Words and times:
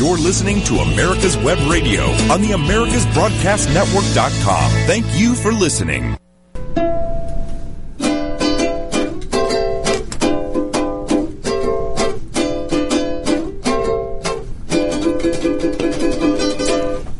You're 0.00 0.16
listening 0.16 0.62
to 0.62 0.76
America's 0.76 1.36
Web 1.36 1.58
Radio 1.70 2.04
on 2.32 2.40
the 2.40 2.52
AmericasBroadcastNetwork.com. 2.56 4.70
Thank 4.88 5.04
you 5.12 5.34
for 5.34 5.52
listening. 5.52 6.16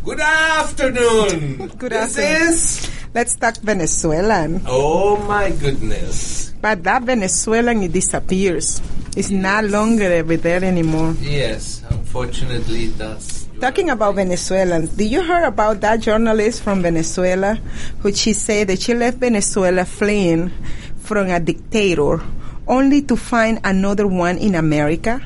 Good 0.04 0.20
afternoon. 0.20 1.68
Good 1.78 1.92
this 1.92 2.18
afternoon. 2.18 2.48
is. 2.48 2.90
Let's 3.14 3.36
talk 3.36 3.56
Venezuelan. 3.58 4.62
Oh 4.66 5.16
my 5.28 5.50
goodness. 5.50 6.52
But 6.60 6.82
that 6.84 7.02
Venezuelan, 7.02 7.82
it 7.82 7.92
disappears. 7.92 8.80
It's 9.16 9.30
not 9.30 9.64
longer 9.64 10.10
ever 10.10 10.36
there 10.36 10.62
anymore. 10.64 11.14
Yes, 11.20 11.82
unfortunately 12.10 12.86
it 12.86 12.98
does. 12.98 13.48
Talking 13.60 13.90
about 13.90 14.16
Venezuelans, 14.16 14.90
did 14.90 15.12
you 15.12 15.22
hear 15.22 15.44
about 15.44 15.80
that 15.82 16.00
journalist 16.00 16.60
from 16.60 16.82
Venezuela 16.82 17.54
who 18.00 18.12
she 18.12 18.32
said 18.32 18.66
that 18.66 18.82
she 18.82 18.94
left 18.94 19.18
Venezuela 19.18 19.84
fleeing 19.84 20.50
from 20.98 21.30
a 21.30 21.38
dictator 21.38 22.20
only 22.66 23.02
to 23.02 23.14
find 23.14 23.60
another 23.62 24.08
one 24.08 24.38
in 24.38 24.56
America? 24.56 25.24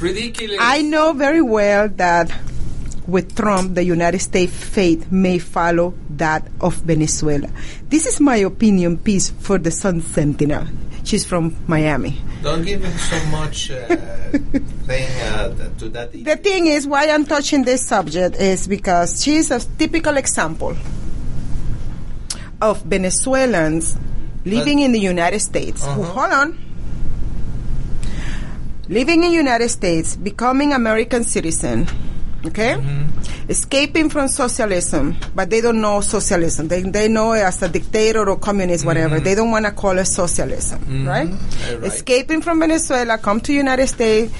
Ridiculous. 0.00 0.58
I 0.60 0.82
know 0.82 1.12
very 1.12 1.42
well 1.42 1.88
that 1.88 2.30
with 3.08 3.34
Trump, 3.34 3.74
the 3.74 3.82
United 3.82 4.20
States 4.20 4.52
fate 4.52 5.10
may 5.10 5.40
follow 5.40 5.94
that 6.10 6.46
of 6.60 6.76
Venezuela. 6.86 7.50
This 7.88 8.06
is 8.06 8.20
my 8.20 8.36
opinion 8.36 8.98
piece 8.98 9.30
for 9.30 9.58
the 9.58 9.72
Sun 9.72 10.02
Sentinel. 10.02 10.68
She's 11.04 11.24
from 11.24 11.54
Miami. 11.68 12.18
Don't 12.42 12.62
give 12.64 12.82
him 12.82 12.96
so 12.98 13.24
much 13.26 13.70
uh, 13.70 13.86
thing 14.88 15.08
uh, 15.20 15.54
to 15.78 15.88
that. 15.90 16.12
The 16.12 16.36
thing 16.36 16.66
is, 16.66 16.86
why 16.86 17.08
I'm 17.10 17.24
touching 17.26 17.64
this 17.64 17.86
subject 17.86 18.36
is 18.36 18.66
because 18.66 19.22
she's 19.22 19.50
a 19.50 19.60
typical 19.78 20.16
example 20.16 20.76
of 22.62 22.82
Venezuelans 22.82 23.96
living 24.46 24.78
in 24.80 24.92
the 24.92 24.98
United 25.00 25.40
States. 25.40 25.84
who- 25.84 26.02
hold 26.04 26.32
on. 26.32 26.58
Living 28.88 29.24
in 29.24 29.32
United 29.32 29.68
States, 29.70 30.14
becoming 30.16 30.72
American 30.74 31.24
citizen, 31.24 31.86
okay? 32.46 32.74
Mm-hmm. 32.74 33.50
Escaping 33.50 34.10
from 34.10 34.28
socialism, 34.28 35.16
but 35.34 35.50
they 35.50 35.60
don't 35.60 35.80
know 35.80 36.00
socialism. 36.00 36.68
They, 36.68 36.82
they 36.82 37.08
know 37.08 37.32
it 37.32 37.40
as 37.40 37.62
a 37.62 37.68
dictator 37.68 38.28
or 38.28 38.36
communist, 38.36 38.84
whatever. 38.84 39.16
Mm-hmm. 39.16 39.24
They 39.24 39.34
don't 39.34 39.50
want 39.50 39.66
to 39.66 39.72
call 39.72 39.98
it 39.98 40.06
socialism, 40.06 40.80
mm-hmm. 40.80 41.08
right? 41.08 41.28
right. 41.28 41.84
Escaping 41.84 42.42
from 42.42 42.60
Venezuela, 42.60 43.18
come 43.18 43.40
to 43.42 43.52
United 43.52 43.86
States, 43.86 44.32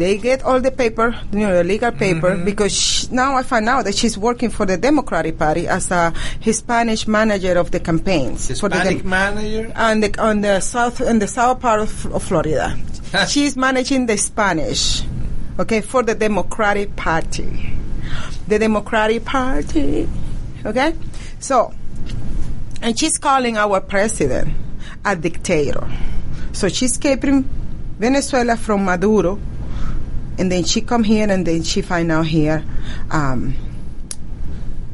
they 0.00 0.16
get 0.16 0.42
all 0.42 0.60
the 0.60 0.70
paper, 0.70 1.14
you 1.30 1.40
know, 1.40 1.54
the 1.54 1.64
legal 1.64 1.92
paper, 1.92 2.34
because 2.34 2.72
sh 2.72 3.10
now 3.10 3.36
I 3.36 3.42
find 3.42 3.68
out 3.68 3.84
that 3.84 3.94
she's 3.94 4.16
working 4.16 4.48
for 4.48 4.64
the 4.64 4.78
Democratic 4.78 5.36
Party 5.38 5.68
as 5.68 5.90
a 5.90 6.14
Hispanic 6.40 7.06
manager 7.06 7.58
of 7.58 7.70
the 7.70 7.80
campaigns 7.80 8.58
for 8.58 8.70
the 8.70 8.76
Hispanic 8.76 9.02
Dem- 9.02 9.10
manager. 9.10 9.72
on 9.76 10.00
the 10.00 10.18
on 10.18 10.40
the 10.40 10.60
south 10.60 11.02
in 11.02 11.18
the 11.18 11.28
south 11.28 11.60
part 11.60 11.80
of, 11.80 12.06
of 12.14 12.22
Florida. 12.22 12.78
She's 13.28 13.56
managing 13.56 14.06
the 14.06 14.16
Spanish, 14.16 15.02
okay, 15.60 15.80
for 15.80 16.02
the 16.02 16.14
Democratic 16.14 16.96
Party. 16.96 17.72
The 18.48 18.58
Democratic 18.58 19.24
Party, 19.24 20.08
okay. 20.64 20.94
So, 21.38 21.72
and 22.82 22.98
she's 22.98 23.18
calling 23.18 23.56
our 23.56 23.80
president 23.80 24.54
a 25.04 25.14
dictator. 25.14 25.86
So 26.52 26.68
she's 26.68 26.92
escaping 26.92 27.42
Venezuela 27.98 28.56
from 28.56 28.84
Maduro, 28.84 29.38
and 30.38 30.50
then 30.50 30.64
she 30.64 30.80
come 30.80 31.04
here, 31.04 31.30
and 31.30 31.46
then 31.46 31.62
she 31.62 31.82
find 31.82 32.10
out 32.10 32.26
here. 32.26 32.64
Um, 33.10 33.54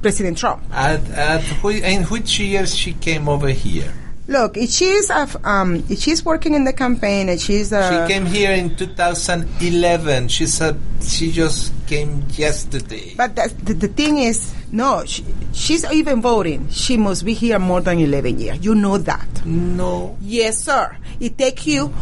President 0.03 0.39
Trump. 0.39 0.62
At, 0.70 1.08
at 1.11 1.42
whi- 1.62 1.83
in 1.83 2.05
which 2.05 2.39
years 2.39 2.77
she 2.77 2.92
came 2.92 3.28
over 3.28 3.48
here? 3.48 3.92
Look, 4.29 4.57
if 4.57 4.70
she's 4.70 5.09
um, 5.11 5.85
if 5.89 6.01
she's 6.01 6.25
working 6.25 6.55
in 6.55 6.64
the 6.64 6.73
campaign 6.73 7.29
and 7.29 7.41
she's 7.41 7.73
uh, 7.73 8.07
She 8.07 8.13
came 8.13 8.27
here 8.27 8.51
in 8.53 8.75
2011. 8.75 10.29
She 10.29 10.47
said 10.47 10.81
she 11.01 11.31
just 11.31 11.73
came 11.87 12.25
yesterday. 12.31 13.14
But 13.17 13.37
the, 13.37 13.75
the 13.75 13.89
thing 13.89 14.19
is, 14.19 14.53
no, 14.73 15.05
she, 15.05 15.25
she's 15.53 15.85
even 15.92 16.20
voting. 16.23 16.69
She 16.70 16.97
must 16.97 17.25
be 17.25 17.35
here 17.35 17.61
more 17.61 17.81
than 17.81 18.01
11 18.01 18.39
years. 18.41 18.64
You 18.64 18.75
know 18.75 18.98
that. 18.98 19.29
no. 19.47 20.17
Yes, 20.20 20.58
sir. 20.58 20.97
It 21.20 21.39
takes 21.39 21.67
you 21.67 21.95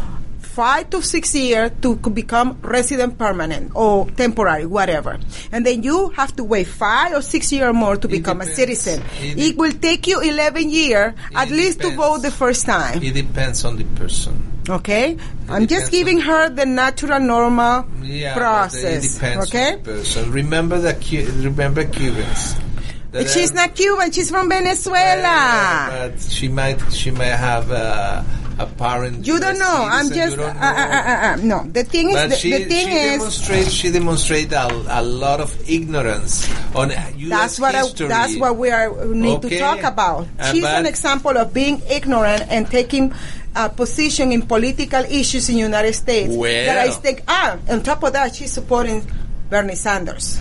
five 0.54 0.88
to 0.90 1.02
six 1.02 1.34
years 1.34 1.70
to 1.82 1.96
become 1.96 2.58
resident 2.62 3.18
permanent 3.18 3.72
or 3.74 4.08
temporary, 4.10 4.66
whatever. 4.66 5.18
And 5.50 5.66
then 5.66 5.82
you 5.82 6.10
have 6.10 6.34
to 6.36 6.44
wait 6.44 6.66
five 6.68 7.12
or 7.12 7.22
six 7.22 7.50
years 7.52 7.74
more 7.74 7.96
to 7.96 8.06
become 8.08 8.40
a 8.40 8.46
citizen. 8.46 9.02
It 9.20 9.38
It, 9.38 9.56
will 9.56 9.72
take 9.72 10.06
you 10.06 10.20
11 10.20 10.70
years 10.70 11.14
at 11.34 11.50
least 11.50 11.80
to 11.82 11.90
vote 11.90 12.22
the 12.22 12.30
first 12.30 12.66
time. 12.66 13.02
It 13.02 13.14
depends 13.14 13.64
on 13.64 13.76
the 13.76 13.84
person. 13.98 14.52
Okay? 14.68 15.16
I'm 15.48 15.66
just 15.66 15.90
giving 15.90 16.20
her 16.20 16.48
the 16.48 16.64
natural, 16.64 17.20
normal 17.20 17.84
Yeah, 18.02 18.34
process. 18.34 19.04
It 19.04 19.14
depends 19.18 19.48
okay? 19.48 19.72
on 19.74 19.82
the 19.82 19.90
person. 19.92 20.32
Remember 20.32 20.78
the 20.78 20.94
Cu- 20.94 21.30
remember 21.42 21.84
Cubans. 21.84 22.56
That 23.12 23.28
She's 23.28 23.52
not 23.52 23.74
Cuban. 23.76 24.10
She's 24.10 24.30
from 24.30 24.48
Venezuela. 24.48 25.22
Yeah, 25.22 26.08
but 26.10 26.20
she 26.20 26.48
might 26.48 26.80
she 26.92 27.10
might 27.12 27.36
have 27.38 27.70
uh, 27.70 28.22
a 28.58 28.66
parent. 28.66 29.26
you 29.26 29.40
don't 29.40 29.58
know. 29.58 29.86
I'm 29.90 30.10
just 30.10 30.38
uh, 30.38 30.42
uh, 30.42 30.46
uh, 30.46 30.52
uh, 30.52 31.32
uh, 31.32 31.36
no. 31.42 31.64
The 31.64 31.84
thing 31.84 32.10
is, 32.10 32.14
But 32.14 32.30
the, 32.30 32.36
she, 32.36 32.50
the 32.52 32.64
thing 32.64 32.86
she 32.88 32.92
is, 32.94 33.18
demonstrates 33.18 33.70
she 33.72 33.90
demonstrates 33.90 34.52
a, 34.52 34.68
a 34.88 35.02
lot 35.02 35.40
of 35.40 35.50
ignorance 35.68 36.48
on 36.74 36.90
U.S. 36.90 37.28
that's 37.30 37.60
what 37.60 37.74
I, 37.74 37.82
that's 38.08 38.36
what 38.36 38.56
we 38.56 38.70
are 38.70 38.92
we 38.92 39.16
need 39.16 39.36
Okay. 39.44 39.48
to 39.50 39.58
talk 39.58 39.82
about. 39.82 40.26
Uh, 40.38 40.52
She's 40.52 40.64
an 40.64 40.86
example 40.86 41.36
of 41.36 41.52
being 41.52 41.82
ignorant 41.90 42.44
and 42.48 42.66
taking 42.70 43.12
a 43.56 43.68
position 43.68 44.32
in 44.32 44.42
political 44.42 45.02
issues 45.04 45.48
in 45.48 45.56
United 45.58 45.94
States. 45.94 46.34
Well. 46.34 46.66
that 46.66 46.78
I 46.78 46.90
think, 46.90 47.22
ah, 47.28 47.58
on 47.68 47.82
top 47.82 48.02
of 48.02 48.12
that, 48.12 48.34
she's 48.34 48.52
supporting 48.52 49.06
Bernie 49.50 49.76
Sanders. 49.76 50.40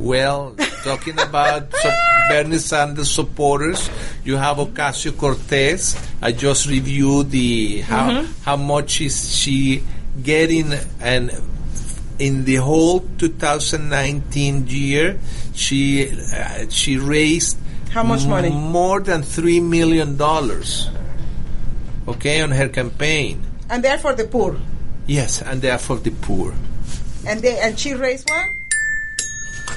Well, 0.00 0.56
talking 0.82 1.20
about 1.20 1.76
so 1.76 1.90
Bernie 2.30 2.56
Sanders 2.56 3.10
supporters, 3.10 3.90
you 4.24 4.36
have 4.36 4.56
Ocasio 4.56 5.12
Cortez. 5.16 5.94
I 6.22 6.32
just 6.32 6.66
reviewed 6.66 7.30
the 7.30 7.80
how 7.84 8.08
Mm-hmm. 8.08 8.32
how 8.42 8.56
much 8.56 9.00
is 9.02 9.36
she 9.36 9.84
getting, 10.22 10.72
and 11.00 11.30
in 12.18 12.44
the 12.48 12.56
whole 12.56 13.00
2019 13.18 14.66
year, 14.68 15.20
she 15.54 16.08
uh, 16.32 16.64
she 16.70 16.96
raised 16.96 17.58
How 17.92 18.02
much 18.02 18.24
money? 18.24 18.48
More 18.48 19.00
than 19.04 19.20
three 19.22 19.60
million 19.60 20.16
dollars. 20.16 20.88
Okay, 22.08 22.40
on 22.40 22.50
her 22.56 22.68
campaign. 22.72 23.44
And 23.68 23.84
they're 23.84 23.98
for 23.98 24.14
the 24.14 24.24
poor. 24.24 24.56
Yes, 25.06 25.42
and 25.42 25.60
they 25.60 25.68
are 25.70 25.78
for 25.78 25.96
the 26.00 26.10
poor. 26.10 26.54
And 27.26 27.42
they 27.42 27.58
and 27.60 27.78
she 27.78 27.92
raised 27.92 28.30
what? 28.30 28.48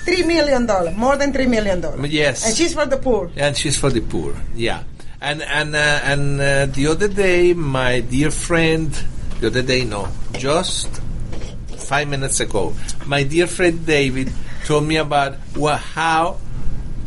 Three 0.03 0.24
million 0.24 0.66
dollars, 0.66 0.96
more 0.96 1.16
than 1.16 1.31
three 1.34 1.47
million 1.47 1.80
dollars. 1.81 2.12
Yes. 2.12 2.46
And 2.46 2.56
she's 2.56 2.74
for 2.74 2.86
the 2.86 2.97
poor. 2.97 3.31
and 3.38 3.56
she's 3.56 3.78
for 3.78 3.90
the 3.90 4.02
poor. 4.02 4.36
Yeah, 4.56 4.84
and 5.22 5.41
and 5.41 5.75
uh, 5.75 5.80
and 6.03 6.41
uh, 6.41 6.66
the 6.68 6.88
other 6.88 7.08
day, 7.08 7.53
my 7.53 8.02
dear 8.02 8.30
friend, 8.31 8.92
the 9.40 9.47
other 9.47 9.62
day, 9.62 9.86
no, 9.86 10.08
just 10.34 10.90
five 11.78 12.08
minutes 12.09 12.40
ago, 12.40 12.74
my 13.06 13.24
dear 13.24 13.47
friend 13.47 13.86
David 13.86 14.31
told 14.66 14.86
me 14.88 14.97
about 14.97 15.36
well, 15.56 15.78
how 15.78 16.38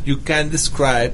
you 0.05 0.17
can 0.17 0.49
describe 0.49 1.13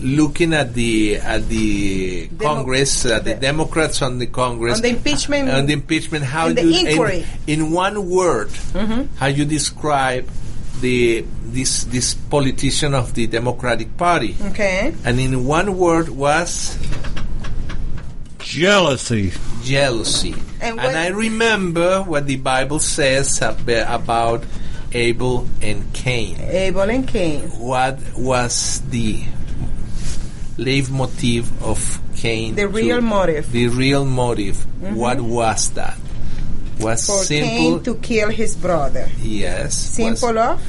looking 0.00 0.52
at 0.52 0.74
the 0.74 1.16
at 1.16 1.48
the 1.48 2.26
Demo- 2.28 2.54
Congress, 2.56 3.06
at 3.06 3.24
the, 3.24 3.34
the- 3.34 3.40
Democrats 3.40 4.02
on 4.02 4.18
the 4.18 4.26
Congress, 4.26 4.76
On 4.76 4.82
the 4.82 4.88
impeachment- 4.90 5.48
on 5.48 5.64
the 5.66 5.72
impeachment, 5.72 6.24
how 6.24 6.48
in 6.48 6.56
the 6.56 6.62
you 6.64 6.88
inquiry. 6.88 7.20
Mm-hmm. 7.24 7.50
in, 7.50 7.60
in 7.60 7.70
one 7.72 8.08
word, 8.10 8.50
how 9.16 9.26
you 9.26 9.44
describe 9.44 10.28
the 10.80 11.24
this 11.44 11.84
this 11.84 12.14
politician 12.14 12.94
of 12.94 13.14
the 13.14 13.26
Democratic 13.26 13.96
Party, 13.96 14.34
Okay. 14.50 14.94
and 15.04 15.20
in 15.20 15.44
one 15.46 15.76
word 15.78 16.08
was 16.08 16.76
Jealousy. 18.38 19.32
jealousy. 19.62 20.34
And 20.60 20.78
And, 20.80 20.96
I 20.96 21.08
remember 21.08 22.02
what 22.02 22.26
the 22.26 22.36
Bible 22.36 22.78
says 22.78 23.40
ab- 23.42 23.68
about 23.68 24.44
Abel 24.92 25.48
and 25.62 25.82
Cain. 25.92 26.36
Abel 26.40 26.88
and 26.90 27.06
Cain. 27.08 27.48
What 27.58 27.98
was 28.16 28.82
the 28.90 29.24
leitmotiv 30.58 31.46
of 31.62 31.98
Cain? 32.16 32.54
The 32.54 32.62
to- 32.62 32.68
real 32.68 33.00
motive. 33.00 33.50
The 33.50 33.68
real 33.68 34.04
motive. 34.04 34.56
Mm-hmm. 34.82 34.94
What 34.94 35.20
was 35.20 35.70
that? 35.70 35.96
Was 36.80 37.06
For 37.06 37.22
simple. 37.24 37.48
Cain 37.48 37.82
to 37.84 37.94
kill 37.96 38.30
his 38.30 38.56
brother. 38.56 39.08
yes. 39.22 39.74
Simple 39.76 40.38
of 40.38 40.60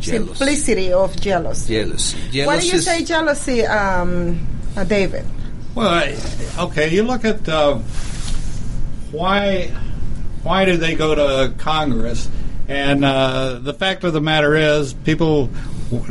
jealousy. 0.00 0.26
simplicity 0.34 0.92
of 0.92 1.18
jealousy. 1.20 1.74
Jealousy. 1.74 2.44
Why 2.46 2.60
do 2.60 2.66
you 2.66 2.78
say 2.78 3.04
jealousy, 3.04 3.64
um, 3.64 4.38
uh, 4.76 4.84
David? 4.84 5.24
Well, 5.74 5.88
I- 5.88 6.16
okay, 6.58 6.92
you 6.92 7.02
look 7.04 7.24
at 7.24 7.48
uh, 7.48 7.78
why 9.12 9.70
why 10.42 10.64
did 10.64 10.80
they 10.80 10.94
go 10.94 11.14
to 11.14 11.52
Congress 11.58 12.28
And 12.68 13.04
uh, 13.04 13.58
the 13.62 13.74
fact 13.74 14.02
of 14.04 14.12
the 14.12 14.20
matter 14.20 14.56
is, 14.56 14.92
people, 14.92 15.48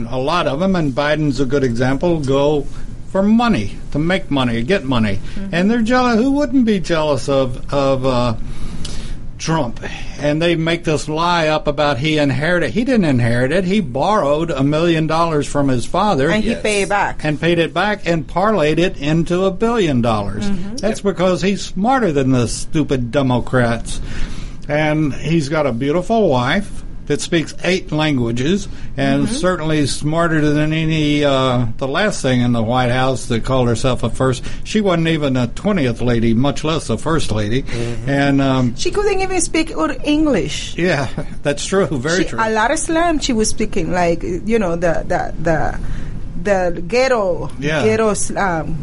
a 0.08 0.18
lot 0.18 0.48
of 0.48 0.62
them, 0.62 0.74
and 0.78 0.94
Biden's 0.94 1.42
a 1.42 1.46
good 1.46 1.66
example, 1.66 2.22
go 2.22 2.62
for 3.12 3.22
money 3.22 3.76
to 3.92 4.00
make 4.00 4.31
money, 4.31 4.64
get 4.64 4.86
money, 4.86 5.20
and 5.52 5.70
they're 5.70 5.81
jealous. 5.81 6.16
Who 6.16 6.31
wouldn't 6.31 6.66
be 6.66 6.80
jealous 6.80 7.28
of 7.28 7.60
of 7.74 8.06
uh, 8.06 8.36
Trump? 9.38 9.80
And 10.20 10.42
they 10.42 10.56
make 10.56 10.84
this 10.86 11.10
lie 11.10 11.48
up 11.48 11.68
about 11.68 11.98
he 11.98 12.18
inherited. 12.18 12.72
He 12.72 12.84
didn't 12.86 13.06
inherit 13.06 13.52
it. 13.52 13.66
He 13.66 13.82
borrowed 13.82 14.50
a 14.52 14.64
million 14.64 15.08
dollars 15.08 15.48
from 15.48 15.68
his 15.68 15.86
father 15.86 16.30
and 16.30 16.44
he 16.44 16.52
Yes. 16.52 16.62
pay 16.62 16.82
it 16.84 16.90
back. 16.90 17.24
and 17.26 17.40
paid 17.42 17.60
it 17.60 17.74
back 17.74 18.06
and 18.06 18.26
parlayed 18.26 18.78
it 18.78 18.98
into 18.98 19.44
a 19.46 19.52
billion 19.52 20.02
dollars. 20.02 20.46
Mm-hmm. 20.50 20.78
That's 20.78 21.02
because 21.02 21.42
he's 21.42 21.62
smarter 21.62 22.12
than 22.12 22.32
the 22.32 22.48
stupid 22.48 23.12
Democrats. 23.12 24.00
And 24.70 25.14
he's 25.14 25.50
got 25.50 25.68
a 25.68 25.72
beautiful 25.74 26.30
wife 26.30 26.84
that 27.07 27.22
speaks 27.22 27.54
eight 27.63 27.92
languages 27.92 28.68
and 28.98 29.30
certainly 29.30 29.86
smarter 29.88 30.42
than 30.42 30.74
any 30.74 31.24
uh, 31.24 31.68
the 31.78 31.88
last 31.88 32.22
thing 32.22 32.42
in 32.42 32.52
the 32.52 32.63
White 32.63 32.90
House 32.92 33.28
that 33.28 33.44
called 33.44 33.68
herself 33.68 34.04
a 34.04 34.10
first. 34.10 34.44
She 34.63 34.81
wasn't 34.81 35.07
even 35.10 35.38
a 35.38 35.48
twentieth 35.48 36.02
lady, 36.02 36.34
much 36.34 36.63
less 36.63 36.90
a 36.90 36.98
first 36.98 37.31
lady. 37.31 37.63
And 38.07 38.42
um, 38.42 38.75
She 38.75 38.92
couldn't 38.92 39.22
even 39.22 39.40
speak 39.42 39.75
or 39.78 39.96
English. 40.04 40.78
yeah, 40.78 41.07
that's 41.44 41.66
true. 41.66 41.86
Very 41.88 42.24
She- 42.24 42.30
true. 42.30 42.40
A 42.42 42.50
lot 42.52 42.72
of 42.72 42.80
slang 42.80 43.19
she 43.19 43.34
was 43.34 43.50
speaking, 43.50 43.92
like 43.92 44.24
you 44.24 44.57
know 44.60 44.75
the 44.75 45.04
the 45.07 45.34
the 45.42 45.80
the 46.74 46.81
ghetto 46.81 47.50
Yeah. 47.60 47.84
ghetto 47.84 48.13
um, 48.38 48.78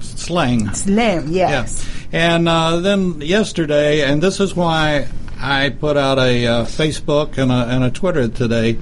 Slang. 0.00 0.72
slang. 0.74 1.28
Yes. 1.28 1.84
Yeah. 1.84 1.96
And 2.12 2.48
uh, 2.48 2.80
then 2.80 3.20
yesterday, 3.20 4.02
and 4.02 4.20
this 4.22 4.40
is 4.40 4.54
why 4.56 5.06
I 5.40 5.70
put 5.70 5.96
out 5.96 6.18
a 6.18 6.46
uh, 6.46 6.64
Facebook 6.64 7.38
and 7.38 7.50
a, 7.50 7.66
and 7.66 7.82
a 7.82 7.90
Twitter 7.90 8.28
today, 8.28 8.78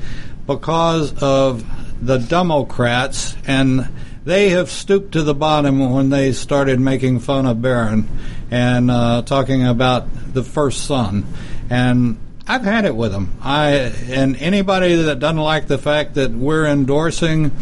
because 0.46 1.22
of 1.22 1.64
the 2.04 2.18
Democrats, 2.18 3.36
and 3.46 3.88
they 4.24 4.50
have 4.50 4.70
stooped 4.70 5.12
to 5.12 5.22
the 5.22 5.34
bottom 5.34 5.92
when 5.92 6.10
they 6.10 6.32
started 6.32 6.80
making 6.80 7.20
fun 7.20 7.46
of 7.46 7.62
Barron 7.62 8.08
and 8.50 8.90
uh, 8.90 9.22
talking 9.22 9.66
about 9.66 10.34
the 10.34 10.42
first 10.42 10.84
son. 10.84 11.26
And 11.70 12.18
I've 12.46 12.64
had 12.64 12.86
it 12.86 12.96
with 12.96 13.12
them. 13.12 13.34
I 13.42 13.92
and 14.08 14.36
anybody 14.36 14.94
that 14.94 15.18
doesn't 15.18 15.36
like 15.36 15.66
the 15.66 15.78
fact 15.78 16.14
that 16.14 16.30
we're 16.30 16.66
endorsing 16.66 17.52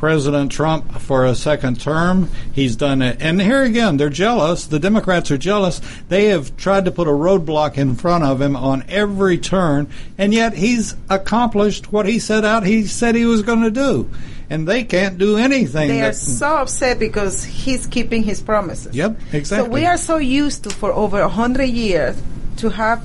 President 0.00 0.50
Trump 0.50 0.98
for 0.98 1.26
a 1.26 1.34
second 1.34 1.78
term. 1.78 2.30
He's 2.54 2.74
done 2.74 3.02
it. 3.02 3.18
And 3.20 3.38
here 3.38 3.62
again, 3.62 3.98
they're 3.98 4.08
jealous. 4.08 4.64
The 4.64 4.78
Democrats 4.78 5.30
are 5.30 5.36
jealous. 5.36 5.82
They 6.08 6.28
have 6.28 6.56
tried 6.56 6.86
to 6.86 6.90
put 6.90 7.06
a 7.06 7.10
roadblock 7.10 7.76
in 7.76 7.94
front 7.96 8.24
of 8.24 8.40
him 8.40 8.56
on 8.56 8.82
every 8.88 9.36
turn, 9.36 9.88
and 10.16 10.32
yet 10.32 10.54
he's 10.54 10.96
accomplished 11.10 11.92
what 11.92 12.06
he 12.06 12.18
set 12.18 12.46
out 12.46 12.64
he 12.64 12.86
said 12.86 13.14
he 13.14 13.26
was 13.26 13.42
going 13.42 13.60
to 13.60 13.70
do. 13.70 14.08
And 14.48 14.66
they 14.66 14.84
can't 14.84 15.18
do 15.18 15.36
anything. 15.36 15.88
They 15.88 16.00
are 16.00 16.14
so 16.14 16.48
upset 16.56 16.98
because 16.98 17.44
he's 17.44 17.86
keeping 17.86 18.22
his 18.22 18.40
promises. 18.40 18.96
Yep, 18.96 19.20
exactly. 19.34 19.68
So 19.68 19.70
we 19.70 19.84
are 19.84 19.98
so 19.98 20.16
used 20.16 20.64
to 20.64 20.70
for 20.70 20.94
over 20.94 21.20
a 21.20 21.28
hundred 21.28 21.68
years 21.68 22.16
to 22.56 22.70
have 22.70 23.04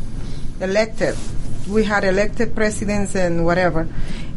elected. 0.62 1.18
We 1.70 1.84
had 1.84 2.04
elected 2.04 2.56
presidents 2.56 3.16
and 3.16 3.46
whatever, 3.46 3.88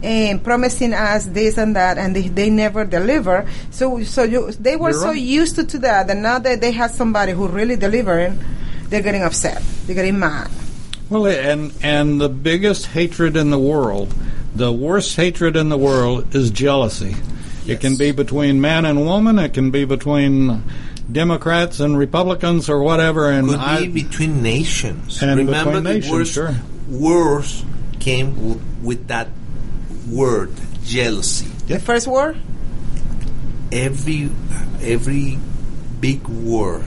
and 0.02 0.42
promising 0.42 0.94
us 0.94 1.26
this 1.26 1.58
and 1.58 1.76
that, 1.76 1.98
and 1.98 2.16
they, 2.16 2.28
they 2.28 2.50
never 2.50 2.84
deliver. 2.84 3.48
So 3.70 4.02
so 4.04 4.22
you, 4.22 4.52
they 4.52 4.76
were 4.76 4.90
You're 4.90 5.00
so 5.00 5.08
right. 5.08 5.20
used 5.20 5.56
to, 5.56 5.64
to 5.64 5.78
that, 5.80 6.08
and 6.10 6.22
now 6.22 6.38
that 6.38 6.60
they 6.60 6.72
have 6.72 6.90
somebody 6.90 7.32
who 7.32 7.48
really 7.48 7.76
delivering, 7.76 8.38
they're 8.88 9.02
getting 9.02 9.22
upset. 9.22 9.62
They're 9.86 9.96
getting 9.96 10.18
mad. 10.18 10.50
Well, 11.10 11.26
and 11.26 11.72
and 11.82 12.20
the 12.20 12.28
biggest 12.28 12.86
hatred 12.86 13.36
in 13.36 13.50
the 13.50 13.58
world, 13.58 14.14
the 14.54 14.72
worst 14.72 15.16
hatred 15.16 15.56
in 15.56 15.68
the 15.68 15.78
world 15.78 16.34
is 16.34 16.50
jealousy. 16.50 17.14
It 17.66 17.80
can 17.80 17.96
be 17.96 18.12
between 18.12 18.62
man 18.62 18.86
and 18.86 19.04
woman. 19.04 19.38
It 19.38 19.52
can 19.52 19.70
be 19.70 19.84
between 19.84 20.62
Democrats 21.10 21.80
and 21.80 21.98
Republicans 21.98 22.68
or 22.70 22.82
whatever. 22.82 23.30
And 23.30 23.48
Could 23.48 23.58
I, 23.58 23.86
be 23.86 24.04
between 24.04 24.42
nations. 24.42 25.22
And 25.22 25.36
Remember 25.36 25.72
between 25.72 25.84
the 25.84 25.94
nations, 25.94 26.12
worst 26.12 26.32
sure. 26.32 26.56
Words 26.88 27.64
came 28.00 28.34
w- 28.34 28.60
with 28.82 29.08
that 29.08 29.28
word, 30.10 30.50
jealousy. 30.84 31.46
The 31.66 31.78
first 31.78 32.06
war, 32.06 32.34
Every 33.70 34.30
every 34.80 35.38
big 36.00 36.26
war 36.26 36.82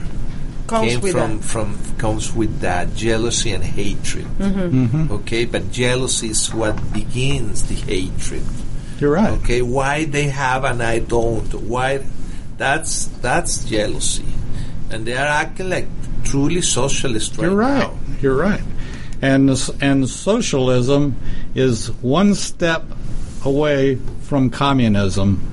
comes 0.66 0.90
came 0.92 1.00
with 1.00 1.12
from 1.12 1.36
that. 1.38 1.44
from 1.44 1.78
comes 1.98 2.34
with 2.34 2.60
that 2.60 2.94
jealousy 2.96 3.52
and 3.52 3.62
hatred. 3.62 4.24
Mm-hmm. 4.38 5.12
Okay, 5.22 5.44
but 5.44 5.70
jealousy 5.70 6.30
is 6.30 6.52
what 6.52 6.74
begins 6.92 7.68
the 7.68 7.74
hatred. 7.74 8.42
you're 8.98 9.12
right. 9.12 9.30
Okay, 9.46 9.62
why 9.62 10.04
they 10.06 10.24
have 10.24 10.64
and 10.64 10.82
I 10.82 10.98
don't? 10.98 11.46
Why? 11.54 12.02
That's 12.58 13.06
that's 13.22 13.64
jealousy, 13.64 14.26
and 14.90 15.06
they 15.06 15.14
are 15.14 15.26
acting 15.30 15.70
like 15.70 15.86
truly 16.24 16.62
socialist 16.62 17.38
right 17.38 17.46
You're 17.46 17.54
right. 17.56 17.78
now. 17.78 17.94
You're 18.20 18.36
right. 18.36 18.62
And 19.22 19.48
and 19.80 20.08
socialism 20.08 21.16
is 21.54 21.90
one 22.02 22.34
step 22.34 22.84
away 23.44 23.96
from 24.22 24.50
communism. 24.50 25.48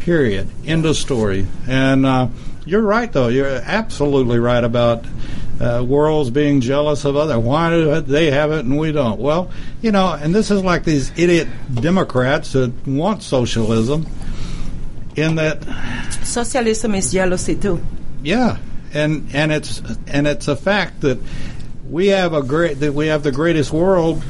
Period. 0.00 0.48
End 0.64 0.86
of 0.86 0.96
story. 0.96 1.46
And 1.66 2.06
uh, 2.06 2.28
you're 2.64 2.80
right, 2.80 3.12
though. 3.12 3.28
You're 3.28 3.48
absolutely 3.48 4.38
right 4.38 4.64
about 4.64 5.04
uh, 5.60 5.84
worlds 5.86 6.30
being 6.30 6.60
jealous 6.60 7.04
of 7.04 7.16
other. 7.16 7.38
Why 7.38 7.68
do 7.70 8.00
they 8.00 8.30
have 8.30 8.50
it 8.52 8.64
and 8.64 8.78
we 8.78 8.92
don't? 8.92 9.20
Well, 9.20 9.50
you 9.82 9.90
know, 9.92 10.12
and 10.14 10.34
this 10.34 10.50
is 10.50 10.64
like 10.64 10.84
these 10.84 11.12
idiot 11.18 11.48
Democrats 11.74 12.52
that 12.52 12.72
want 12.86 13.22
socialism. 13.22 14.06
In 15.16 15.34
that 15.34 15.62
Socialism 16.22 16.94
is 16.94 17.12
jealousy 17.12 17.54
too. 17.56 17.78
yeah, 18.22 18.56
and 18.94 19.28
and 19.34 19.52
it's 19.52 19.82
and 20.06 20.26
it's 20.26 20.48
a 20.48 20.56
fact 20.56 21.02
that 21.02 21.18
we 21.88 22.08
have 22.08 22.32
a 22.32 22.42
great 22.42 22.78
we 22.78 23.06
have 23.08 23.22
the 23.22 23.32
greatest 23.32 23.72
world, 23.72 24.22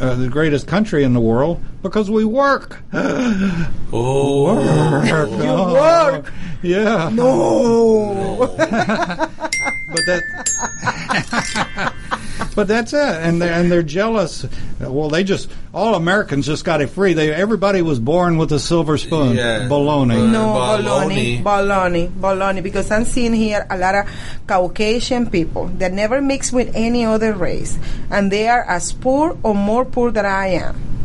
uh, 0.00 0.14
the 0.14 0.28
greatest 0.28 0.66
country 0.66 1.04
in 1.04 1.12
the 1.12 1.20
world 1.20 1.62
because 1.82 2.10
we 2.10 2.24
work. 2.24 2.82
Oh, 3.92 4.56
work. 4.56 5.30
you 5.30 5.72
work. 5.74 6.32
Yeah. 6.62 7.08
No. 7.12 8.56
but 9.96 10.06
that. 10.06 11.94
but 12.54 12.68
that's 12.68 12.92
it, 12.92 12.98
and 13.00 13.40
they're, 13.40 13.52
and 13.52 13.70
they're 13.70 13.82
jealous. 13.82 14.46
Well, 14.80 15.08
they 15.08 15.24
just 15.24 15.50
all 15.72 15.94
Americans 15.94 16.46
just 16.46 16.64
got 16.64 16.80
it 16.80 16.88
free. 16.88 17.14
They 17.14 17.32
everybody 17.32 17.82
was 17.82 17.98
born 17.98 18.36
with 18.38 18.52
a 18.52 18.58
silver 18.58 18.98
spoon. 18.98 19.36
Yeah. 19.36 19.68
Baloney. 19.68 20.20
Uh, 20.20 20.30
no, 20.30 20.46
Baloney. 20.54 21.42
baloney, 21.42 21.42
baloney, 21.42 22.08
baloney. 22.08 22.62
Because 22.62 22.90
I'm 22.90 23.04
seeing 23.04 23.32
here 23.32 23.66
a 23.70 23.78
lot 23.78 23.94
of 23.94 24.06
Caucasian 24.46 25.30
people 25.30 25.68
that 25.78 25.92
never 25.92 26.20
mix 26.20 26.52
with 26.52 26.74
any 26.74 27.04
other 27.04 27.32
race, 27.32 27.78
and 28.10 28.30
they 28.30 28.48
are 28.48 28.64
as 28.64 28.92
poor 28.92 29.38
or 29.42 29.54
more 29.54 29.84
poor 29.84 30.10
than 30.10 30.26
I 30.26 30.48
am. 30.48 30.96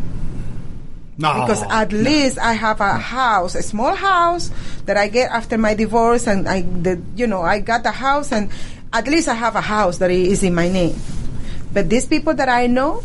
No. 1.17 1.33
Because 1.33 1.62
at 1.63 1.93
least 1.93 2.39
I 2.39 2.53
have 2.53 2.81
a 2.81 2.93
house, 2.98 3.53
a 3.53 3.62
small 3.62 3.93
house 3.93 4.50
that 4.86 4.98
I 4.98 5.07
get 5.07 5.29
after 5.29 5.57
my 5.57 5.75
divorce, 5.75 6.25
and 6.25 6.50
I, 6.50 6.62
the, 6.62 7.00
you 7.15 7.27
know, 7.27 7.41
I 7.41 7.60
got 7.60 7.83
the 7.83 7.91
house, 7.91 8.31
and 8.31 8.50
at 8.93 9.07
least 9.07 9.27
I 9.27 9.33
have 9.36 9.55
a 9.55 9.62
house 9.62 9.98
that 10.00 10.12
is 10.12 10.43
in 10.43 10.53
my 10.53 10.67
name. 10.69 10.95
But 11.74 11.89
these 11.89 12.05
people 12.05 12.33
that 12.36 12.50
I 12.50 12.67
know, 12.67 13.01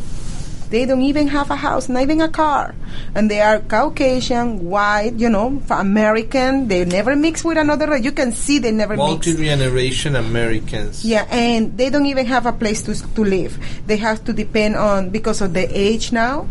they 0.71 0.85
don't 0.85 1.02
even 1.02 1.28
have 1.28 1.50
a 1.52 1.55
house, 1.57 1.88
not 1.88 2.02
even 2.02 2.21
a 2.21 2.28
car, 2.28 2.75
and 3.14 3.31
they 3.31 3.40
are 3.40 3.61
Caucasian, 3.61 4.69
white, 4.69 5.14
you 5.14 5.31
know, 5.31 5.62
American. 5.71 6.66
They 6.66 6.85
never 6.85 7.14
mix 7.14 7.45
with 7.45 7.57
another. 7.57 7.97
You 7.97 8.11
can 8.11 8.33
see 8.33 8.59
they 8.59 8.73
never 8.73 8.97
mix. 8.97 9.07
multi 9.07 9.37
generation 9.37 10.16
Americans. 10.16 11.05
Yeah, 11.05 11.25
and 11.31 11.78
they 11.78 11.88
don't 11.88 12.07
even 12.07 12.26
have 12.26 12.47
a 12.47 12.52
place 12.52 12.83
to 12.83 12.95
to 13.14 13.23
live. 13.23 13.55
They 13.87 13.97
have 13.99 14.25
to 14.25 14.33
depend 14.33 14.75
on 14.75 15.11
because 15.11 15.40
of 15.40 15.55
the 15.55 15.71
age 15.71 16.11
now, 16.11 16.49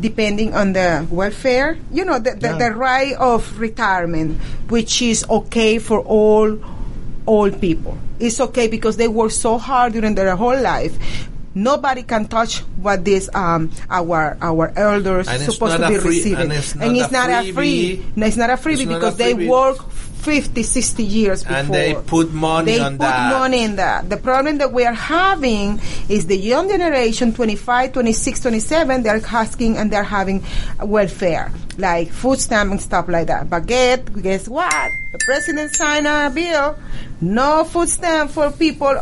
depending 0.00 0.54
on 0.54 0.72
the 0.72 1.06
welfare. 1.10 1.76
You 1.92 2.06
know, 2.06 2.18
the 2.18 2.40
the, 2.40 2.56
Yeah. 2.56 2.58
the 2.58 2.70
right 2.72 3.12
of 3.20 3.44
retirement, 3.60 4.40
which 4.72 5.02
is 5.02 5.28
okay 5.28 5.76
for 5.78 6.00
all 6.00 6.56
old 7.28 7.60
people. 7.60 7.96
It's 8.18 8.40
okay 8.40 8.66
because 8.66 8.96
they 8.96 9.06
work 9.06 9.30
so 9.30 9.58
hard 9.58 9.92
during 9.92 10.14
their 10.16 10.34
whole 10.34 10.58
life. 10.60 10.96
Nobody 11.54 12.02
can 12.02 12.26
touch 12.28 12.60
what 12.80 13.04
this 13.04 13.28
um, 13.34 13.70
our 13.90 14.36
our 14.40 14.72
elders 14.76 15.26
And 15.28 15.42
supposed 15.42 15.76
to 15.76 15.88
be 15.88 15.98
free- 15.98 16.18
receiving, 16.18 16.50
and 16.80 16.96
it's 16.96 17.10
not 17.10 17.30
a 17.30 17.40
a 17.40 17.52
free. 17.52 17.98
freebie. 17.98 18.16
No, 18.16 18.26
it's 18.26 18.36
not 18.36 18.50
a 18.50 18.54
freebie 18.54 18.72
It's 18.72 18.84
not 18.84 18.96
a 18.96 18.98
because 19.00 19.16
they 19.16 19.34
work 19.34 19.78
50, 20.18 20.62
60 20.62 21.02
years 21.04 21.42
before. 21.42 21.56
And 21.56 21.74
they 21.74 21.94
put 21.94 22.32
money 22.32 22.72
They 22.72 22.80
on 22.80 22.92
put 22.92 22.98
that. 23.00 23.32
money 23.32 23.62
in 23.62 23.76
that. 23.76 24.10
The 24.10 24.16
problem 24.16 24.58
that 24.58 24.72
we 24.72 24.84
are 24.84 24.92
having 24.94 25.80
is 26.08 26.26
the 26.26 26.36
young 26.36 26.68
generation, 26.68 27.32
25, 27.32 27.92
26, 27.92 28.40
27, 28.40 29.02
they're 29.02 29.20
asking 29.32 29.76
and 29.78 29.90
they're 29.90 30.02
having 30.02 30.44
welfare, 30.82 31.50
like 31.78 32.10
food 32.10 32.40
stamp 32.40 32.70
and 32.70 32.80
stuff 32.80 33.08
like 33.08 33.28
that. 33.28 33.48
But 33.48 33.66
get, 33.66 34.12
guess 34.22 34.48
what? 34.48 34.72
The 35.12 35.18
president 35.24 35.70
signed 35.74 36.06
a 36.06 36.30
bill, 36.34 36.76
no 37.20 37.64
food 37.64 37.88
stamp 37.88 38.30
for 38.30 38.50
people 38.50 38.94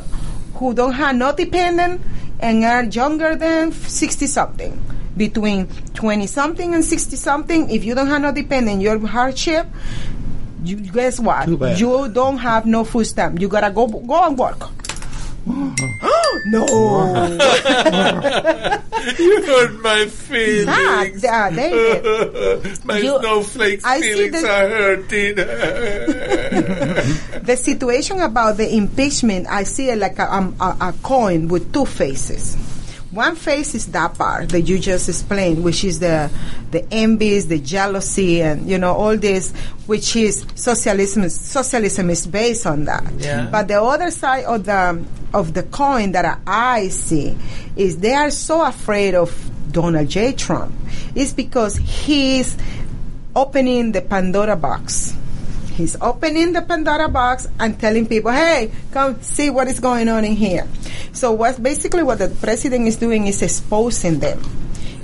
who 0.54 0.75
don't 0.75 0.92
have 0.92 1.16
no 1.16 1.32
dependent 1.35 2.00
and 2.40 2.64
are 2.64 2.85
younger 2.85 3.35
than 3.37 3.73
60 3.73 4.26
something. 4.26 4.82
Between 5.16 5.66
20 5.94 6.26
something 6.26 6.75
and 6.75 6.85
60 6.85 7.16
something, 7.16 7.70
if 7.70 7.85
you 7.85 7.94
don't 7.94 8.06
have 8.08 8.20
no 8.20 8.32
dependent, 8.32 8.82
your 8.82 8.99
hardship, 9.06 9.66
you 10.68 10.76
guess 10.76 11.18
what? 11.20 11.44
Too 11.46 11.56
bad. 11.56 11.78
You 11.80 12.08
don't 12.08 12.38
have 12.38 12.66
no 12.66 12.82
food 12.85 13.04
stamp. 13.06 13.40
You 13.40 13.49
gotta 13.49 13.70
go 13.70 13.87
go 13.87 14.25
and 14.25 14.37
work. 14.38 14.68
no. 16.46 16.66
You 19.18 19.40
hurt 19.46 19.80
my 19.82 20.06
feelings. 20.06 20.66
Ah, 20.68 21.06
ah, 21.30 21.50
David. 21.50 22.85
my 22.85 22.99
You- 22.99 23.18
snowflakes 23.20 23.85
I 23.85 24.00
feelings 24.00 24.42
the- 24.42 24.50
are 24.50 24.68
hurting. 24.68 25.35
The 27.46 27.56
situation 27.56 28.20
about 28.20 28.56
the 28.56 28.68
impeachment, 28.75 29.46
I 29.49 29.62
see 29.62 29.90
it 29.90 29.99
like 29.99 30.18
a, 30.18 30.35
um, 30.35 30.56
a, 30.61 30.76
a 30.90 30.94
coin 31.04 31.46
with 31.46 31.73
two 31.73 31.85
faces. 31.87 32.56
One 33.16 33.35
face 33.35 33.75
is 33.75 33.87
that 33.92 34.18
part 34.18 34.50
that 34.50 34.61
you 34.68 34.78
just 34.78 35.08
explained, 35.08 35.64
which 35.64 35.85
is 35.85 36.00
the 36.00 36.30
the 36.70 36.87
envies, 36.92 37.49
the 37.49 37.58
jealousy, 37.58 38.42
and 38.42 38.68
you 38.68 38.76
know 38.76 38.92
all 38.92 39.16
this, 39.16 39.52
which 39.87 40.14
is 40.16 40.44
socialism. 40.54 41.26
Socialism 41.30 42.11
is 42.11 42.26
based 42.26 42.66
on 42.66 42.85
that. 42.85 43.11
Yeah. 43.16 43.49
But 43.50 43.68
the 43.68 43.80
other 43.80 44.11
side 44.11 44.44
of 44.44 44.66
the 44.66 45.02
of 45.32 45.54
the 45.54 45.62
coin 45.62 46.12
that 46.12 46.40
I 46.46 46.88
see 46.88 47.38
is 47.75 47.96
they 47.99 48.12
are 48.12 48.30
so 48.30 48.62
afraid 48.62 49.14
of 49.14 49.32
Donald 49.73 50.11
J. 50.11 50.35
Trump. 50.35 50.75
It's 51.14 51.32
because 51.32 51.76
he's 51.76 52.54
opening 53.35 53.92
the 53.92 54.02
Pandora 54.02 54.56
box. 54.56 55.16
He's 55.76 55.95
opening 56.00 56.52
the 56.56 56.62
Pandora 56.62 57.09
box 57.09 57.47
and 57.61 57.78
telling 57.78 58.06
people, 58.06 58.33
"Hey, 58.33 58.73
come 58.92 59.21
see 59.23 59.50
what 59.50 59.68
is 59.68 59.78
going 59.78 60.09
on 60.09 60.25
in 60.25 60.33
here." 60.35 60.66
So, 61.12 61.33
what 61.33 61.62
basically 61.62 62.02
what 62.02 62.18
the 62.18 62.28
president 62.28 62.88
is 62.88 62.97
doing 62.97 63.26
is 63.28 63.42
exposing 63.42 64.18
them. 64.21 64.40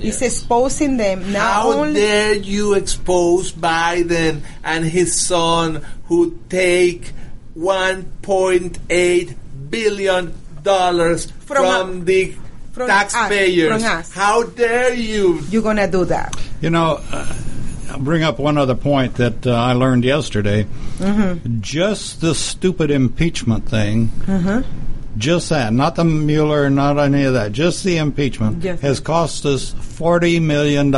He's 0.01 0.21
exposing 0.21 0.97
them 0.97 1.31
not 1.31 1.41
How 1.63 1.71
only. 1.79 2.01
dare 2.01 2.35
you 2.35 2.73
expose 2.73 3.53
Biden 3.53 4.41
and 4.63 4.83
his 4.83 5.15
son 5.15 5.79
who 6.09 6.37
take 6.49 7.13
1.8 7.55 9.35
billion 9.69 10.33
dollars 10.63 11.27
From 11.45 11.57
from, 11.57 11.99
us. 12.01 12.05
the 12.05 12.33
From 12.73 12.89
us. 12.89 13.11
taxpayers? 13.13 13.81
From 13.81 13.91
us. 13.99 14.11
How 14.13 14.43
dare 14.43 14.93
you? 14.93 15.39
you're 15.49 15.61
gonna 15.63 15.87
do 15.89 16.05
that. 16.05 16.35
You 16.61 16.69
know, 16.69 16.99
uh, 17.11 17.25
I'll 17.25 17.52
bring 17.99 18.23
up 18.23 18.39
one 18.39 18.57
other 18.57 18.75
point 18.75 19.15
that 19.15 19.45
uh, 19.47 19.51
I 19.53 19.73
learned 19.73 20.03
yesterday. 20.03 20.65
Mm-hmm. 20.97 21.61
Just 21.61 22.21
the 22.21 22.33
stupid 22.35 22.91
impeachment 22.91 23.67
thing, 23.67 24.07
Mm-hmm. 24.07 25.17
just 25.17 25.49
that, 25.49 25.71
not 25.73 25.95
the 25.95 26.03
Mueller, 26.03 26.69
not 26.69 26.97
any 26.97 27.23
of 27.23 27.33
that, 27.33 27.51
just 27.51 27.83
the 27.83 27.97
impeachment 27.97 28.63
Yes. 28.63 28.81
has 28.81 28.99
cost 28.99 29.45
us 29.45 29.73
$40 29.73 30.41
million 30.41 30.93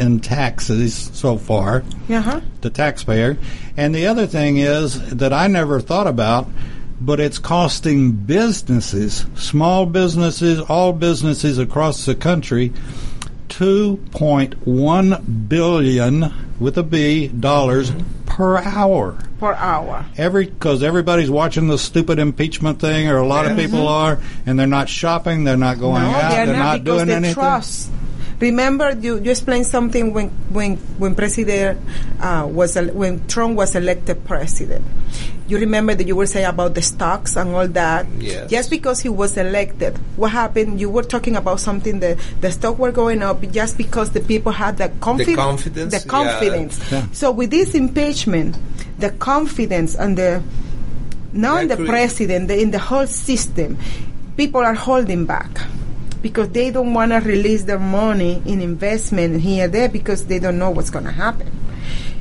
in 0.00 0.20
taxes 0.20 1.10
so 1.12 1.36
far, 1.36 1.82
Uh-huh. 2.08 2.40
the 2.60 2.70
taxpayer. 2.70 3.36
And 3.76 3.94
the 3.94 4.06
other 4.06 4.26
thing 4.26 4.56
is 4.58 5.00
that 5.16 5.32
I 5.32 5.46
never 5.48 5.80
thought 5.80 6.06
about, 6.06 6.48
but 7.00 7.20
it's 7.20 7.38
costing 7.38 8.12
businesses, 8.12 9.26
small 9.34 9.84
businesses, 9.84 10.60
all 10.60 10.92
businesses 10.92 11.58
across 11.58 12.06
the 12.06 12.14
country, 12.14 12.72
2.1 13.48 15.48
billion 15.48 16.32
with 16.58 16.78
a 16.78 16.82
B 16.82 17.28
dollars 17.28 17.92
per 18.26 18.58
hour. 18.58 19.16
Per 19.38 19.54
hour. 19.54 20.04
Every 20.16 20.46
because 20.46 20.82
everybody's 20.82 21.30
watching 21.30 21.68
the 21.68 21.78
stupid 21.78 22.18
impeachment 22.18 22.80
thing, 22.80 23.08
or 23.08 23.18
a 23.18 23.26
lot 23.26 23.46
of 23.50 23.56
people 23.56 23.86
are, 23.88 24.18
and 24.46 24.58
they're 24.58 24.66
not 24.66 24.88
shopping, 24.88 25.44
they're 25.44 25.56
not 25.56 25.78
going 25.78 26.02
Mm-hmm. 26.02 26.12
no, 26.12 26.18
out, 26.18 26.30
they're 26.30 26.46
they're, 26.46 26.56
not, 26.56 26.84
because 26.84 26.96
doing 26.98 27.06
they 27.08 27.14
anything. 27.14 27.34
trust. 27.34 27.90
Remember, 28.38 28.90
you, 28.92 29.16
you 29.18 29.30
explained 29.30 29.66
something 29.66 30.12
when 30.12 30.28
when 30.52 30.76
when 30.98 31.14
President 31.14 31.80
uh, 32.20 32.46
was 32.50 32.76
el- 32.76 32.92
when 32.92 33.26
Trump 33.28 33.56
was 33.56 33.74
elected 33.74 34.24
president. 34.24 34.84
You 35.48 35.58
remember 35.58 35.94
that 35.94 36.06
you 36.06 36.16
were 36.16 36.26
saying 36.26 36.44
about 36.46 36.74
the 36.74 36.82
stocks 36.82 37.36
and 37.36 37.54
all 37.54 37.68
that. 37.68 38.06
Yes. 38.18 38.50
Just 38.50 38.68
because 38.68 39.00
he 39.00 39.08
was 39.08 39.36
elected, 39.38 39.96
what 40.16 40.32
happened? 40.32 40.80
You 40.80 40.90
were 40.90 41.04
talking 41.04 41.36
about 41.36 41.60
something 41.60 42.00
that 42.00 42.18
the 42.40 42.50
stock 42.50 42.78
were 42.78 42.90
going 42.92 43.22
up 43.22 43.40
just 43.52 43.78
because 43.78 44.10
the 44.10 44.20
people 44.20 44.50
had 44.52 44.76
the, 44.78 44.88
confi- 44.88 45.36
confidence, 45.36 46.02
The 46.02 46.08
confidence. 46.08 46.92
Yeah. 46.92 47.06
So 47.12 47.30
with 47.30 47.50
this 47.50 47.74
impeachment, 47.74 48.58
the 48.98 49.10
confidence 49.10 49.94
and 49.94 50.18
the 50.18 50.42
not 51.32 51.62
in 51.62 51.68
the 51.68 51.76
president, 51.76 52.48
the, 52.48 52.60
in 52.60 52.70
the 52.72 52.78
whole 52.80 53.06
system, 53.06 53.78
people 54.36 54.60
are 54.60 54.74
holding 54.74 55.26
back 55.26 55.60
because 56.26 56.48
they 56.48 56.72
don't 56.72 56.92
want 56.92 57.12
to 57.12 57.18
release 57.18 57.62
their 57.62 57.78
money 57.78 58.42
in 58.46 58.60
investment 58.60 59.40
here 59.40 59.66
and 59.66 59.72
there 59.72 59.88
because 59.88 60.26
they 60.26 60.40
don't 60.40 60.58
know 60.58 60.70
what's 60.70 60.90
going 60.90 61.04
to 61.04 61.12
happen. 61.12 61.48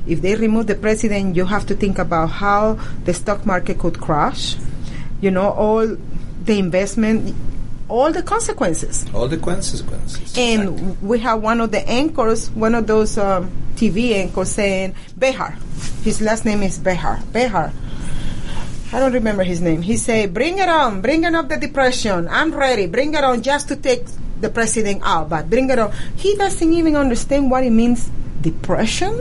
If 0.05 0.21
they 0.21 0.35
remove 0.35 0.67
the 0.67 0.75
president, 0.75 1.35
you 1.35 1.43
have 1.45 1.65
to 1.65 1.75
think 1.75 1.97
about 1.97 2.27
how 2.27 2.75
the 3.03 3.15
stock 3.15 3.47
market 3.47 3.79
could 3.79 4.00
crash. 4.00 4.57
You 5.21 5.31
know, 5.31 5.50
all 5.50 5.88
the 5.88 6.59
investment, 6.59 7.35
all 7.89 8.12
the 8.12 8.21
consequences. 8.21 9.07
All 9.12 9.27
the 9.27 9.38
consequences. 9.38 10.38
And 10.38 11.01
we 11.01 11.17
have 11.21 11.41
one 11.41 11.59
of 11.59 11.71
the 11.71 11.81
anchors, 11.89 12.51
one 12.51 12.75
of 12.75 12.85
those 12.85 13.17
um, 13.17 13.50
TV 13.74 14.13
anchors 14.13 14.51
saying, 14.51 14.93
Behar. 15.17 15.57
His 16.03 16.21
last 16.21 16.45
name 16.45 16.62
is 16.62 16.77
Behar. 16.77 17.24
Behar. 17.33 17.74
I 18.95 18.99
don't 19.03 19.11
remember 19.11 19.43
his 19.43 19.59
name. 19.59 19.81
He 19.83 19.97
said, 19.97 20.33
bring 20.33 20.57
it 20.57 20.69
on, 20.69 21.01
bring 21.01 21.25
it 21.25 21.35
up 21.35 21.49
the 21.51 21.57
depression. 21.57 22.29
I'm 22.31 22.55
ready. 22.55 22.87
Bring 22.87 23.13
it 23.13 23.23
on 23.25 23.41
just 23.43 23.67
to 23.67 23.75
take 23.75 24.05
the 24.39 24.47
president 24.49 25.01
out, 25.03 25.27
but 25.27 25.49
bring 25.49 25.69
it 25.69 25.77
on. 25.77 25.91
He 26.15 26.35
doesn't 26.39 26.71
even 26.71 26.95
understand 26.95 27.51
what 27.51 27.63
it 27.65 27.71
means, 27.71 28.07
depression 28.39 29.19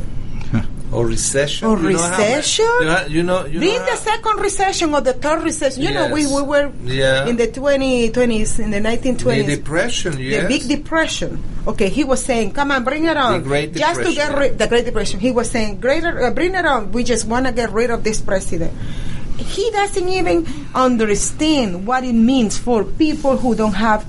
or 0.93 1.07
recession. 1.07 1.66
or 1.66 1.76
You 1.83 1.99
know 1.99 1.99
how- 1.99 2.19
recession. 2.19 2.71
you 2.81 2.87
know, 2.87 3.07
you 3.09 3.23
know, 3.25 3.40
you 3.47 3.59
Being 3.59 3.83
know 3.83 3.90
the 3.90 3.97
second 3.99 4.38
recession 4.38 4.95
or 4.95 5.00
the 5.00 5.14
third 5.14 5.43
recession. 5.43 5.83
You 5.83 5.90
know, 5.90 6.07
we, 6.14 6.23
we 6.26 6.43
were 6.43 6.71
Yeah. 6.85 7.26
in 7.26 7.35
the 7.35 7.49
2020s, 7.49 8.61
in 8.61 8.71
the 8.71 8.78
1920s. 8.78 9.47
the 9.47 9.57
depression. 9.57 10.14
Yes. 10.21 10.43
The 10.43 10.49
Big 10.49 10.69
Depression. 10.69 11.43
Okay, 11.66 11.88
he 11.88 12.04
was 12.04 12.23
saying, 12.23 12.52
"Come 12.52 12.71
on, 12.71 12.85
bring 12.85 13.07
it 13.07 13.16
on." 13.16 13.43
The 13.43 13.49
Great 13.49 13.75
just 13.75 13.99
to 14.07 14.12
get 14.14 14.28
Depression. 14.31 14.38
rid 14.54 14.59
the 14.59 14.66
Great 14.69 14.85
Depression. 14.85 15.19
He 15.19 15.33
was 15.33 15.50
saying, 15.50 15.81
"Greater, 15.81 16.12
uh, 16.26 16.31
bring 16.31 16.54
it 16.54 16.64
on. 16.64 16.93
We 16.93 17.02
just 17.02 17.26
want 17.26 17.47
to 17.47 17.52
get 17.52 17.73
rid 17.73 17.90
of 17.90 18.04
this 18.04 18.21
president." 18.21 18.71
He 19.38 19.71
doesn't 19.71 20.09
even 20.09 20.47
understand 20.75 21.87
what 21.87 22.05
it 22.05 22.12
means 22.12 22.57
for 22.57 22.85
people 22.85 23.37
who 23.37 23.55
don't 23.55 23.75
have, 23.75 24.07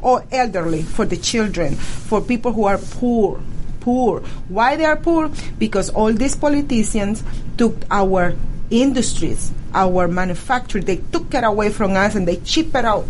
or 0.00 0.24
elderly, 0.30 0.82
for 0.82 1.04
the 1.04 1.16
children, 1.16 1.74
for 1.74 2.20
people 2.20 2.52
who 2.52 2.64
are 2.64 2.78
poor. 2.78 3.40
Poor. 3.80 4.20
Why 4.48 4.76
they 4.76 4.84
are 4.84 4.96
poor? 4.96 5.30
Because 5.58 5.90
all 5.90 6.12
these 6.12 6.36
politicians 6.36 7.24
took 7.56 7.74
our 7.90 8.34
industries, 8.70 9.52
our 9.74 10.06
manufacturing, 10.06 10.84
they 10.84 10.96
took 10.96 11.34
it 11.34 11.44
away 11.44 11.70
from 11.70 11.92
us 11.92 12.14
and 12.14 12.28
they 12.28 12.36
chip 12.36 12.74
it 12.74 12.84
out 12.84 13.06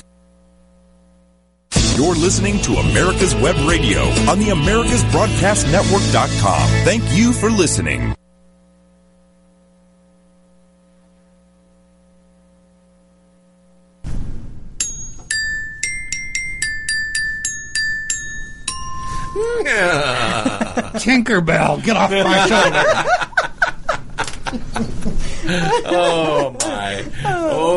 You're 1.95 2.15
listening 2.15 2.59
to 2.61 2.73
America's 2.75 3.35
Web 3.35 3.57
Radio 3.67 4.03
on 4.29 4.39
the 4.39 4.47
AmericasBroadcastNetwork.com. 4.47 6.67
Thank 6.85 7.03
you 7.11 7.33
for 7.33 7.49
listening. 7.49 8.15
Tinkerbell, 21.01 21.83
get 21.83 21.97
off 21.97 22.11
my 22.11 22.47
shoulder. 22.47 22.83
oh 25.85 26.55
my. 26.61 27.03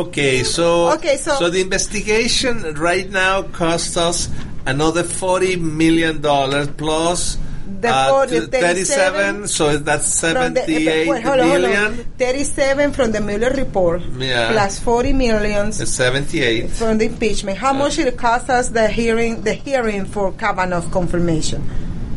Okay, 0.05 0.43
so 0.43 0.91
Okay, 0.93 1.17
so- 1.17 1.35
so 1.39 1.49
the 1.49 1.61
investigation 1.61 2.73
right 2.75 3.09
now 3.09 3.43
costs 3.43 3.97
us 3.97 4.29
another 4.65 5.03
forty 5.03 5.55
million 5.55 6.21
dollars 6.21 6.67
plus 6.77 7.37
The 7.81 7.89
uh, 7.89 8.09
40, 8.29 8.39
to 8.39 8.47
37, 8.47 9.47
so 9.47 9.77
that's 9.77 10.19
From 10.21 10.53
the- 10.53 10.61
seventy-eight 10.65 11.07
wait, 11.09 11.23
hold 11.23 11.39
on, 11.39 11.49
hold 11.49 11.65
on. 11.65 11.97
37 12.17 12.93
from 12.93 13.11
the 13.11 13.21
Mueller 13.21 13.51
report, 13.51 14.01
Yeah. 14.17 14.51
plus 14.53 14.79
40 14.79 15.13
millions 15.13 15.81
It's 15.81 15.91
Seventy-eight. 15.91 16.69
from 16.71 16.97
the 16.97 17.05
impeachment. 17.05 17.57
How 17.57 17.73
much 17.73 17.97
it 17.99 18.15
cost 18.17 18.49
us 18.49 18.69
the 18.69 18.87
hearing, 18.87 19.41
the 19.41 19.53
hearing 19.53 20.05
for 20.05 20.31
Kavanaugh 20.33 20.81
confirmation? 20.89 21.61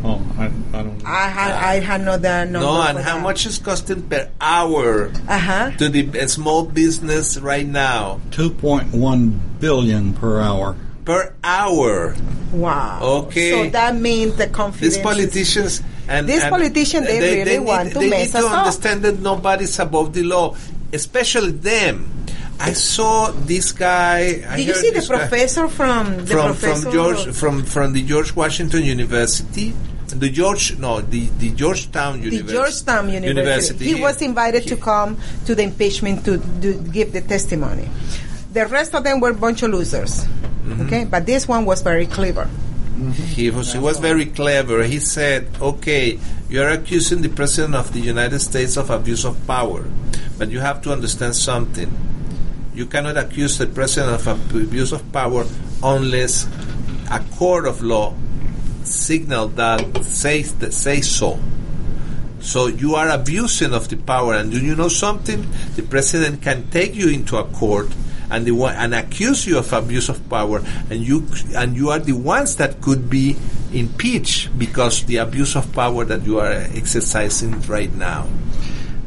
Oh, 0.09 0.25
I, 0.39 0.47
I 0.73 0.83
don't. 0.83 1.05
I 1.05 1.29
had, 1.29 1.51
I 1.53 1.81
had 1.81 2.01
no 2.01 2.17
the 2.17 2.45
number. 2.45 2.61
No, 2.61 2.81
and 2.81 2.99
how 2.99 3.17
that. 3.17 3.23
much 3.23 3.45
is 3.45 3.59
costing 3.59 4.03
per 4.09 4.31
hour 4.41 5.13
Uh 5.29 5.39
huh. 5.39 5.71
to 5.77 5.89
the 5.91 6.27
small 6.29 6.65
business 6.65 7.37
right 7.39 7.67
now? 7.67 8.21
Two 8.31 8.49
point 8.51 8.93
one 8.95 9.39
billion 9.61 10.15
per 10.15 10.41
hour. 10.41 10.77
Per 11.05 11.35
hour. 11.45 12.17
Wow. 12.53 13.01
Okay. 13.29 13.51
So 13.51 13.71
that 13.71 13.97
means 13.97 14.37
the 14.37 14.47
confidence. 14.49 14.95
These 14.97 15.03
politicians 15.05 15.83
and 16.09 16.27
These 16.27 16.43
and 16.43 16.51
politicians, 16.51 17.07
they 17.07 17.21
really 17.45 17.59
need, 17.61 17.67
want 17.67 17.93
to 17.93 17.99
they 17.99 18.09
mess 18.09 18.33
need 18.33 18.41
to 18.41 18.47
us 18.47 18.53
up. 18.53 18.59
understand 18.65 19.03
that 19.03 19.21
nobody's 19.21 19.79
above 19.79 20.15
the 20.15 20.23
law, 20.23 20.57
especially 20.93 21.53
them. 21.53 22.09
I 22.61 22.73
saw 22.73 23.31
this 23.31 23.71
guy. 23.73 24.43
I 24.49 24.57
Did 24.57 24.67
you 24.69 24.75
see 24.75 24.89
the 24.91 24.95
this 25.01 25.09
guy 25.09 25.19
professor 25.19 25.69
from 25.69 26.25
the 26.25 26.33
from 26.33 26.47
professor 26.57 26.83
from 26.83 26.93
George 26.93 27.23
from 27.37 27.63
from 27.65 27.93
the 27.93 28.03
George 28.03 28.35
Washington 28.35 28.83
University? 28.85 29.73
The 30.09 30.31
George 30.31 30.79
no 30.79 31.01
the 31.01 31.27
the 31.39 31.51
Georgetown 31.51 32.23
University. 32.23 32.31
the 32.31 32.53
University. 32.53 32.87
Georgetown 32.87 33.11
University. 33.11 33.85
He 33.85 33.95
was 34.01 34.23
invited 34.23 34.67
to 34.69 34.77
come 34.77 35.19
to 35.47 35.55
the 35.55 35.63
impeachment 35.63 36.25
to, 36.25 36.39
to 36.61 36.75
give 36.93 37.13
the 37.13 37.21
testimony. 37.21 37.89
The 38.53 38.67
rest 38.67 38.95
of 38.95 39.05
them 39.05 39.21
were 39.21 39.31
a 39.31 39.35
bunch 39.35 39.63
of 39.63 39.71
losers. 39.71 40.25
Mm-hmm. 40.25 40.87
Okay, 40.87 41.05
but 41.05 41.27
this 41.27 41.47
one 41.47 41.65
was 41.65 41.83
very 41.83 42.07
clever. 42.07 42.49
He 43.15 43.51
was, 43.51 43.73
he 43.73 43.79
was 43.79 44.01
very 44.01 44.27
clever. 44.27 44.83
He 44.83 44.99
said, 44.99 45.47
okay, 45.61 46.19
you're 46.51 46.69
accusing 46.69 47.23
the 47.23 47.29
President 47.29 47.77
of 47.77 47.93
the 47.93 48.01
United 48.01 48.41
States 48.41 48.77
of 48.77 48.91
abuse 48.91 49.25
of 49.25 49.39
power, 49.47 49.87
but 50.37 50.51
you 50.51 50.59
have 50.59 50.83
to 50.83 50.93
understand 50.93 51.37
something. 51.37 51.89
You 52.75 52.87
cannot 52.87 53.17
accuse 53.17 53.57
the 53.57 53.67
President 53.67 54.15
of 54.15 54.27
abuse 54.27 54.91
of 54.91 55.13
power 55.13 55.47
unless 55.83 56.49
a 57.11 57.21
court 57.37 57.67
of 57.67 57.83
law 57.83 58.15
signal 58.89 59.49
that 59.49 60.05
says, 60.05 60.55
that 60.57 60.73
says 60.73 61.09
so. 61.09 61.39
So 62.41 62.67
you 62.67 62.95
are 62.95 63.09
abusing 63.11 63.75
of 63.75 63.89
the 63.89 63.97
power, 63.97 64.35
and 64.35 64.51
do 64.51 64.61
you 64.61 64.75
know 64.75 64.89
something? 64.89 65.47
The 65.75 65.83
president 65.83 66.43
can 66.43 66.71
take 66.71 66.95
you 66.95 67.09
into 67.09 67.37
a 67.37 67.45
court 67.45 67.89
and 68.31 68.45
the 68.45 68.53
one, 68.53 68.75
and 68.77 68.95
accuse 68.95 69.47
you 69.47 69.59
of 69.59 69.73
abuse 69.73 70.09
of 70.09 70.29
power, 70.29 70.63
and 70.91 71.01
you 71.01 71.27
and 71.57 71.77
you 71.77 71.91
are 71.91 71.99
the 71.99 72.13
ones 72.13 72.57
that 72.57 72.81
could 72.81 73.09
be 73.09 73.37
impeached 73.73 74.57
because 74.59 75.05
the 75.05 75.17
abuse 75.17 75.57
of 75.57 75.73
power 75.73 76.05
that 76.05 76.23
you 76.25 76.39
are 76.39 76.53
exercising 76.53 77.61
right 77.63 77.93
now. 77.95 78.27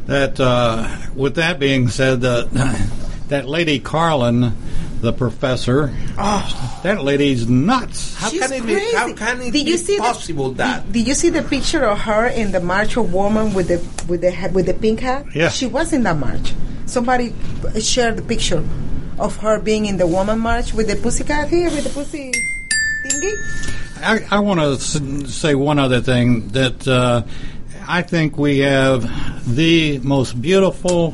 That 0.08 0.40
uh, 0.40 0.90
with 1.16 1.36
that 1.36 1.60
being 1.60 1.88
said, 1.90 2.24
uh, 2.26 2.46
that 3.30 3.48
lady 3.48 3.80
Karlan, 3.80 4.54
the 5.02 5.12
professor, 5.14 5.92
Oh. 6.18 6.80
that 6.84 7.04
lady's 7.04 7.48
nuts. 7.50 8.16
How 8.16 8.30
She's 8.30 8.42
can 8.42 8.54
it 8.54 8.66
be? 8.66 8.74
crazy. 8.74 8.96
How 8.96 9.14
can 9.14 9.42
it 9.42 9.52
Did 9.52 9.66
be 9.66 9.72
you 9.72 9.78
see 9.78 9.96
the- 9.98 10.02
possible 10.04 10.52
that? 10.54 10.86
Did, 10.86 10.94
did 10.94 11.08
you 11.08 11.14
see 11.16 11.30
the 11.30 11.42
picture 11.44 11.84
of 11.86 12.00
her 12.02 12.28
in 12.28 12.52
the 12.52 12.60
March 12.62 12.98
of 12.98 13.14
Women 13.14 13.54
with 13.54 13.68
the 13.68 13.78
with 14.08 14.22
the 14.22 14.32
with 14.54 14.66
the 14.68 14.74
pink 14.76 15.00
hat? 15.02 15.26
Yeah. 15.36 15.50
she 15.50 15.66
was 15.68 15.92
in 15.94 16.04
that 16.04 16.18
march. 16.18 16.54
Somebody 16.86 17.34
shared 17.80 18.18
the 18.18 18.22
picture 18.22 18.64
of 19.20 19.36
her 19.38 19.60
being 19.60 19.86
in 19.86 19.98
the 19.98 20.08
woman 20.08 20.40
march 20.40 20.74
with 20.74 20.88
the 20.88 20.96
pussycat 20.96 21.48
here 21.50 21.70
with 21.70 21.84
the 21.84 21.90
pussy 21.90 22.32
thingy. 23.06 23.34
I, 24.04 24.38
I 24.38 24.40
want 24.40 24.60
to 24.60 24.72
s- 24.74 25.00
say 25.34 25.54
one 25.56 25.78
other 25.80 26.02
thing 26.02 26.48
that 26.50 26.88
uh, 26.88 27.22
I 27.88 28.02
think 28.02 28.38
we 28.38 28.60
have 28.60 29.06
the 29.56 30.00
most 30.00 30.42
beautiful 30.42 31.14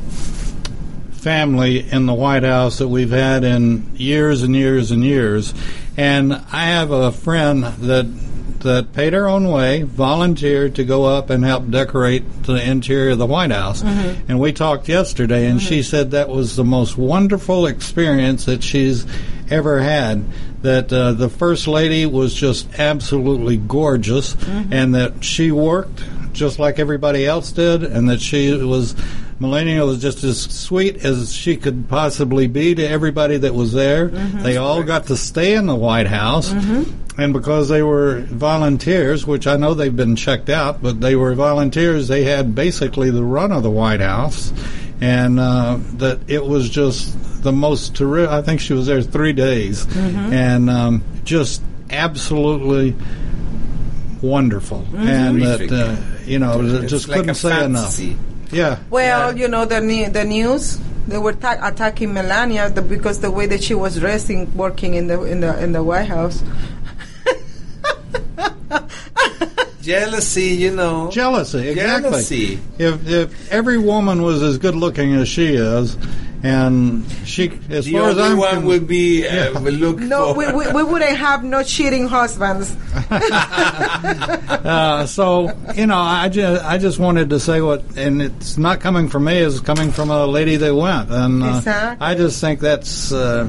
family 1.27 1.79
in 1.91 2.05
the 2.05 2.13
White 2.13 2.43
House 2.43 2.77
that 2.77 2.87
we've 2.87 3.11
had 3.11 3.43
in 3.43 3.93
years 3.97 4.43
and 4.43 4.55
years 4.55 4.91
and 4.91 5.03
years. 5.03 5.53
And 5.97 6.31
I 6.31 6.67
have 6.67 6.89
a 6.91 7.11
friend 7.11 7.65
that 7.65 8.05
that 8.59 8.93
paid 8.93 9.11
her 9.11 9.27
own 9.27 9.49
way, 9.49 9.81
volunteered 9.81 10.75
to 10.75 10.85
go 10.85 11.03
up 11.03 11.29
and 11.29 11.43
help 11.43 11.69
decorate 11.69 12.43
the 12.43 12.55
interior 12.55 13.11
of 13.11 13.17
the 13.17 13.25
White 13.25 13.51
House. 13.51 13.83
Mm-hmm. 13.83 14.31
And 14.31 14.39
we 14.39 14.53
talked 14.53 14.87
yesterday, 14.87 15.47
and 15.47 15.61
she 15.61 15.79
mm-hmm. 15.79 15.89
said 15.89 16.11
that 16.11 16.29
was 16.29 16.55
the 16.55 16.63
most 16.63 16.97
wonderful 16.97 17.65
experience 17.65 18.45
that 18.45 18.63
she's 18.63 19.05
ever 19.49 19.81
had. 19.81 20.23
That 20.61 20.93
uh, 20.93 21.11
the 21.11 21.29
First 21.29 21.67
Lady 21.67 22.05
was 22.05 22.33
just 22.33 22.79
absolutely 22.79 23.57
gorgeous, 23.57 24.33
mm-hmm. 24.33 24.71
and 24.71 24.95
that 24.95 25.25
she 25.25 25.51
worked 25.51 26.03
just 26.31 26.57
like 26.57 26.79
everybody 26.79 27.25
else 27.25 27.51
did, 27.51 27.83
and 27.83 28.09
that 28.09 28.21
she 28.21 28.55
was 28.55 28.95
Melania 29.39 29.85
was 29.85 30.01
just 30.01 30.23
as 30.23 30.41
sweet 30.41 31.05
as 31.05 31.31
she 31.33 31.57
could 31.57 31.87
possibly 31.89 32.47
be 32.47 32.73
to 32.75 32.83
everybody 32.87 33.37
that 33.37 33.53
was 33.53 33.71
there. 33.73 34.07
They 34.07 34.57
all 34.57 34.81
got 34.83 35.07
to 35.07 35.17
stay 35.17 35.53
in 35.53 35.67
the 35.67 35.75
White 35.75 36.07
House, 36.07 36.51
and 36.51 37.33
because 37.33 37.69
they 37.69 37.83
were 37.83 38.21
volunteers, 38.21 39.27
which 39.27 39.45
I 39.47 39.55
know 39.57 39.73
they've 39.73 39.95
been 39.95 40.15
checked 40.15 40.49
out, 40.49 40.81
but 40.81 41.01
they 41.01 41.15
were 41.15 41.35
volunteers, 41.35 42.07
they 42.07 42.23
had 42.23 42.55
basically 42.55 43.11
the 43.11 43.23
run 43.23 43.51
of 43.51 43.61
the 43.63 43.69
White 43.71 44.01
House, 44.01 44.51
and 45.01 45.39
uh, 45.39 45.77
that 45.97 46.19
it 46.27 46.43
was 46.43 46.67
just 46.69 47.43
the 47.43 47.51
most 47.51 47.95
terrific. 47.95 48.31
I 48.31 48.41
think 48.41 48.59
she 48.59 48.73
was 48.73 48.87
there 48.87 49.01
three 49.03 49.33
days, 49.33 49.85
and 49.95 50.67
um, 50.69 51.03
just 51.23 51.61
absolutely 51.91 52.95
wonderful, 54.21 54.85
and 54.95 55.39
Terrific. 55.41 55.69
that 55.69 55.87
uh, 55.89 55.95
you 56.25 56.39
know 56.39 56.61
It's 56.81 56.89
just 56.91 57.07
like 57.07 57.17
couldn't 57.17 57.31
a 57.31 57.35
say 57.35 57.49
fantasy. 57.49 58.11
enough. 58.11 58.19
Yeah. 58.51 58.79
Well, 58.89 59.37
you 59.37 59.47
know 59.47 59.65
the 59.65 59.81
ne- 59.81 60.09
the 60.09 60.23
news 60.23 60.79
they 61.07 61.17
were 61.17 61.33
ta- 61.33 61.59
attacking 61.61 62.13
Melania 62.13 62.69
the, 62.69 62.81
because 62.81 63.19
the 63.21 63.31
way 63.31 63.45
that 63.47 63.63
she 63.63 63.73
was 63.73 63.97
dressing, 63.99 64.55
working 64.55 64.95
in 64.95 65.07
the 65.07 65.23
in 65.23 65.39
the 65.39 65.61
in 65.63 65.71
the 65.71 65.83
White 65.83 66.07
House. 66.07 66.43
Jealousy, 69.81 70.47
you 70.47 70.75
know. 70.75 71.09
Jealousy, 71.11 71.69
exactly. 71.69 72.09
Jealousy. 72.09 72.59
If 72.77 73.07
if 73.07 73.51
every 73.51 73.77
woman 73.77 74.21
was 74.21 74.43
as 74.43 74.57
good 74.57 74.75
looking 74.75 75.13
as 75.13 75.29
she 75.29 75.55
is, 75.55 75.95
and 76.43 77.05
she, 77.25 77.51
as 77.69 77.85
The 77.85 77.93
far 77.93 78.09
as 78.09 78.17
I'm 78.17 78.37
one 78.37 78.65
would 78.65 78.87
be 78.87 79.27
uh, 79.27 79.59
will 79.59 79.73
look 79.73 79.99
No, 79.99 80.33
for. 80.33 80.39
we, 80.39 80.65
we, 80.67 80.71
we 80.71 80.83
wouldn't 80.83 81.17
have 81.17 81.43
no 81.43 81.63
cheating 81.63 82.07
husbands. 82.07 82.75
uh, 83.11 85.05
so 85.07 85.51
you 85.75 85.87
know, 85.87 85.97
I 85.97 86.29
just 86.29 86.63
I 86.63 86.77
just 86.77 86.99
wanted 86.99 87.29
to 87.31 87.39
say 87.39 87.61
what, 87.61 87.83
and 87.97 88.21
it's 88.21 88.57
not 88.57 88.79
coming 88.79 89.09
from 89.09 89.25
me; 89.25 89.37
it's 89.37 89.59
coming 89.59 89.91
from 89.91 90.09
a 90.11 90.25
lady 90.25 90.55
that 90.57 90.75
went, 90.75 91.09
and 91.09 91.43
uh, 91.43 91.57
Exactly. 91.57 92.05
I 92.05 92.15
just 92.15 92.39
think 92.41 92.59
that's. 92.59 93.11
Uh, 93.11 93.47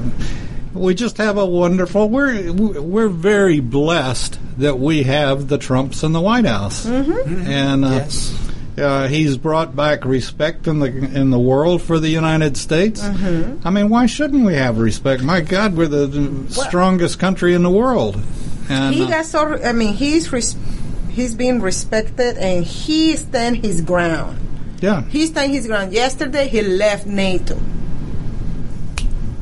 we 0.73 0.93
just 0.93 1.17
have 1.17 1.37
a 1.37 1.45
wonderful. 1.45 2.09
We're 2.09 2.51
we're 2.53 3.07
very 3.09 3.59
blessed 3.59 4.39
that 4.59 4.77
we 4.79 5.03
have 5.03 5.47
the 5.47 5.57
Trumps 5.57 6.03
in 6.03 6.11
the 6.11 6.21
White 6.21 6.45
House, 6.45 6.85
mm-hmm. 6.85 7.47
and 7.47 7.85
uh, 7.85 7.89
Yes. 7.89 8.48
Uh, 8.79 9.07
he's 9.07 9.37
brought 9.37 9.75
back 9.75 10.05
respect 10.05 10.67
in 10.67 10.79
the 10.79 10.87
in 10.87 11.29
the 11.31 11.39
world 11.39 11.81
for 11.81 11.99
the 11.99 12.09
United 12.09 12.55
States. 12.57 13.01
Mm-hmm. 13.01 13.67
I 13.67 13.71
mean, 13.71 13.89
why 13.89 14.05
shouldn't 14.05 14.45
we 14.45 14.53
have 14.55 14.77
respect? 14.79 15.21
My 15.23 15.41
God, 15.41 15.75
we're 15.75 15.87
the 15.87 16.45
strongest 16.49 17.19
country 17.19 17.53
in 17.53 17.63
the 17.63 17.69
world. 17.69 18.21
And 18.69 18.93
he 18.95 19.03
uh, 19.03 19.09
got 19.09 19.25
so. 19.25 19.61
I 19.63 19.73
mean, 19.73 19.93
he's 19.93 20.31
res- 20.31 20.55
he's 21.09 21.35
being 21.35 21.59
respected, 21.61 22.37
and 22.37 22.63
he 22.63 23.15
stand 23.15 23.57
his 23.57 23.81
ground. 23.81 24.37
yeah, 24.81 25.01
He 25.09 25.25
stand 25.25 25.51
his 25.51 25.67
ground. 25.67 25.91
Yesterday, 25.91 26.47
he 26.47 26.61
left 26.61 27.05
NATO 27.05 27.59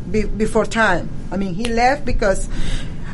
be- 0.09 0.25
before 0.25 0.65
time. 0.65 1.09
I 1.31 1.37
mean, 1.37 1.53
he 1.53 1.65
left 1.65 2.05
because 2.05 2.47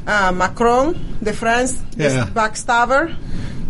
uh, 0.05 0.31
Macron, 0.31 1.17
the 1.21 1.33
France, 1.33 1.81
Yeah. 1.97 2.27
backstabber, 2.33 3.15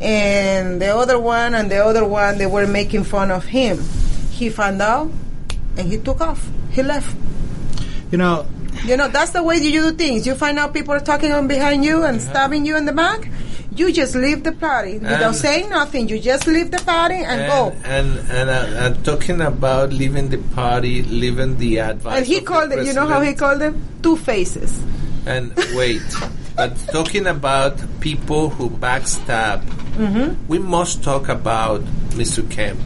and 0.01 0.81
the 0.81 0.95
other 0.95 1.19
one 1.19 1.55
and 1.55 1.69
the 1.71 1.83
other 1.83 2.05
one, 2.05 2.37
they 2.37 2.45
were 2.47 2.67
making 2.67 3.03
fun 3.03 3.31
of 3.31 3.45
him. 3.45 3.79
He 4.31 4.49
found 4.49 4.81
out, 4.81 5.09
and 5.77 5.87
he 5.91 5.97
took 5.97 6.21
off. 6.21 6.47
He 6.71 6.83
left. 6.83 7.15
you 8.11 8.17
know, 8.17 8.45
You 8.85 8.97
know, 8.97 9.07
that's 9.07 9.31
the 9.31 9.43
way 9.43 9.57
you 9.57 9.71
do 9.71 9.91
things. 9.95 10.25
You 10.27 10.35
find 10.35 10.57
out 10.59 10.73
people 10.73 10.93
are 10.93 10.99
talking 10.99 11.31
on 11.31 11.47
behind 11.47 11.85
you 11.85 12.03
and 12.03 12.21
stabbing 12.21 12.65
you 12.65 12.75
in 12.77 12.85
the 12.85 12.91
back. 12.93 13.29
You 13.75 13.91
just 13.91 14.13
leave 14.15 14.43
the 14.43 14.51
party 14.51 14.99
without 14.99 15.21
And- 15.23 15.35
saying 15.35 15.69
nothing. 15.69 16.07
You 16.09 16.19
just 16.19 16.45
leave 16.47 16.69
the 16.69 16.77
party 16.79 17.15
and, 17.25 17.47
go. 17.49 17.73
And 17.85 18.17
and 18.29 18.49
uh, 18.49 18.53
uh, 18.53 18.93
talking 19.03 19.41
about 19.41 19.91
leaving 19.93 20.29
the 20.29 20.37
party, 20.53 21.01
leaving 21.03 21.57
the 21.57 21.79
advice. 21.79 22.17
And 22.17 22.25
he 22.25 22.41
called 22.41 22.71
it. 22.71 22.85
You 22.85 22.93
know 22.93 23.07
how 23.07 23.21
he 23.21 23.33
called 23.33 23.61
them? 23.61 23.81
Two 24.03 24.15
faces. 24.17 24.71
And 25.25 25.53
wait, 25.73 26.01
but 26.55 26.75
talking 26.91 27.27
about 27.27 27.77
people 27.99 28.49
who 28.49 28.69
backstab, 28.69 29.61
Mm-hmm. 29.93 30.47
we 30.47 30.57
must 30.57 31.03
talk 31.03 31.29
about 31.29 31.81
Mr. 32.17 32.41
Kemp. 32.49 32.81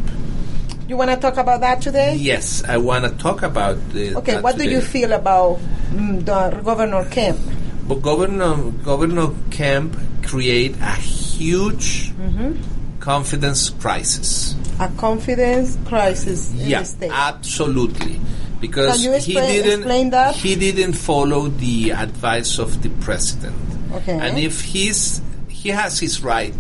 You 0.90 0.98
want 0.98 1.10
to 1.12 1.16
talk 1.16 1.38
about 1.38 1.62
that 1.62 1.82
today? 1.82 2.16
Yes, 2.16 2.64
I 2.66 2.76
want 2.78 3.06
to 3.06 3.12
talk 3.12 3.44
about 3.44 3.76
the. 3.92 4.16
Okay. 4.18 4.42
What 4.42 4.58
do 4.58 4.70
you 4.70 4.82
feel 4.82 5.14
about 5.14 5.60
mm, 5.92 6.24
the 6.26 6.62
Governor 6.64 7.06
Kemp? 7.10 7.40
But 7.88 8.02
Governor 8.02 8.72
Governor 8.84 9.30
Kemp 9.52 9.96
create 10.24 10.76
a 10.82 10.92
huge 10.96 12.12
Mm-hmm. 12.20 13.00
confidence 13.00 13.70
crisis. 13.70 14.56
A 14.82 14.90
confidence 14.98 15.78
crisis 15.86 16.52
in 16.60 16.68
yeah, 16.70 16.84
absolutely. 17.10 18.20
Because 18.60 19.04
he 19.26 19.34
didn't 19.34 19.82
explain 19.82 20.10
that? 20.12 20.36
he 20.36 20.56
didn't 20.56 20.94
follow 20.94 21.48
the 21.48 21.92
advice 21.92 22.58
of 22.60 22.82
the 22.82 22.90
president. 23.02 23.56
Okay. 23.94 24.18
And 24.20 24.38
if 24.40 24.62
he's 24.62 25.22
he 25.48 25.70
has 25.70 26.00
his 26.00 26.22
right 26.22 26.54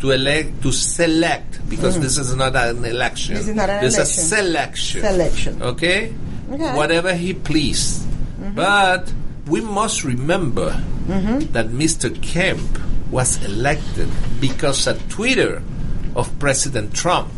to 0.00 0.10
elect 0.12 0.62
to 0.62 0.72
select 0.72 1.68
because 1.68 1.98
this 2.00 2.18
is 2.18 2.34
not 2.34 2.54
an 2.56 2.84
election. 2.84 3.34
Mm. 3.34 3.38
This 3.38 3.48
is 3.48 3.54
not 3.54 3.70
an 3.70 3.80
There's 3.80 3.94
election. 3.96 4.14
This 4.14 4.18
is 4.18 4.32
a 4.32 4.36
selection. 4.36 5.00
Selection. 5.02 5.62
Okay? 5.62 6.14
Okay. 6.50 6.74
Whatever 6.76 7.14
he 7.14 7.34
pleased. 7.34 8.04
But 8.54 9.12
we 9.46 9.60
must 9.60 10.04
remember 10.04 10.80
Mm-hmm. 11.08 11.52
that 11.52 11.68
Mr. 11.68 12.12
Kemp 12.20 12.60
was 13.10 13.42
elected 13.42 14.10
because 14.42 14.86
a 14.86 14.92
Twitter 15.08 15.62
of 16.14 16.28
President 16.38 16.92
Trump. 16.92 17.30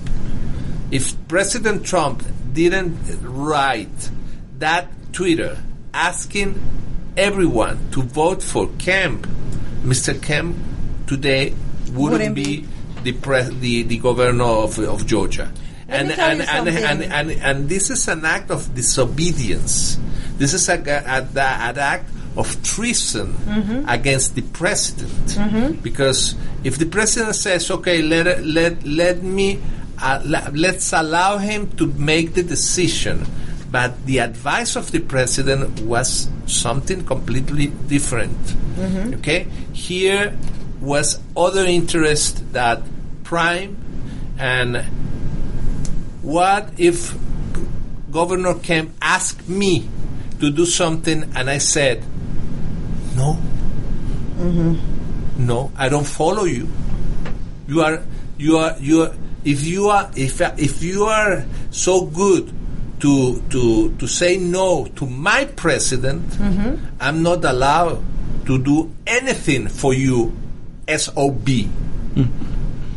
If 0.91 1.15
President 1.29 1.87
Trump 1.87 2.25
didn't 2.53 2.97
write 3.23 4.11
that 4.59 4.89
Twitter 5.13 5.59
asking 5.95 6.61
everyone 7.17 7.91
to 7.93 8.03
vote 8.03 8.43
for 8.43 8.69
Kemp, 8.79 9.27
Mr. 9.83 10.21
Kemp 10.21 10.57
today 11.07 11.55
wouldn't, 11.93 11.97
Wouldn't 11.97 12.35
be, 12.37 12.61
be. 12.63 12.69
the, 13.03 13.13
pre- 13.13 13.43
the 13.51 13.83
the 13.83 13.99
governor 13.99 14.45
of, 14.45 14.79
of 14.79 15.07
Georgia. 15.07 15.51
And 15.89 16.13
and, 16.13 16.41
and, 16.43 16.69
and, 16.69 17.03
and 17.03 17.31
and 17.33 17.69
this 17.69 17.91
is 17.91 18.07
an 18.07 18.25
act 18.25 18.51
of 18.53 18.73
disobedience. 18.75 19.99
This 20.39 20.55
is 20.55 20.69
a, 20.69 20.75
a, 20.75 21.27
a- 21.37 21.41
an 21.41 21.79
act 21.79 22.11
of 22.37 22.63
treason 22.63 23.35
Mm-hmm. 23.35 23.89
against 23.89 24.37
the 24.37 24.43
president. 24.43 25.83
Because 25.83 26.37
if 26.63 26.79
the 26.79 26.87
president 26.87 27.35
says, 27.35 27.69
"Okay, 27.71 28.03
let 28.03 28.45
let 28.45 28.87
let 28.87 29.23
me 29.25 29.59
uh, 30.01 30.21
let's 30.53 30.93
allow 30.93 31.39
him 31.39 31.69
to 31.77 31.87
make 31.87 32.35
the 32.35 32.43
decision," 32.43 33.27
but 33.71 34.07
the 34.07 34.19
advice 34.19 34.77
of 34.77 34.91
the 34.93 35.01
president 35.01 35.81
was 35.81 36.29
something 36.47 37.05
completely 37.05 37.69
different. 37.89 38.37
Okay, 39.19 39.47
here 39.73 40.37
was 40.81 41.21
other 41.37 41.65
interest 41.65 42.53
that 42.53 42.83
prime 43.23 43.77
and 44.39 44.83
what 46.23 46.71
if 46.79 47.15
Governor 48.11 48.55
Kemp 48.55 48.91
asked 49.01 49.49
me 49.49 49.89
to 50.41 50.51
do 50.51 50.65
something 50.65 51.31
and 51.37 51.49
I 51.51 51.59
said, 51.59 52.03
no, 53.15 53.39
no, 55.37 55.71
I 55.77 55.89
don't 55.89 56.07
follow 56.07 56.45
you. 56.45 56.69
You 57.69 57.83
are, 57.83 58.03
you 58.39 58.57
are, 58.59 58.77
you 58.81 59.03
are. 59.03 59.13
If 59.45 59.67
you 59.67 59.89
are, 59.89 60.11
if 60.17 60.41
if 60.41 60.83
you 60.83 61.05
are 61.05 61.45
so 61.71 62.07
good 62.07 62.53
to 63.01 63.41
to 63.51 63.95
to 63.97 64.07
say 64.07 64.37
no 64.37 64.87
to 64.97 65.07
my 65.07 65.47
president, 65.47 66.29
mm-hmm. 66.37 66.77
I'm 67.01 67.23
not 67.23 67.45
allowed 67.45 68.05
to 68.47 68.59
do 68.59 68.93
anything 69.07 69.69
for 69.69 69.95
you, 69.95 70.37
sob. 70.89 71.47
Mm. 71.47 72.29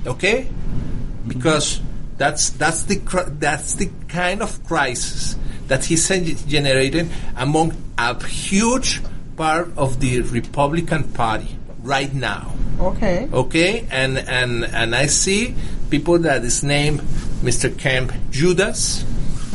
Okay, 0.06 0.44
mm-hmm. 0.44 1.28
because 1.30 1.80
that's 2.18 2.52
that's 2.52 2.84
the 2.84 3.00
that's 3.40 3.76
the 3.76 3.90
kind 4.08 4.42
of 4.42 4.64
crisis 4.66 5.36
that 5.68 5.86
he's 5.86 6.08
gen- 6.08 6.36
generating 6.48 7.10
among 7.38 7.74
a 7.98 8.22
huge 8.28 9.02
part 9.36 9.72
of 9.78 10.00
the 10.00 10.22
Republican 10.22 11.04
Party 11.14 11.58
right 11.82 12.14
now. 12.14 12.52
Okay. 12.80 13.30
Okay, 13.32 13.86
and 13.92 14.18
and 14.18 14.66
and 14.66 14.96
I 14.96 15.06
see 15.06 15.56
people 15.94 16.18
that 16.26 16.42
is 16.42 16.64
named 16.66 16.98
Mr. 17.46 17.70
Kemp 17.70 18.10
Judas 18.34 19.06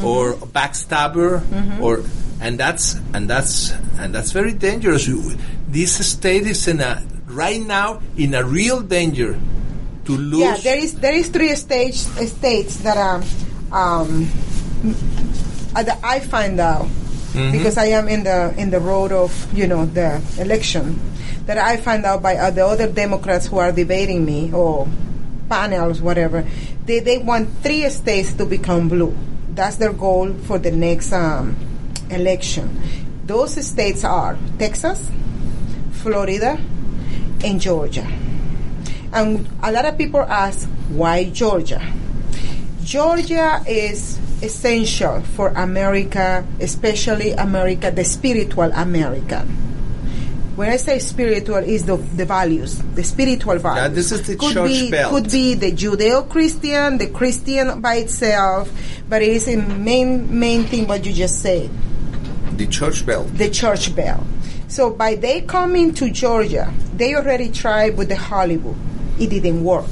or 0.07 0.39
backstabber 0.55 1.43
or 1.83 2.07
and 2.41 2.55
that's 2.55 2.95
and 3.13 3.27
that's 3.27 3.75
and 3.99 4.15
that's 4.15 4.31
very 4.31 4.55
dangerous. 4.55 5.11
You- 5.11 5.35
This 5.69 5.99
state 6.01 6.47
is 6.49 6.65
in 6.71 6.79
a 6.81 7.03
right 7.29 7.61
now 7.61 8.01
in 8.17 8.33
a 8.39 8.41
real 8.47 8.81
danger 8.81 9.35
to 10.07 10.13
lose. 10.17 10.41
Yeah, 10.41 10.57
there 10.65 10.79
is 10.81 10.95
there 11.03 11.13
is 11.13 11.29
three 11.29 11.53
stage 11.59 11.99
states 12.09 12.81
that 12.87 12.97
um 12.97 13.21
um 13.69 14.25
uh, 15.77 15.83
that 15.83 15.99
I 16.07 16.21
find 16.25 16.57
out 16.63 16.87
because 17.53 17.77
I 17.77 17.93
am 17.99 18.09
in 18.09 18.25
the 18.25 18.55
in 18.57 18.71
the 18.73 18.81
road 18.81 19.13
of 19.13 19.29
you 19.53 19.67
know 19.69 19.85
the 19.85 20.23
election 20.41 20.97
that 21.45 21.59
I 21.61 21.77
find 21.77 22.07
out 22.09 22.23
by 22.25 22.37
uh, 22.41 22.49
the 22.55 22.65
other 22.65 22.89
Democrats 22.89 23.45
who 23.51 23.59
are 23.61 23.73
debating 23.73 24.25
me 24.25 24.49
or 24.55 24.89
panels 25.49 26.01
whatever 26.01 26.45
they 26.89 27.01
they 27.01 27.19
want 27.19 27.49
three 27.63 27.89
states 27.91 28.33
to 28.33 28.47
become 28.47 28.89
blue. 28.89 29.15
That's 29.55 29.77
their 29.77 29.93
goal 29.93 30.33
for 30.49 30.59
the 30.59 30.71
next 30.71 31.13
um, 31.13 31.55
election. 32.11 32.81
Those 33.27 33.61
states 33.65 34.05
are 34.05 34.39
Texas, 34.59 35.11
Florida, 36.01 36.59
and 37.45 37.61
Georgia. 37.61 38.09
And 39.13 39.47
a 39.63 39.71
lot 39.71 39.85
of 39.85 39.99
people 39.99 40.23
ask, 40.23 40.67
why 40.89 41.25
Georgia? 41.29 41.83
Georgia 42.83 43.63
is 43.69 44.19
essential 44.41 45.21
for 45.37 45.49
America, 45.49 46.47
especially 46.61 47.33
America, 47.33 47.91
the 47.91 48.05
spiritual 48.05 48.73
America. 48.73 49.47
When 50.59 50.71
I 50.71 50.77
say 50.77 50.99
spiritual, 50.99 51.59
is 51.59 51.85
the, 51.87 51.95
the 51.95 52.25
values, 52.25 52.79
the 52.97 53.05
spiritual 53.05 53.59
values. 53.59 53.95
this 53.95 54.11
is 54.11 54.27
the 54.27 54.35
could 54.35 54.55
church 54.55 54.69
be, 54.69 54.91
belt. 54.91 55.13
Could 55.13 55.31
be 55.31 55.55
the 55.55 55.71
Judeo-Christian, 55.71 56.99
the 56.99 57.07
Christian 57.11 57.81
by 57.81 57.95
itself, 57.99 58.69
but 59.09 59.23
it 59.23 59.29
is 59.29 59.47
a 59.47 59.55
main 59.55 60.37
main 60.37 60.65
thing 60.65 60.89
what 60.89 61.07
you 61.07 61.13
just 61.13 61.43
said 61.43 61.71
the 62.57 62.67
church 62.67 63.07
bell. 63.07 63.23
the 63.23 63.49
church 63.49 63.95
bell. 63.95 64.27
So 64.67 64.91
by 64.91 65.15
they 65.15 65.43
coming 65.43 65.95
to 65.95 66.11
Georgia, 66.11 66.75
they 66.93 67.15
already 67.15 67.53
tried 67.53 67.97
with 67.97 68.09
the 68.09 68.17
Hollywood. 68.17 68.75
It 69.21 69.31
didn't 69.31 69.63
work, 69.63 69.87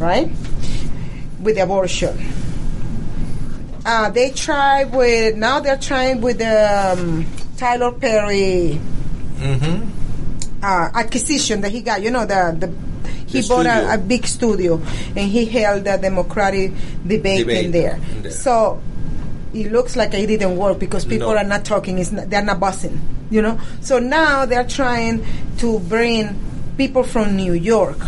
right? 0.00 0.32
With 1.40 1.54
the 1.54 1.62
abortion. 1.62 2.18
Uh, 3.86 4.10
they 4.10 4.30
tried 4.32 4.92
with 4.92 5.36
now 5.36 5.60
they're 5.60 5.78
trying 5.78 6.22
with 6.22 6.38
the 6.38 6.96
um, 6.98 7.24
Tyler 7.56 7.92
Perry 7.92 8.80
uh, 9.42 10.90
acquisition 10.94 11.60
that 11.62 11.70
he 11.72 11.80
got. 11.82 12.02
You 12.02 12.10
know 12.10 12.26
the 12.26 12.56
the 12.58 12.72
he 13.26 13.40
The 13.42 13.48
bought 13.48 13.66
a, 13.66 13.94
a 13.94 13.98
big 13.98 14.26
studio 14.26 14.76
and 15.16 15.30
he 15.30 15.44
held 15.46 15.86
a 15.86 15.96
Democratic 15.98 16.72
debate, 17.06 17.46
Debate 17.46 17.66
in 17.66 17.70
there. 17.72 17.94
in 18.16 18.22
there. 18.22 18.32
So 18.32 18.80
it 19.54 19.70
looks 19.70 19.94
like 19.96 20.12
it 20.14 20.26
didn't 20.26 20.56
work 20.56 20.78
because 20.80 21.04
people 21.04 21.28
No. 21.30 21.36
are 21.36 21.44
not 21.44 21.64
talking. 21.64 21.98
It's 21.98 22.10
not, 22.12 22.28
they're 22.28 22.42
not 22.44 22.58
buzzing, 22.58 23.00
you 23.30 23.40
know. 23.42 23.58
So 23.80 23.98
now 24.00 24.46
they're 24.46 24.66
trying 24.66 25.24
to 25.58 25.78
bring 25.80 26.34
people 26.76 27.04
from 27.04 27.36
New 27.36 27.52
York, 27.52 27.98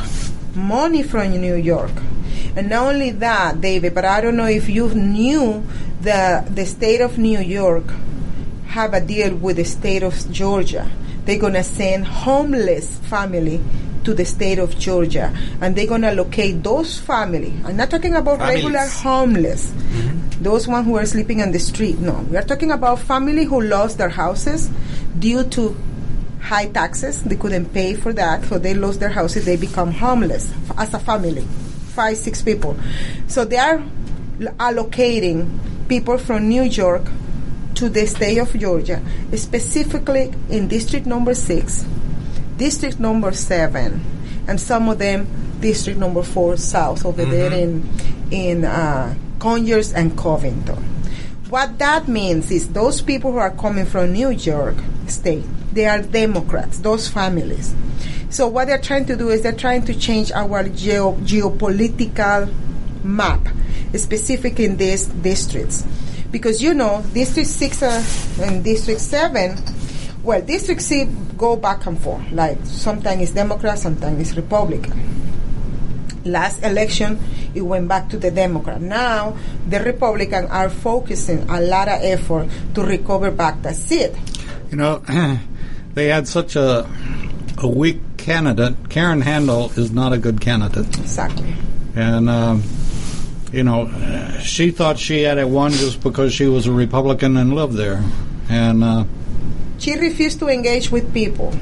money 0.57 1.03
from 1.05 1.31
New 1.31 1.55
York, 1.57 1.93
and 2.57 2.69
not 2.69 2.93
only 2.93 3.11
that, 3.13 3.61
David. 3.61 3.95
But 3.95 4.05
I 4.05 4.21
don't 4.21 4.37
know 4.37 4.47
if 4.47 4.69
you 4.69 4.89
knew 4.93 5.63
the 6.01 6.45
the 6.51 6.67
state 6.67 7.01
of 7.01 7.17
New 7.17 7.39
York 7.41 7.85
have 8.75 8.93
a 8.95 9.01
deal 9.01 9.37
with 9.37 9.57
the 9.57 9.65
state 9.65 10.03
of 10.03 10.15
Georgia 10.33 10.91
they're 11.25 11.39
going 11.39 11.55
to 11.55 11.65
send 11.65 12.07
homeless 12.07 12.99
family 13.01 13.61
to 14.05 14.15
the 14.15 14.25
state 14.25 14.59
of 14.59 14.77
Georgia, 14.79 15.33
and 15.61 15.77
they're 15.77 15.87
going 15.87 16.03
to 16.03 16.13
locate 16.13 16.63
those 16.63 16.99
family. 16.99 17.55
I'm 17.65 17.77
not 17.77 17.91
talking 17.91 18.15
about 18.15 18.39
Families. 18.39 18.65
regular 18.65 18.87
homeless, 18.87 19.71
mm-hmm. 19.71 20.43
those 20.43 20.67
ones 20.67 20.87
who 20.87 20.97
are 20.97 21.07
sleeping 21.07 21.41
on 21.43 21.53
the 21.53 21.59
street. 21.59 21.99
No, 21.99 22.15
we 22.31 22.37
are 22.37 22.43
talking 22.43 22.73
about 22.73 22.99
family 22.99 23.45
who 23.45 23.61
lost 23.61 23.99
their 23.99 24.09
houses 24.09 24.69
due 25.19 25.45
to 25.51 25.77
high 26.41 26.67
taxes. 26.67 27.23
They 27.23 27.37
couldn't 27.37 27.67
pay 27.67 27.95
for 27.95 28.13
that, 28.15 28.45
so 28.47 28.59
they 28.59 28.75
lost 28.75 29.01
their 29.01 29.11
houses. 29.11 29.45
They 29.45 29.57
become 29.57 29.93
homeless 29.93 30.53
f- 30.69 30.79
as 30.79 30.95
a 30.95 30.99
family, 30.99 31.47
five, 31.95 32.17
six 32.17 32.43
people. 32.43 32.77
So 33.29 33.45
they 33.45 33.59
are 33.59 33.83
allocating 34.41 35.89
people 35.89 36.19
from 36.19 36.49
New 36.49 36.63
York 36.63 37.03
to 37.75 37.89
the 37.89 38.07
state 38.07 38.39
of 38.39 38.53
Georgia, 38.59 39.03
specifically 39.37 40.33
in 40.49 40.69
District 40.69 41.07
Number 41.07 41.35
Six, 41.35 41.85
District 42.57 42.99
Number 43.01 43.33
Seven, 43.33 44.01
and 44.47 44.61
some 44.61 44.89
of 44.89 44.99
them 44.99 45.27
District 45.61 45.99
Number 45.99 46.23
Four 46.23 46.57
South 46.57 47.05
over 47.07 47.25
there 47.25 47.53
in 47.53 47.89
in 48.31 48.65
uh, 48.65 49.15
Conyers 49.39 49.93
and 49.93 50.17
Covington. 50.17 50.77
What 51.49 51.79
that 51.79 52.09
means 52.09 52.51
is 52.51 52.73
those 52.73 53.03
people 53.03 53.33
who 53.33 53.39
are 53.39 53.51
coming 53.51 53.85
from 53.85 54.13
New 54.13 54.31
York 54.31 54.77
State, 55.07 55.45
they 55.73 55.87
are 55.87 56.01
Democrats, 56.01 56.79
those 56.79 57.09
families. 57.09 57.75
So 58.31 58.49
what 58.49 58.69
they're 58.69 58.81
trying 58.81 59.05
to 59.07 59.17
do 59.17 59.29
is 59.29 59.43
they're 59.43 59.53
trying 59.53 59.85
to 59.85 59.95
change 59.95 60.33
our 60.33 60.67
geo- 60.69 61.17
geopolitical 61.17 62.51
map, 63.05 63.47
specific 63.95 64.59
in 64.59 64.79
these 64.79 65.05
districts. 65.05 65.85
Because 66.33 66.63
you 66.63 66.75
know, 66.75 67.05
District 67.13 67.49
6 67.49 67.83
uh, 67.83 68.05
and 68.41 68.65
District 68.65 69.01
7, 69.01 69.57
well, 70.25 70.41
District 70.43 70.81
6 70.81 71.11
go 71.37 71.57
back 71.57 71.87
and 71.87 72.01
forth. 72.01 72.33
Like, 72.33 72.59
sometimes 72.65 73.23
it's 73.23 73.33
Democrat, 73.33 73.79
sometimes 73.79 74.21
it's 74.21 74.37
Republican. 74.37 75.21
Last 76.25 76.63
election 76.63 77.19
it 77.55 77.63
went 77.63 77.89
back 77.89 78.09
to 78.11 78.17
the 78.17 78.31
democrat. 78.31 78.81
Now 78.81 79.37
the 79.69 79.81
republican 79.81 80.47
are 80.47 80.71
focusing 80.71 81.49
a 81.51 81.61
lot 81.61 81.89
of 81.89 82.01
effort 82.03 82.49
to 82.75 82.83
recover 82.83 83.31
back. 83.31 83.63
The 83.63 83.75
seat 83.75 84.13
You 84.71 84.77
know, 84.77 85.03
they 85.95 86.09
had 86.09 86.29
such 86.29 86.57
a 86.57 86.89
a 87.59 87.69
weak 87.69 88.01
candidate. 88.17 88.89
Karen 88.89 89.21
Handel 89.21 89.71
is 89.77 89.93
not 89.93 90.13
a 90.13 90.19
good 90.19 90.41
candidate, 90.41 90.87
exactly. 90.99 91.55
And 91.95 92.31
um, 92.31 92.63
you 93.53 93.63
know, 93.63 93.89
she 94.43 94.71
thought 94.71 94.99
she 94.99 95.23
had 95.23 95.39
it 95.39 95.49
won 95.49 95.71
just 95.73 96.03
because 96.03 96.33
she 96.33 96.47
was 96.47 96.67
a 96.67 96.73
Republican 96.73 97.37
and 97.37 97.55
lived 97.55 97.75
there, 97.75 98.03
and 98.49 98.83
uh, 98.83 99.05
she 99.79 99.95
refused 99.99 100.39
to 100.41 100.49
engage 100.49 100.91
with 100.91 101.13
people 101.13 101.53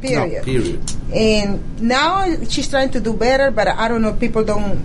period. 0.00 0.44
Period. 0.44 0.80
and 1.12 1.58
now 1.82 2.24
she's 2.48 2.68
trying 2.68 2.88
to 2.88 3.00
do 3.00 3.12
better 3.12 3.50
but 3.50 3.66
i 3.66 3.88
don't 3.88 4.00
know 4.00 4.12
people 4.12 4.44
don't 4.44 4.78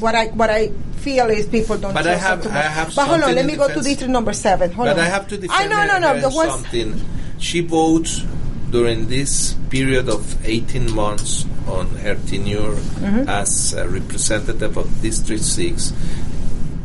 what 0.00 0.14
i 0.16 0.26
what 0.34 0.50
i 0.50 0.68
feel 0.96 1.30
is 1.30 1.46
people 1.46 1.78
don't 1.78 1.94
But 1.94 2.04
I 2.06 2.16
have- 2.16 2.44
I 2.48 2.62
have 2.62 2.92
but 2.96 3.06
hold 3.06 3.22
on 3.22 3.34
let 3.34 3.46
me 3.46 3.54
go 3.54 3.68
to 3.68 3.80
district 3.80 4.10
number 4.10 4.32
seven. 4.32 4.72
Hold 4.72 4.88
But 4.88 4.98
on. 4.98 5.04
I 5.04 5.08
have 5.08 5.28
to 5.28 5.36
defend 5.38 5.54
i 5.54 5.66
know 5.70 5.86
no 5.86 6.14
no 6.14 6.20
the 6.20 6.34
ones 6.34 6.50
something. 6.50 7.00
She 7.38 7.60
votes 7.60 8.24
during 8.72 9.06
this 9.06 9.54
period 9.70 10.08
of 10.08 10.26
18 10.44 10.92
months 10.92 11.46
on 11.66 11.88
her 11.96 12.14
tenure 12.26 12.74
Mm-hmm. 12.96 13.28
as 13.28 13.74
a 13.74 13.86
representative 13.88 14.76
of 14.78 15.02
District 15.02 15.42
6, 15.42 15.92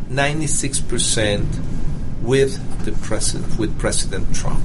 96% 0.10 1.46
with 2.22 2.86
the 2.86 2.91
president 3.04 3.58
with 3.58 3.78
President 3.80 4.34
Trump. 4.36 4.62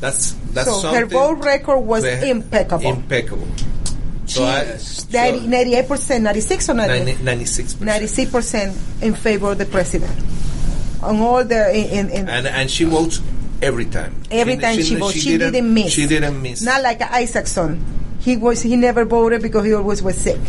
That's 0.00 0.32
that's 0.52 0.68
so 0.68 0.80
something 0.80 1.00
her 1.00 1.06
vote 1.06 1.44
record 1.44 1.78
was 1.80 2.04
impeccable 2.04 2.84
Impeccable. 2.86 3.48
So 4.26 4.44
I, 4.44 4.76
so 4.76 5.06
98% 5.08 6.22
96 6.22 6.68
or 6.70 6.74
90? 6.74 7.22
96 7.22 7.80
96 7.80 8.30
percent 8.30 8.76
in 9.02 9.14
favor 9.14 9.52
of 9.52 9.58
the 9.58 9.66
president 9.66 10.12
on 11.02 11.20
all 11.20 11.44
the 11.44 11.74
in, 11.76 12.08
in, 12.08 12.10
in 12.10 12.28
and 12.28 12.46
and 12.46 12.70
she 12.70 12.84
votes 12.84 13.20
every 13.62 13.84
time. 13.86 14.14
every 14.30 14.56
time 14.56 14.80
she, 14.80 14.96
voted 14.96 15.20
she, 15.20 15.38
didn't, 15.38 15.72
miss 15.74 15.92
She 15.92 16.06
didn't 16.06 16.40
miss. 16.42 16.62
not 16.62 16.82
like 16.82 17.00
Isakson 17.00 17.80
he 18.24 18.36
was 18.36 18.62
he 18.62 18.76
never 18.76 19.04
voted 19.04 19.42
because 19.42 19.64
he 19.66 19.74
always 19.74 20.02
was 20.02 20.16
sick. 20.16 20.40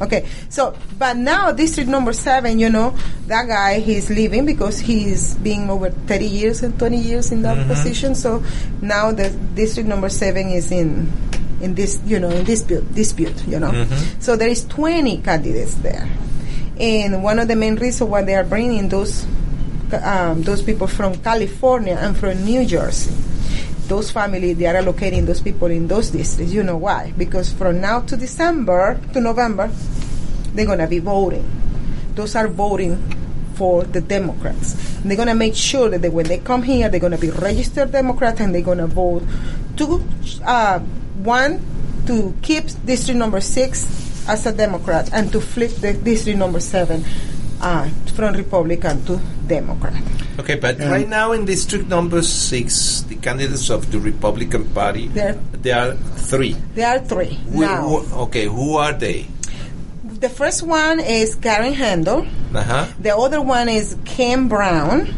Okay 0.00 0.26
so 0.50 0.74
but 0.98 1.16
now 1.16 1.52
district 1.52 1.88
number 1.88 2.12
seven 2.12 2.58
you 2.58 2.68
know 2.68 2.96
that 3.28 3.46
guy 3.46 3.78
he's 3.78 4.10
leaving 4.10 4.44
because 4.44 4.78
he's 4.80 5.34
been 5.36 5.70
over 5.70 5.90
30 5.90 6.26
years 6.26 6.62
and 6.64 6.76
20 6.78 6.98
years 6.98 7.30
in 7.30 7.42
Mm-hmm. 7.42 7.58
that 7.58 7.68
position. 7.68 8.14
So 8.14 8.42
now 8.82 9.12
the 9.12 9.30
district 9.54 9.88
number 9.88 10.08
seven 10.08 10.48
is 10.50 10.72
in 10.72 11.12
in 11.62 11.74
this 11.74 12.00
you 12.04 12.18
know 12.18 12.28
in 12.30 12.44
dispute 12.44 12.82
dispute 12.94 13.46
you 13.46 13.58
know. 13.60 13.70
Mm-hmm. 13.70 14.20
so 14.20 14.34
there 14.36 14.48
is 14.48 14.64
20 14.66 15.18
candidates 15.22 15.74
there. 15.76 16.08
And 16.78 17.22
one 17.22 17.38
of 17.38 17.46
the 17.46 17.54
main 17.54 17.76
reasons 17.76 18.10
why 18.10 18.22
they 18.22 18.34
are 18.34 18.42
bringing 18.42 18.88
those 18.88 19.24
um, 20.02 20.42
those 20.42 20.60
people 20.60 20.88
from 20.88 21.14
California 21.22 21.94
and 21.94 22.16
from 22.18 22.42
New 22.44 22.66
Jersey 22.66 23.14
those 23.88 24.10
families 24.10 24.56
they 24.56 24.66
are 24.66 24.74
allocating 24.74 25.26
those 25.26 25.40
people 25.40 25.68
in 25.68 25.86
those 25.88 26.10
districts. 26.10 26.52
You 26.52 26.62
know 26.62 26.76
why? 26.76 27.12
Because 27.16 27.52
from 27.52 27.80
now 27.80 28.00
to 28.00 28.16
December 28.16 29.00
to 29.12 29.20
November 29.20 29.70
they're 30.54 30.76
to 30.76 30.86
be 30.86 31.00
voting. 31.00 31.44
Those 32.14 32.36
are 32.36 32.48
voting 32.48 32.96
for 33.54 33.84
the 33.84 34.00
Democrats. 34.00 34.74
And 35.02 35.10
they're 35.10 35.24
to 35.26 35.34
make 35.34 35.54
sure 35.54 35.88
that 35.90 36.02
they, 36.02 36.08
when 36.08 36.26
they 36.26 36.38
come 36.38 36.62
here, 36.62 36.88
they're 36.88 37.00
to 37.00 37.18
be 37.18 37.30
registered 37.30 37.92
Democrats 37.92 38.40
and 38.40 38.54
they're 38.54 38.62
to 38.62 38.86
vote. 38.86 39.22
To 39.76 40.02
uh, 40.44 40.78
one 41.22 41.60
to 42.06 42.34
keep 42.42 42.64
district 42.84 43.18
number 43.18 43.40
six 43.40 44.28
as 44.28 44.46
a 44.46 44.52
Democrat 44.52 45.10
and 45.12 45.32
to 45.32 45.40
flip 45.40 45.70
the 45.76 45.92
district 45.92 46.38
number 46.38 46.60
seven 46.60 47.04
uh, 47.64 47.88
from 48.14 48.34
Republican 48.36 49.04
to 49.06 49.18
Democrat. 49.48 49.96
Okay, 50.38 50.56
but 50.56 50.78
right 50.78 51.08
now 51.08 51.32
in 51.32 51.44
district 51.44 51.88
number 51.88 52.20
six, 52.22 53.02
the 53.08 53.16
candidates 53.16 53.70
of 53.70 53.90
the 53.90 53.98
Republican 53.98 54.68
Party, 54.70 55.08
There- 55.08 55.38
there 55.62 55.78
are 55.78 55.94
three. 56.16 56.54
There 56.74 56.86
are 56.88 57.00
three 57.00 57.40
Who- 57.50 57.60
now. 57.60 57.82
who- 57.88 58.04
okay, 58.28 58.46
who 58.46 58.76
are 58.76 58.92
they? 58.92 59.26
The 60.04 60.28
first 60.28 60.62
one 60.62 61.00
is 61.00 61.34
Karen 61.34 61.74
Handel. 61.74 62.26
Uh-huh. 62.54 62.86
The 63.00 63.16
other 63.16 63.40
one 63.40 63.68
is 63.68 63.96
Ken 64.04 64.48
Brown. 64.48 65.12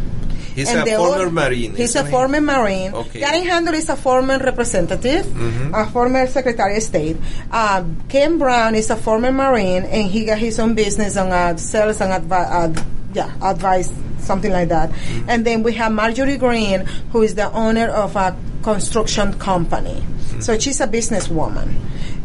He's 0.57 0.71
And 0.73 0.89
a 0.89 0.97
former 0.97 1.15
other- 1.29 1.31
Marine. 1.31 1.75
He's 1.77 1.95
a 1.97 2.03
he? 2.03 2.11
former 2.11 2.41
Marine. 2.41 2.95
Okay. 2.95 3.21
Karen 3.21 3.45
Handel 3.45 3.75
is 3.75 3.89
a 3.91 3.97
former 3.97 4.39
representative, 4.39 5.29
a 5.75 5.85
former 5.93 6.27
Secretary 6.27 6.79
of 6.79 6.83
State. 6.83 7.19
Um, 7.53 8.01
Ken 8.09 8.39
Brown 8.39 8.75
is 8.75 8.89
a 8.89 8.97
former 8.97 9.31
Marine, 9.31 9.85
and 9.85 10.09
he 10.09 10.25
got 10.25 10.39
his 10.39 10.59
own 10.59 10.73
business 10.75 11.17
on 11.19 11.31
uh, 11.31 11.57
sales 11.59 12.01
and 12.01 12.11
advi- 12.11 12.33
uh, 12.51 12.83
yeah, 13.13 13.31
advice, 13.43 13.91
something 14.21 14.51
like 14.51 14.71
that. 14.71 14.91
And 15.29 15.45
then 15.45 15.63
we 15.63 15.75
have 15.75 15.93
Marjorie 15.93 16.39
Greene, 16.39 16.87
who 17.13 17.21
is 17.23 17.35
the 17.35 17.53
owner 17.53 17.89
of 17.89 18.17
a 18.17 18.35
construction 18.63 19.35
company. 19.39 20.03
So 20.41 20.59
she's 20.59 20.81
a 20.81 20.89
businesswoman 20.89 21.69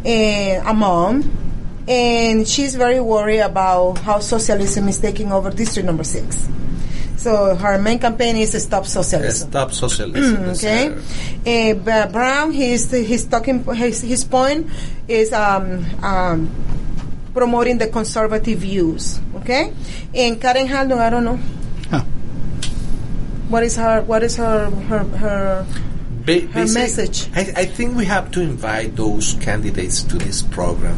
and 0.05 0.65
a 0.67 0.73
mom. 0.73 1.37
And 1.87 2.47
she's 2.47 2.75
very 2.75 3.01
worried 3.01 3.39
about 3.41 3.97
how 3.99 4.19
socialism 4.19 4.87
is 4.87 4.99
taking 4.99 5.31
over 5.33 5.49
District 5.49 5.85
Number 5.85 6.03
Six. 6.05 6.47
So 7.21 7.53
her 7.53 7.77
main 7.77 7.99
campaign 7.99 8.35
is 8.35 8.57
Stop 8.57 8.85
Socialism. 8.89 9.49
Stop 9.53 9.71
socialism. 9.73 10.49
Okay, 10.57 10.89
uh, 11.45 11.73
but 11.77 12.11
Brown, 12.11 12.49
he's 12.51 12.89
he's 12.89 13.25
talking. 13.29 13.61
His, 13.77 14.01
his 14.01 14.23
point 14.25 14.65
is 15.07 15.29
um, 15.31 15.85
um, 16.01 16.49
promoting 17.33 17.77
the 17.77 17.87
conservative 17.93 18.59
views. 18.65 19.19
Okay, 19.45 19.71
and 20.15 20.41
Karen 20.41 20.65
Haldon, 20.65 20.97
I 20.97 21.09
don't 21.13 21.23
know. 21.25 21.37
Huh. 21.93 22.01
What 23.53 23.63
is 23.69 23.75
her? 23.77 24.01
What 24.01 24.23
is 24.23 24.35
her? 24.37 24.71
Her? 24.89 25.03
her 25.21 25.65
ba- 26.25 26.47
her 26.57 26.65
message. 26.73 27.29
I, 27.35 27.41
I 27.55 27.65
think 27.65 27.95
we 27.95 28.05
have 28.05 28.31
to 28.31 28.41
invite 28.41 28.95
those 28.95 29.35
candidates 29.41 30.01
to 30.09 30.17
this 30.17 30.41
program 30.41 30.97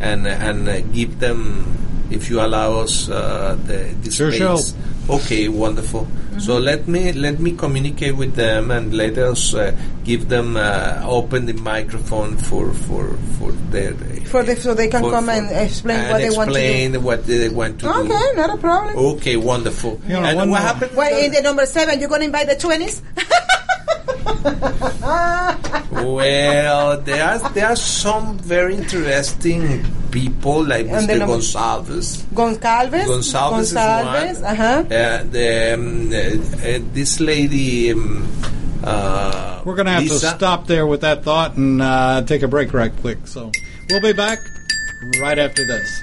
and 0.00 0.26
and 0.26 0.68
uh, 0.68 0.80
give 0.94 1.18
them, 1.18 1.66
if 2.10 2.30
you 2.30 2.38
allow 2.40 2.78
us, 2.78 3.08
uh, 3.08 3.56
the, 3.66 3.90
the 4.02 4.10
Sure, 4.12 4.30
space. 4.30 4.70
sure. 4.70 4.80
Okay, 5.08 5.48
wonderful. 5.48 6.08
So 6.38 6.58
let 6.58 6.88
me 6.88 7.12
let 7.12 7.38
me 7.38 7.52
communicate 7.52 8.16
with 8.16 8.34
them 8.34 8.70
and 8.70 8.92
let 8.94 9.18
us 9.18 9.54
uh, 9.54 9.76
give 10.02 10.28
them 10.28 10.56
uh, 10.56 11.02
open 11.04 11.46
the 11.46 11.52
microphone 11.52 12.36
for 12.38 12.72
for 12.72 13.12
for 13.38 13.52
their 13.70 13.92
For 14.24 14.42
the- 14.42 14.56
so 14.56 14.72
they 14.74 14.88
can 14.88 15.02
come 15.02 15.28
and 15.28 15.46
explain 15.52 16.08
what 16.10 16.18
they 16.22 16.30
want 16.30 16.48
to 16.50 16.56
do. 16.56 16.60
explain 16.60 17.02
what 17.04 17.26
they 17.26 17.48
want 17.50 17.78
to 17.80 17.86
do. 17.86 17.92
okay, 17.92 18.26
not 18.34 18.50
a 18.50 18.56
problem. 18.56 18.96
Okay, 19.20 19.36
wonderful. 19.36 20.00
You 20.08 20.14
know, 20.14 20.24
and 20.24 20.38
what 20.38 20.48
more- 20.48 20.58
happened? 20.58 20.96
Well, 20.96 21.12
in 21.24 21.30
the 21.32 21.42
number 21.42 21.66
seven, 21.66 22.00
you're 22.00 22.08
going 22.08 22.22
to 22.22 22.26
invite 22.32 22.48
the 22.48 22.56
twenties. 22.56 23.02
Well, 25.92 27.00
there 27.00 27.24
are 27.24 27.38
there 27.52 27.66
are 27.68 27.76
some 27.76 28.38
very 28.38 28.74
interesting 28.76 29.84
people 30.14 30.64
like 30.64 30.86
And 30.86 31.08
the 31.08 31.14
Mr. 31.14 31.18
number- 31.18 31.36
Gonsalves. 31.38 32.22
Gonsalves. 32.32 33.04
Gonsalves, 33.04 33.74
Gonsalves. 33.74 34.30
is 34.30 34.38
one. 34.38 34.44
Uh 34.44 34.54
huh. 34.54 34.84
Uh, 34.94 35.24
the, 35.24 35.74
um, 35.74 36.12
uh, 36.12 36.68
uh, 36.68 36.78
this 36.92 37.18
lady, 37.20 37.90
um, 37.92 38.28
uh, 38.84 39.60
we're 39.64 39.74
going 39.74 39.86
to 39.86 39.92
have 39.92 40.02
Lisa? 40.04 40.20
to 40.30 40.36
stop 40.36 40.66
there 40.68 40.86
with 40.86 41.00
that 41.00 41.24
thought 41.24 41.56
and 41.56 41.82
uh, 41.82 42.22
take 42.22 42.42
a 42.42 42.48
break 42.48 42.72
right 42.72 42.92
quick. 43.00 43.26
So 43.26 43.50
we'll 43.90 44.00
be 44.02 44.12
back 44.12 44.38
right 45.20 45.38
after 45.38 45.66
this. 45.66 46.02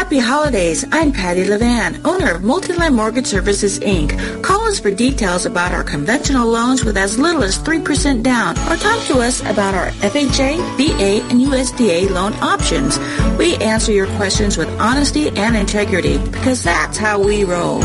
Happy 0.00 0.18
holidays. 0.18 0.82
I'm 0.92 1.12
Patty 1.12 1.44
Levan, 1.44 2.00
owner 2.06 2.32
of 2.32 2.40
Multiline 2.40 2.94
Mortgage 2.94 3.26
Services, 3.26 3.78
Inc. 3.80 4.42
Call 4.42 4.66
us 4.66 4.80
for 4.80 4.90
details 4.90 5.44
about 5.44 5.72
our 5.72 5.84
conventional 5.84 6.48
loans 6.48 6.82
with 6.82 6.96
as 6.96 7.18
little 7.18 7.44
as 7.44 7.58
3% 7.58 8.22
down 8.22 8.58
or 8.60 8.76
talk 8.76 9.06
to 9.08 9.20
us 9.20 9.42
about 9.42 9.74
our 9.74 9.90
FHA, 10.00 10.56
VA, 10.78 11.22
and 11.28 11.42
USDA 11.42 12.08
loan 12.08 12.32
options. 12.40 12.98
We 13.36 13.56
answer 13.56 13.92
your 13.92 14.06
questions 14.16 14.56
with 14.56 14.70
honesty 14.80 15.28
and 15.36 15.54
integrity 15.54 16.16
because 16.16 16.62
that's 16.62 16.96
how 16.96 17.22
we 17.22 17.44
roll. 17.44 17.82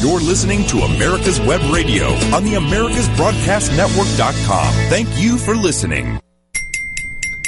You're 0.00 0.20
listening 0.20 0.64
to 0.66 0.78
America's 0.80 1.40
Web 1.40 1.60
Radio 1.72 2.06
on 2.34 2.44
the 2.44 2.54
AmericasBroadcastNetwork.com. 2.54 4.72
Thank 4.88 5.08
you 5.18 5.36
for 5.38 5.56
listening. 5.56 6.20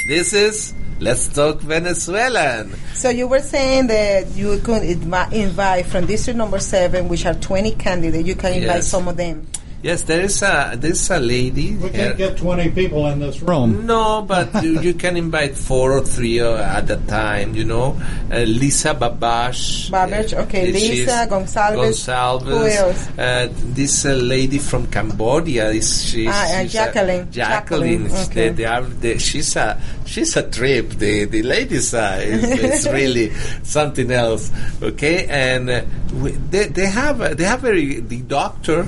This 0.07 0.33
is 0.33 0.73
Let's 0.99 1.27
Talk 1.29 1.61
Venezuelan. 1.61 2.73
So 2.93 3.09
you 3.09 3.27
were 3.27 3.39
saying 3.39 3.87
that 3.87 4.27
you 4.35 4.59
could 4.59 4.83
invite 4.83 5.85
from 5.85 6.05
district 6.05 6.37
number 6.37 6.59
seven, 6.59 7.07
which 7.07 7.25
are 7.25 7.33
20 7.35 7.71
candidates, 7.75 8.27
you 8.27 8.35
can 8.35 8.53
invite 8.53 8.75
Yes. 8.77 8.87
some 8.87 9.07
of 9.07 9.15
them. 9.17 9.47
Yes, 9.83 10.03
there 10.03 10.21
is 10.21 10.43
a 10.43 10.75
there 10.77 10.91
is 10.91 11.09
a 11.09 11.19
lady. 11.19 11.73
We 11.75 11.89
can't 11.89 12.15
get 12.15 12.37
20 12.37 12.69
people 12.71 13.07
in 13.07 13.19
this 13.19 13.41
room. 13.41 13.87
No, 13.87 14.21
but 14.21 14.63
you, 14.63 14.79
you 14.79 14.93
can 14.93 15.17
invite 15.17 15.55
four 15.57 15.93
or 15.93 16.01
three 16.01 16.39
uh, 16.39 16.53
at 16.61 16.87
a 16.91 16.97
time. 17.07 17.55
You 17.55 17.65
know, 17.65 17.99
uh, 18.31 18.41
Lisa 18.45 18.93
Babash. 18.93 19.89
Babbage, 19.89 20.33
okay, 20.35 20.69
uh, 20.69 20.77
she's- 20.77 21.07
Lisa, 21.07 21.27
Gonsalves. 21.27 21.81
Gonsalves. 21.81 22.43
Who 22.45 22.65
else? 22.67 23.09
Uh, 23.17 23.49
this 23.73 24.05
uh, 24.05 24.13
lady 24.13 24.59
from 24.59 24.85
Cambodia 24.85 25.69
is 25.71 26.05
she's, 26.05 26.29
Ah, 26.29 26.43
uh, 26.45 26.61
she's 26.61 26.73
Jacqueline. 26.73 27.21
A, 27.21 27.25
Jacqueline. 27.25 28.07
Jacqueline, 28.07 28.23
okay. 28.29 28.33
They, 28.33 28.49
they 28.49 28.65
are, 28.65 28.81
they, 28.83 29.17
she's 29.17 29.55
a 29.55 29.81
she's 30.05 30.37
a 30.37 30.47
trip. 30.47 30.89
The 30.91 31.25
the 31.25 31.41
ladies 31.41 31.95
uh, 31.95 32.19
is, 32.21 32.43
is 32.85 32.87
really 32.93 33.31
something 33.63 34.11
else. 34.11 34.51
Okay, 34.83 35.25
and 35.25 35.69
uh, 35.71 35.81
we, 36.21 36.31
they 36.53 36.67
they 36.67 36.85
have 36.85 37.19
uh, 37.19 37.33
they 37.33 37.45
have 37.45 37.61
very 37.61 37.99
the 37.99 38.21
doctor. 38.21 38.85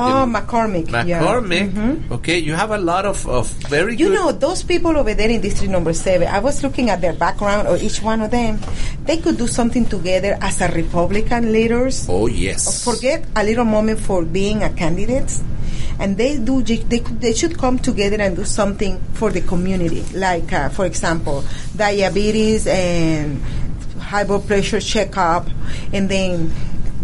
Oh, 0.00 0.22
in 0.24 0.32
McCormick. 0.32 0.88
yeah. 1.06 1.20
McCormick. 1.22 2.10
Okay, 2.10 2.38
you 2.38 2.54
have 2.54 2.70
a 2.70 2.78
lot 2.78 3.04
of, 3.04 3.26
of 3.28 3.48
very 3.68 3.96
You 3.96 4.10
know, 4.10 4.32
those 4.32 4.62
people 4.62 4.96
over 4.96 5.14
there 5.14 5.28
in 5.30 5.40
District 5.40 5.70
Number 5.70 5.92
7, 5.92 6.26
I 6.26 6.38
was 6.40 6.62
looking 6.62 6.90
at 6.90 7.00
their 7.00 7.12
background 7.12 7.68
or 7.68 7.76
each 7.76 8.02
one 8.02 8.20
of 8.22 8.30
them. 8.30 8.58
They 9.04 9.18
could 9.18 9.36
do 9.38 9.46
something 9.46 9.84
together 9.86 10.38
as 10.40 10.60
a 10.60 10.68
Republican 10.68 11.52
leaders. 11.52 12.06
oh 12.08 12.26
yes. 12.26 12.84
Forget 12.84 13.24
a 13.36 13.44
little 13.44 13.64
moment 13.64 14.00
for 14.00 14.24
being 14.24 14.62
a 14.62 14.70
candidate. 14.70 15.30
And 15.98 16.16
they 16.16 16.38
do. 16.38 16.62
They, 16.62 16.78
they 16.98 17.34
should 17.34 17.58
come 17.58 17.78
together 17.78 18.16
and 18.20 18.34
do 18.34 18.44
something 18.44 18.98
for 19.12 19.30
the 19.30 19.42
community, 19.42 20.02
like, 20.16 20.50
uh, 20.50 20.70
for 20.70 20.86
example, 20.86 21.44
diabetes 21.76 22.66
and 22.66 23.42
high 24.00 24.24
blood 24.24 24.46
pressure 24.46 24.80
checkup, 24.80 25.46
and 25.92 26.08
then 26.08 26.50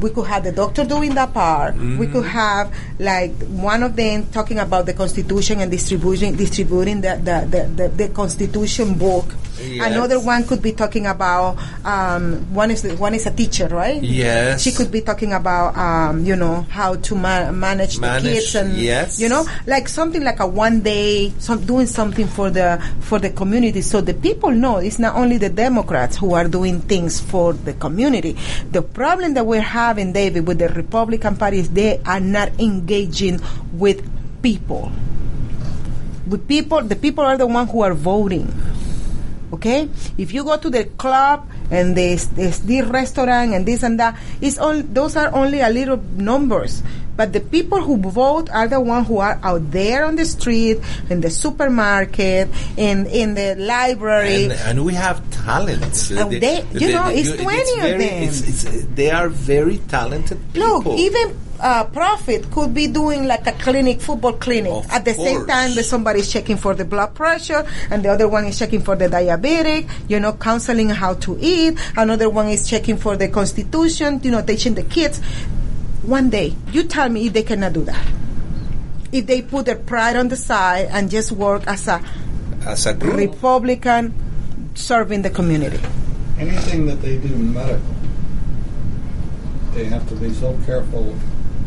we 0.01 0.11
could 0.11 0.27
have 0.27 0.45
the 0.45 0.53
doctor 0.53 0.85
doing 0.85 1.15
that 1.15 1.33
part. 1.33 1.75
We 1.75 1.81
mm-hmm. 1.81 2.13
could 2.13 2.27
have 2.27 2.75
like 2.99 3.33
one 3.49 3.83
of 3.83 3.97
them 3.97 4.27
talking 4.29 4.59
about 4.59 4.87
the 4.87 4.95
Constitution 4.95 5.61
and 5.61 5.71
distributing 5.71 6.37
distributing 6.37 7.01
the 7.01 7.17
the, 7.17 7.47
the, 7.51 7.69
the, 7.83 7.89
the 7.89 8.09
Constitution 8.11 8.95
book. 8.95 9.27
Yes. 9.61 9.93
Another 9.93 10.21
one 10.21 10.45
could 10.45 10.63
be 10.63 10.73
talking 10.73 11.07
about 11.07 11.57
um, 11.85 12.53
one 12.55 12.71
is 12.71 12.85
one 12.99 13.15
is 13.15 13.27
a 13.27 13.31
teacher, 13.31 13.69
right? 13.69 14.03
Yes. 14.03 14.63
She 14.63 14.73
could 14.73 14.91
be 14.91 15.01
talking 15.01 15.33
about 15.33 15.77
um, 15.77 16.25
you 16.25 16.37
know 16.37 16.63
how 16.69 16.97
to 16.97 17.15
ma- 17.15 17.51
manage, 17.53 17.99
Manage, 17.99 18.23
the 18.23 18.29
kids 18.35 18.55
and 18.55 18.77
yes. 18.77 19.19
you 19.19 19.29
know 19.29 19.47
like 19.67 19.89
something 19.89 20.23
like 20.23 20.41
a 20.41 20.47
one 20.47 20.81
day 20.83 21.33
some 21.39 21.65
doing 21.65 21.87
something 21.87 22.27
for 22.27 22.51
the 22.51 22.83
for 23.01 23.19
the 23.19 23.31
community 23.31 23.81
so 23.81 24.01
the 24.01 24.15
people 24.15 24.51
know 24.51 24.77
it's 24.79 24.99
not 24.99 25.17
only 25.17 25.39
the 25.39 25.49
Democrats 25.49 26.17
who 26.17 26.35
are 26.35 26.47
doing 26.49 26.81
things 26.81 27.21
for 27.21 27.53
the 27.53 27.73
community. 27.75 28.37
The 28.71 28.83
problem 28.83 29.35
that 29.35 29.47
we're 29.47 29.61
having, 29.61 30.13
David, 30.13 30.47
with 30.47 30.59
the 30.59 30.69
Republican 30.69 31.37
Party 31.37 31.59
is 31.59 31.71
they 31.71 32.01
are 32.05 32.21
not 32.21 32.51
engaging 32.61 33.41
with 33.73 34.05
people. 34.43 34.93
With 36.27 36.47
people, 36.49 36.83
the 36.83 36.97
people 36.97 37.25
are 37.25 37.39
the 37.39 37.47
ones 37.47 37.71
who 37.71 37.83
are 37.83 37.95
voting. 37.95 38.53
Okay, 39.53 39.89
if 40.19 40.35
you 40.35 40.43
go 40.45 40.57
to 40.57 40.69
the 40.71 40.85
club 40.99 41.47
and 41.71 41.97
there's 41.97 42.27
this 42.29 42.61
restaurant 42.91 43.55
and 43.55 43.65
this 43.67 43.83
and 43.83 43.99
that, 44.01 44.17
it's 44.41 44.59
all 44.59 44.83
those 44.83 45.17
are 45.17 45.33
only 45.35 45.61
a 45.61 45.69
little 45.71 45.99
numbers. 46.17 46.83
But 47.17 47.33
the 47.33 47.41
people 47.41 47.81
who 47.81 47.97
vote 47.97 48.51
are 48.51 48.69
the 48.69 48.79
ones 48.79 49.09
who 49.09 49.19
are 49.25 49.41
out 49.43 49.71
there 49.71 50.05
on 50.05 50.17
the 50.17 50.27
street, 50.27 50.81
in 51.09 51.23
the 51.23 51.31
supermarket, 51.31 52.49
in 52.77 53.07
in 53.07 53.33
the 53.35 53.55
library. 53.57 54.45
and, 54.45 54.53
and 54.53 54.85
we 54.85 54.93
have 54.95 55.23
talents. 55.31 56.11
And 56.11 56.31
they- 56.33 56.65
you 56.77 56.93
know, 56.93 57.09
it's 57.09 57.33
20 57.33 57.41
of 57.41 57.81
very- 57.81 58.05
them. 58.05 58.23
It's, 58.29 58.43
it's, 58.45 58.85
they 58.95 59.11
are 59.11 59.29
very 59.31 59.79
talented 59.89 60.37
people. 60.53 60.83
Look, 60.83 60.99
even 60.99 61.33
uh, 61.61 61.85
Profit 61.85 62.51
could 62.51 62.75
be 62.75 62.87
doing 62.87 63.27
like 63.27 63.47
a 63.47 63.53
clinic, 63.53 64.01
football 64.01 64.35
clinic. 64.35 64.73
Of 64.73 64.91
At 64.91 65.05
the 65.05 65.15
same 65.15 65.47
time 65.47 65.75
that 65.75 65.85
somebody's 65.85 66.31
checking 66.31 66.57
for 66.57 66.75
the 66.75 66.85
blood 66.85 67.15
pressure 67.15 67.67
and 67.91 68.05
the 68.05 68.11
other 68.11 68.29
one 68.29 68.47
is 68.47 68.59
checking 68.59 68.83
for 68.83 68.97
the 68.97 69.09
diabetic, 69.09 69.89
you 70.09 70.21
know, 70.21 70.33
counseling 70.33 70.91
how 70.91 71.15
to 71.15 71.37
eat. 71.41 71.79
Another 71.97 72.29
one 72.29 72.49
is 72.49 72.69
checking 72.69 72.97
for 72.97 73.17
the 73.17 73.29
constitution, 73.29 74.21
you 74.23 74.31
know, 74.31 74.43
teaching 74.43 74.75
the 74.75 74.83
kids. 74.83 75.21
One 76.03 76.31
day, 76.31 76.55
you 76.73 76.85
tell 76.85 77.09
me 77.09 77.27
if 77.27 77.33
they 77.33 77.43
cannot 77.43 77.73
do 77.73 77.85
that. 77.85 78.07
If 79.13 79.27
they 79.27 79.43
put 79.43 79.67
their 79.67 79.77
pride 79.77 80.17
on 80.17 80.29
the 80.29 80.37
side 80.37 80.89
and 80.91 81.11
just 81.11 81.33
work 81.33 81.67
as 81.67 81.89
a 81.89 82.03
as 82.67 82.87
a 82.87 82.95
group. 82.95 83.17
Republican 83.17 84.13
serving 84.75 85.23
the 85.23 85.31
community. 85.31 85.81
Anything 86.39 86.87
that 86.87 87.01
they 87.01 87.17
do 87.17 87.29
medical, 87.29 87.81
they 89.73 89.85
have 89.85 90.07
to 90.09 90.15
be 90.17 90.33
so 90.35 90.59
careful 90.67 91.17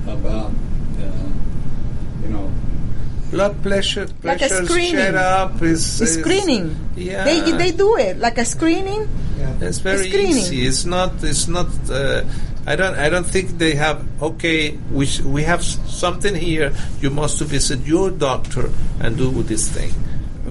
about, 0.09 0.51
uh, 0.99 1.03
you 2.23 2.29
know, 2.29 2.51
blood 3.31 3.61
pressure, 3.61 4.07
Like 4.23 4.41
a 4.41 4.49
screening. 4.49 5.15
up 5.15 5.61
is, 5.61 6.01
is 6.01 6.13
screening. 6.19 6.75
Yeah, 6.95 7.23
They 7.23 7.51
they 7.51 7.71
do 7.71 7.95
it 7.97 8.17
like 8.19 8.37
a 8.37 8.45
screening. 8.45 9.07
Yeah, 9.39 9.53
It's 9.67 9.79
very 9.79 10.09
Screening. 10.09 10.35
easy. 10.37 10.65
It's 10.67 10.85
not. 10.85 11.23
It's 11.23 11.47
not. 11.47 11.67
Uh, 11.89 12.23
I 12.67 12.75
don't. 12.75 12.95
I 12.99 13.07
don't 13.09 13.25
think 13.25 13.57
they 13.57 13.75
have. 13.75 14.03
Okay, 14.21 14.75
we 14.91 15.07
we 15.23 15.43
have 15.43 15.63
something 15.63 16.35
here. 16.35 16.73
You 17.01 17.09
must 17.09 17.39
visit 17.41 17.79
your 17.87 18.11
doctor 18.11 18.69
and 18.99 19.15
do 19.15 19.31
this 19.43 19.69
thing. 19.69 19.93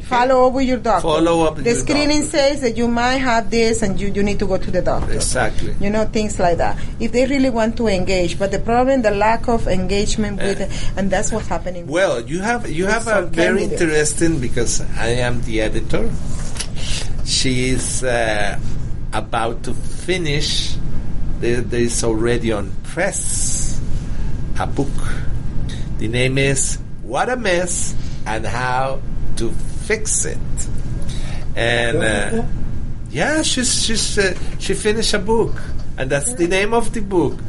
Follow 0.01 0.47
up 0.47 0.53
with 0.55 0.67
your 0.69 0.79
doctor. 0.79 1.03
Follow 1.03 1.45
up 1.45 1.57
The 1.57 1.63
your 1.65 1.75
screening 1.75 2.23
doctor. 2.23 2.37
says 2.37 2.61
that 2.63 2.77
you 2.77 2.89
might 2.89 3.19
have 3.19 3.51
this 3.51 3.83
and 3.83 4.01
you, 4.01 4.09
you 4.09 4.23
need 4.23 4.39
to 4.39 4.47
go 4.47 4.57
to 4.59 4.71
the 4.71 4.83
doctor. 4.83 5.13
Exactly. 5.13 5.75
You 5.81 5.91
know, 5.91 6.05
things 6.07 6.39
like 6.39 6.59
that. 6.59 6.79
If 7.01 7.13
they 7.13 7.27
really 7.27 7.51
want 7.51 7.77
to 7.79 7.89
engage, 7.89 8.39
but 8.39 8.51
the 8.51 8.59
problem, 8.59 9.03
the 9.03 9.11
lack 9.11 9.49
of 9.49 9.67
engagement 9.69 10.39
with, 10.39 10.61
and 10.97 11.11
that's 11.11 11.33
what's 11.33 11.49
happening. 11.49 11.87
Well, 11.87 12.21
you 12.23 12.41
have 12.41 12.69
you 12.71 12.87
have 12.87 13.07
a 13.09 13.23
very 13.27 13.59
candidates. 13.61 13.83
interesting 13.83 14.41
because 14.41 14.81
I 14.97 15.09
am 15.25 15.43
the 15.43 15.61
editor. 15.61 16.11
She 17.25 17.71
is 17.71 18.03
uh, 18.05 18.59
about 19.13 19.63
to 19.65 19.75
finish. 19.75 20.77
There, 21.41 21.61
there 21.61 21.81
is 21.81 22.03
already 22.03 22.51
on 22.53 22.73
press 22.83 23.81
a 24.59 24.67
book. 24.67 24.89
The 25.99 26.09
name 26.09 26.39
is 26.39 26.79
"What 27.03 27.29
a 27.29 27.37
Mess 27.37 27.95
and 28.27 28.45
How 28.47 29.01
to 29.37 29.51
Fix 29.89 30.27
It." 30.27 30.39
And 31.57 31.97
uh, 32.05 32.45
yeah, 33.11 33.41
she's 33.41 33.73
she's 33.85 34.19
uh, 34.19 34.37
she 34.59 34.75
finished 34.75 35.15
a 35.15 35.19
book, 35.19 35.57
and 35.97 36.11
that's 36.11 36.35
the 36.35 36.47
name 36.47 36.75
of 36.75 36.93
the 36.93 37.01
book. 37.01 37.41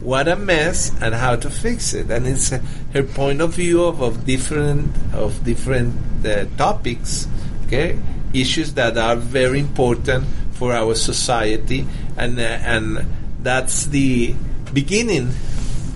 What 0.00 0.26
a 0.26 0.34
mess 0.34 0.90
and 1.00 1.14
how 1.14 1.36
to 1.36 1.48
fix 1.48 1.94
it, 1.94 2.10
and 2.10 2.26
it's 2.26 2.52
uh, 2.52 2.60
her 2.92 3.04
point 3.04 3.40
of 3.40 3.54
view 3.54 3.84
of, 3.84 4.02
of 4.02 4.26
different 4.26 4.90
of 5.14 5.44
different 5.44 5.94
uh, 6.26 6.44
topics, 6.58 7.28
okay, 7.66 7.96
issues 8.34 8.74
that 8.74 8.98
are 8.98 9.16
very 9.16 9.60
important 9.60 10.26
for 10.52 10.74
our 10.74 10.94
society, 10.94 11.86
and 12.18 12.38
uh, 12.38 12.42
and 12.42 13.06
that's 13.40 13.86
the 13.86 14.34
beginning 14.74 15.30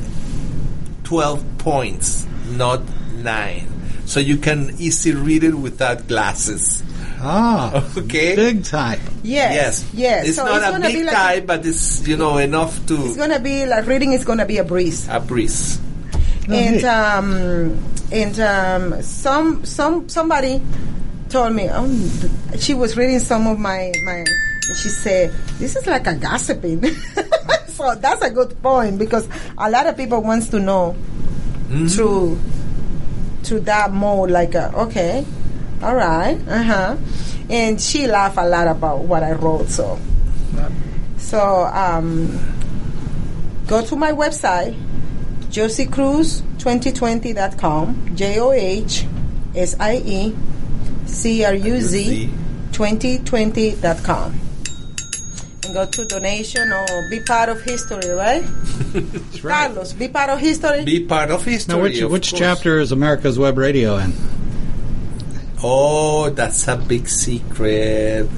12 1.03 1.43
points, 1.57 2.27
not 2.51 2.81
9. 3.23 3.67
So 4.05 4.19
you 4.19 4.37
can 4.37 4.75
easily 4.77 5.15
read 5.15 5.43
it 5.43 5.55
without 5.55 6.07
glasses. 6.07 6.83
Ah, 7.19 7.81
Okay? 7.97 8.35
big 8.35 8.63
type. 8.63 8.99
Yes, 9.23 9.53
Yes. 9.53 9.85
yes. 9.93 10.27
It's 10.27 10.35
so 10.37 10.45
not 10.45 10.61
it's 10.61 10.77
a 10.77 10.91
big 10.93 11.05
like 11.05 11.15
type, 11.15 11.45
but 11.47 11.65
it's, 11.65 12.07
you 12.07 12.17
know, 12.17 12.37
enough 12.37 12.85
to. 12.87 13.05
it's 13.05 13.17
gonna 13.17 13.39
be 13.39 13.65
like 13.65 13.87
reading 13.87 14.13
is 14.13 14.23
gonna 14.25 14.45
be 14.45 14.57
a 14.59 14.63
breeze. 14.63 15.07
a 15.09 15.19
breeze. 15.19 15.79
and 16.47 16.83
um, 16.85 17.73
and 18.11 18.39
um, 18.39 19.01
some 19.01 19.65
some 19.65 20.07
somebody 20.07 20.61
told 21.29 21.55
me 21.55 21.67
um, 21.69 21.89
th- 22.21 22.61
she 22.61 22.75
was 22.75 22.95
reading 22.95 23.17
some 23.17 23.47
of 23.47 23.57
my 23.57 23.91
my 24.05 24.23
she 24.83 24.89
said 24.89 25.31
this 25.57 25.75
is 25.75 25.87
like 25.87 26.05
a 26.05 26.13
gossiping 26.13 26.85
so 27.73 27.95
that's 27.95 28.21
a 28.21 28.29
good 28.29 28.53
point 28.61 28.99
because 28.99 29.27
a 29.57 29.69
lot 29.71 29.87
of 29.87 29.97
people 29.97 30.21
wants 30.21 30.49
to 30.49 30.59
know 30.59 30.93
through 31.87 32.39
through 33.43 33.59
that 33.61 33.91
mode 33.91 34.29
like 34.31 34.55
uh, 34.55 34.71
okay 34.73 35.25
all 35.81 35.95
right 35.95 36.37
uh-huh. 36.47 36.97
And 37.47 37.79
she 37.79 38.07
laughed 38.07 38.37
a 38.37 38.47
lot 38.47 38.67
about 38.67 39.01
what 39.01 39.21
i 39.21 39.33
wrote 39.33 39.69
so. 39.69 39.99
So 41.17 41.65
um 41.65 42.39
go 43.67 43.85
to 43.85 43.95
my 43.95 44.11
website 44.11 44.75
josie 45.49 45.85
josiecruz2020.com 45.85 48.15
j-o-h-s-i-e 48.15 50.35
c-r-u-z 51.05 52.29
2020.com 52.71 54.31
and 54.31 54.44
go 55.75 55.85
to 55.85 56.05
donation 56.05 56.71
or 56.71 56.85
be 57.11 57.19
part 57.19 57.49
of 57.53 57.57
history 57.71 58.09
right 58.23 58.43
That's 58.93 59.43
right. 59.43 59.67
carlos 59.67 59.91
be 59.93 60.07
part 60.07 60.29
of 60.33 60.39
history 60.39 60.83
Be 60.85 60.99
part 61.05 61.29
of 61.35 61.43
history. 61.43 61.75
Now, 61.75 61.81
which, 61.83 61.99
of 62.01 62.11
which 62.15 62.29
course. 62.31 62.39
chapter 62.39 62.79
is 62.79 62.91
America's 62.99 63.37
Web 63.37 63.57
Radio 63.57 63.97
in? 63.97 64.13
Oh, 65.63 66.29
that's 66.29 66.67
a 66.67 66.75
big 66.77 67.07
secret. 67.07 68.29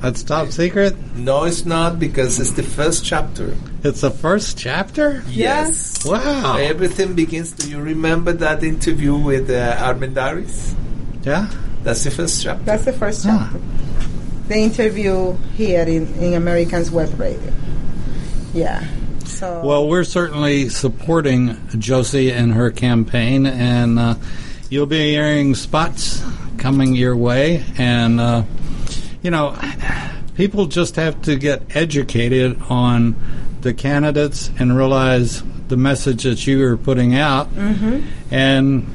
That's 0.00 0.22
top 0.22 0.48
secret. 0.50 0.94
No, 1.16 1.44
it's 1.44 1.64
not 1.66 1.98
because 1.98 2.38
it's 2.40 2.52
the 2.52 2.62
first 2.62 3.04
chapter. 3.04 3.54
It's 3.82 4.00
the 4.00 4.10
first 4.10 4.56
chapter. 4.56 5.22
Yes. 5.28 6.04
Wow. 6.06 6.56
Everything 6.56 7.14
begins. 7.14 7.52
Do 7.52 7.68
you 7.68 7.80
remember 7.80 8.32
that 8.32 8.62
interview 8.62 9.16
with 9.16 9.50
uh, 9.50 9.76
Armendaris? 9.76 10.74
Yeah. 11.22 11.50
That's 11.82 12.04
the 12.04 12.10
first 12.12 12.42
chapter. 12.42 12.64
that's 12.64 12.84
the 12.84 12.92
first 12.92 13.24
Huh. 13.26 13.38
chapter 13.50 13.58
the 14.48 14.56
interview 14.56 15.32
here 15.54 15.82
in, 15.82 16.12
in 16.16 16.34
americans 16.34 16.90
web 16.90 17.18
radio 17.18 17.52
yeah 18.54 18.86
so 19.28 19.62
Well, 19.62 19.86
we're 19.86 20.04
certainly 20.04 20.68
supporting 20.68 21.56
Josie 21.78 22.32
in 22.32 22.50
her 22.50 22.70
campaign, 22.70 23.46
and 23.46 23.98
uh, 23.98 24.14
you'll 24.68 24.86
be 24.86 25.10
hearing 25.10 25.54
spots 25.54 26.24
coming 26.56 26.94
your 26.96 27.16
way. 27.16 27.64
And, 27.76 28.18
uh, 28.18 28.42
you 29.22 29.30
know, 29.30 29.56
people 30.34 30.66
just 30.66 30.96
have 30.96 31.22
to 31.22 31.36
get 31.36 31.76
educated 31.76 32.60
on 32.68 33.14
the 33.60 33.74
candidates 33.74 34.50
and 34.58 34.76
realize 34.76 35.42
the 35.68 35.76
message 35.76 36.24
that 36.24 36.46
you 36.46 36.64
are 36.64 36.76
putting 36.76 37.14
out. 37.14 37.48
Mm-hmm. 37.54 38.34
And 38.34 38.92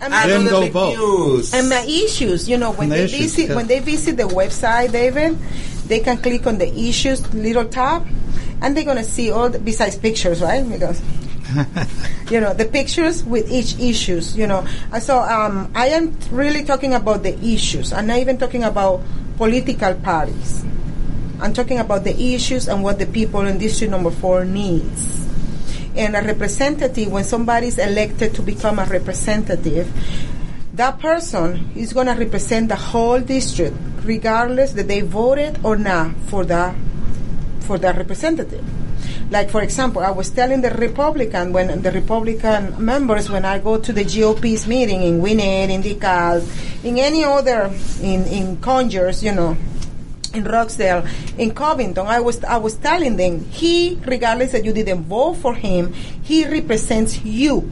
and 0.00 0.14
And 0.14 0.30
Then 0.30 0.44
go 0.46 0.68
vote. 0.68 1.52
And 1.52 1.68
my 1.68 1.82
issues, 1.82 2.48
you 2.48 2.56
know, 2.56 2.72
when 2.72 2.92
And 2.92 2.92
the 2.92 2.96
they 2.96 3.04
issues, 3.04 3.34
visit 3.34 3.48
yeah. 3.50 3.56
when 3.56 3.66
they 3.66 3.80
visit 3.80 4.16
the 4.16 4.24
website, 4.24 4.92
David, 4.92 5.38
they 5.86 6.00
can 6.00 6.18
click 6.18 6.46
on 6.46 6.58
the 6.58 6.68
issues 6.68 7.22
little 7.34 7.64
tab, 7.64 8.06
and 8.62 8.76
they're 8.76 8.84
gonna 8.84 9.04
see 9.04 9.30
all 9.30 9.50
the, 9.50 9.58
besides 9.58 9.96
pictures, 9.96 10.40
right? 10.40 10.68
Because 10.68 11.02
you 12.30 12.40
know 12.40 12.52
the 12.52 12.66
pictures 12.66 13.24
with 13.24 13.50
each 13.50 13.78
issues. 13.80 14.36
You 14.36 14.46
know, 14.46 14.66
so 15.00 15.18
um, 15.18 15.72
I 15.74 15.88
am 15.88 16.16
really 16.30 16.64
talking 16.64 16.94
about 16.94 17.22
the 17.22 17.36
issues. 17.42 17.92
I'm 17.92 18.06
not 18.06 18.18
even 18.18 18.38
talking 18.38 18.62
about 18.64 19.02
political 19.36 19.94
parties. 19.94 20.64
I'm 21.40 21.54
talking 21.54 21.78
about 21.78 22.04
the 22.04 22.34
issues 22.34 22.68
and 22.68 22.82
what 22.82 22.98
the 22.98 23.06
people 23.06 23.40
in 23.46 23.58
District 23.58 23.90
Number 23.90 24.10
Four 24.10 24.44
needs 24.44 25.27
and 25.98 26.14
a 26.14 26.22
representative, 26.22 27.10
when 27.10 27.24
somebody 27.24 27.66
is 27.66 27.78
elected 27.78 28.34
to 28.34 28.42
become 28.42 28.78
a 28.78 28.86
representative, 28.86 29.90
that 30.74 31.00
person 31.00 31.70
is 31.74 31.92
going 31.92 32.06
to 32.06 32.14
represent 32.14 32.68
the 32.68 32.76
whole 32.76 33.20
district, 33.20 33.76
regardless 34.04 34.72
that 34.72 34.86
they 34.86 35.00
voted 35.00 35.58
or 35.64 35.76
not 35.76 36.14
for 36.30 36.44
the 36.44 36.74
for 37.66 37.76
the 37.76 37.92
representative. 37.92 38.64
Like 39.30 39.50
for 39.50 39.60
example, 39.60 40.02
I 40.02 40.10
was 40.10 40.30
telling 40.30 40.62
the 40.62 40.70
Republican 40.70 41.52
when 41.52 41.82
the 41.82 41.92
Republican 41.92 42.82
members 42.82 43.28
when 43.28 43.44
I 43.44 43.58
go 43.58 43.76
to 43.78 43.92
the 43.92 44.04
GOP's 44.04 44.66
meeting 44.66 45.02
in 45.02 45.18
Gwinnett, 45.18 45.68
in 45.68 45.82
DeKalb, 45.82 46.46
in 46.84 46.96
any 46.96 47.24
other 47.24 47.70
in 48.00 48.24
in 48.26 48.56
Conyers, 48.62 49.22
you 49.22 49.32
know, 49.32 49.56
in 50.38 50.44
Rockdale, 50.44 51.04
in 51.36 51.52
Covington, 51.52 52.06
I 52.06 52.20
was 52.20 52.42
I 52.44 52.56
was 52.56 52.76
telling 52.76 53.16
them 53.16 53.44
he, 53.50 53.98
regardless 54.06 54.52
that 54.52 54.64
you 54.64 54.72
didn't 54.72 55.04
vote 55.04 55.34
for 55.34 55.54
him, 55.54 55.92
he 55.92 56.46
represents 56.46 57.22
you. 57.24 57.70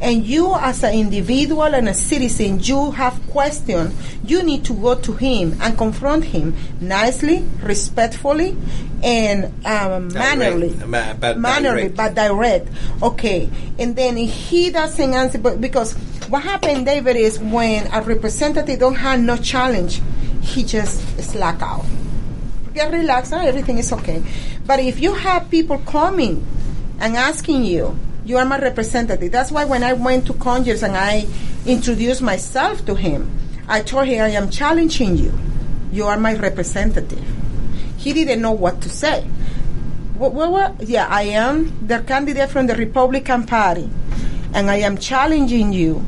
And 0.00 0.26
you, 0.26 0.54
as 0.54 0.84
an 0.84 0.94
individual 0.94 1.62
and 1.62 1.88
a 1.88 1.94
citizen, 1.94 2.60
you 2.60 2.90
have 2.90 3.14
questions. 3.28 3.94
You 4.24 4.42
need 4.42 4.64
to 4.66 4.74
go 4.74 4.96
to 4.96 5.12
him 5.12 5.56
and 5.62 5.78
confront 5.78 6.24
him 6.24 6.54
nicely, 6.80 7.44
respectfully, 7.62 8.56
and 9.02 9.44
um, 9.64 10.12
mannerly. 10.12 10.74
Ma- 10.86 11.14
but 11.14 11.38
mannerly, 11.38 11.88
direct. 11.88 11.96
but 11.96 12.14
direct. 12.14 12.68
Okay. 13.02 13.48
And 13.78 13.96
then 13.96 14.16
he 14.16 14.70
doesn't 14.70 15.14
answer, 15.14 15.38
but 15.38 15.60
because 15.60 15.94
what 16.28 16.42
happened, 16.42 16.86
David, 16.86 17.16
is 17.16 17.38
when 17.38 17.86
a 17.92 18.02
representative 18.02 18.78
don't 18.78 18.96
have 18.96 19.20
no 19.20 19.36
challenge, 19.36 20.02
he 20.44 20.62
just 20.62 21.00
slack 21.18 21.62
out. 21.62 21.84
Get 22.74 22.92
relaxed, 22.92 23.32
ah, 23.32 23.42
everything 23.42 23.78
is 23.78 23.92
okay. 23.92 24.22
But 24.66 24.80
if 24.80 25.00
you 25.00 25.14
have 25.14 25.50
people 25.50 25.78
coming 25.78 26.46
and 27.00 27.16
asking 27.16 27.64
you, 27.64 27.96
you 28.24 28.36
are 28.36 28.44
my 28.44 28.58
representative. 28.58 29.30
That's 29.30 29.50
why 29.50 29.64
when 29.64 29.84
I 29.84 29.92
went 29.92 30.26
to 30.26 30.34
Congress 30.34 30.82
and 30.82 30.96
I 30.96 31.26
introduced 31.66 32.22
myself 32.22 32.84
to 32.86 32.94
him, 32.94 33.30
I 33.68 33.80
told 33.80 34.06
him 34.06 34.22
I 34.22 34.30
am 34.30 34.50
challenging 34.50 35.16
you. 35.16 35.32
You 35.92 36.06
are 36.06 36.18
my 36.18 36.34
representative. 36.34 37.22
He 37.96 38.12
didn't 38.12 38.42
know 38.42 38.52
what 38.52 38.80
to 38.82 38.88
say. 38.88 39.22
What, 40.16 40.32
what, 40.32 40.50
what? 40.50 40.88
Yeah, 40.88 41.06
I 41.08 41.22
am 41.34 41.86
the 41.86 42.00
candidate 42.00 42.50
from 42.50 42.66
the 42.66 42.74
Republican 42.74 43.46
Party, 43.46 43.88
and 44.52 44.70
I 44.70 44.76
am 44.76 44.98
challenging 44.98 45.72
you, 45.72 46.04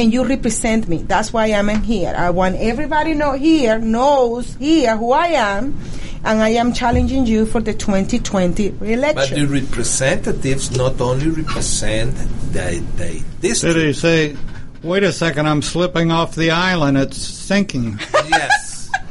and 0.00 0.12
you 0.12 0.24
represent 0.24 0.88
me. 0.88 0.98
That's 1.02 1.32
why 1.32 1.46
I'm 1.52 1.68
in 1.68 1.82
here. 1.82 2.14
I 2.16 2.30
want 2.30 2.56
everybody 2.56 3.14
know 3.14 3.32
here 3.32 3.78
knows 3.78 4.54
here 4.56 4.96
who 4.96 5.12
I 5.12 5.28
am, 5.28 5.78
and 6.24 6.42
I 6.42 6.50
am 6.50 6.72
challenging 6.72 7.26
you 7.26 7.46
for 7.46 7.60
the 7.60 7.74
2020 7.74 8.66
election. 8.80 9.14
But 9.14 9.30
the 9.30 9.60
representatives 9.60 10.76
not 10.76 11.00
only 11.00 11.28
represent 11.30 12.14
the, 12.52 12.82
the 12.96 13.08
Did 13.12 13.40
district. 13.40 13.76
he 13.78 13.92
say, 13.92 14.36
wait 14.82 15.02
a 15.02 15.12
second, 15.12 15.46
I'm 15.46 15.62
slipping 15.62 16.10
off 16.10 16.34
the 16.34 16.50
island, 16.50 16.96
it's 16.98 17.18
sinking? 17.18 17.98
yes, 18.28 18.59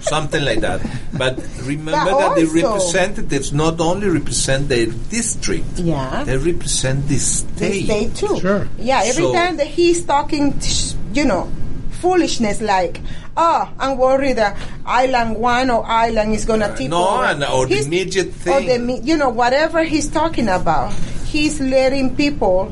something 0.09 0.43
like 0.43 0.59
that. 0.61 0.81
But 1.13 1.37
remember 1.63 2.11
But 2.11 2.19
that 2.19 2.35
the 2.35 2.45
representatives 2.45 3.53
not 3.53 3.79
only 3.79 4.09
represent 4.09 4.67
their 4.69 4.87
district, 4.87 5.79
Yeah. 5.79 6.23
they 6.25 6.37
represent 6.37 7.07
the 7.07 7.15
the 7.15 7.19
state. 7.19 7.85
state 7.85 8.15
too. 8.15 8.39
Sure. 8.39 8.67
Yeah, 8.79 9.01
every 9.05 9.23
So- 9.23 9.33
time 9.33 9.57
that 9.57 9.67
he's 9.67 10.03
talking, 10.03 10.53
t- 10.59 10.95
you 11.13 11.25
know, 11.25 11.47
foolishness 12.01 12.61
like, 12.61 13.01
oh, 13.35 13.67
I'm 13.79 13.97
worried 13.97 14.37
that 14.37 14.55
Island 14.85 15.35
One 15.37 15.69
or 15.69 15.85
Island 15.85 16.33
is 16.33 16.45
gonna 16.45 16.67
uh, 16.71 16.75
tip 16.75 16.89
no, 16.89 17.07
over. 17.19 17.23
and- 17.25 17.43
or 17.43 17.67
the 17.67 17.75
He's- 17.75 17.87
midget 17.87 18.27
Or 18.47 18.59
the, 18.61 18.79
thing. 18.79 19.01
you 19.05 19.17
know, 19.17 19.29
whatever 19.29 19.83
he's 19.83 20.07
talking 20.07 20.47
about, 20.47 20.93
he's 21.27 21.59
letting 21.59 22.15
people 22.15 22.71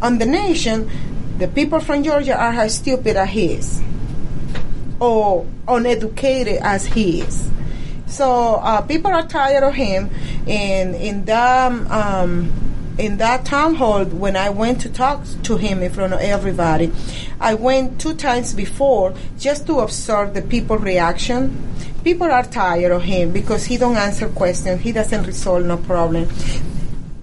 on 0.00 0.18
the 0.18 0.26
nation, 0.26 0.88
the 1.38 1.48
people 1.48 1.80
from 1.80 2.02
Georgia 2.02 2.36
are 2.36 2.52
as 2.52 2.74
stupid 2.76 3.16
as 3.16 3.28
he 3.28 3.52
is, 3.58 3.80
or 5.00 5.46
uneducated 5.66 6.58
as 6.62 6.86
he 6.86 7.20
is. 7.20 7.50
So 8.06 8.56
uh, 8.56 8.80
people 8.82 9.12
are 9.12 9.26
tired 9.26 9.62
of 9.62 9.74
him, 9.74 10.10
and 10.46 10.94
in 10.94 11.24
that 11.26 11.72
um, 11.90 12.50
in 12.98 13.18
that 13.18 13.44
town 13.44 13.76
hall 13.76 14.04
when 14.04 14.36
I 14.36 14.50
went 14.50 14.80
to 14.80 14.88
talk 14.88 15.24
to 15.44 15.56
him 15.56 15.82
in 15.82 15.92
front 15.92 16.14
of 16.14 16.20
everybody, 16.20 16.90
I 17.38 17.54
went 17.54 18.00
two 18.00 18.14
times 18.14 18.54
before 18.54 19.14
just 19.38 19.66
to 19.66 19.80
observe 19.80 20.34
the 20.34 20.42
people 20.42 20.78
reaction. 20.78 21.64
People 22.02 22.30
are 22.30 22.44
tired 22.44 22.90
of 22.92 23.02
him 23.02 23.32
because 23.32 23.66
he 23.66 23.76
don't 23.76 23.96
answer 23.96 24.28
questions. 24.28 24.80
He 24.80 24.92
doesn't 24.92 25.24
resolve 25.24 25.64
no 25.64 25.76
problem. 25.76 26.28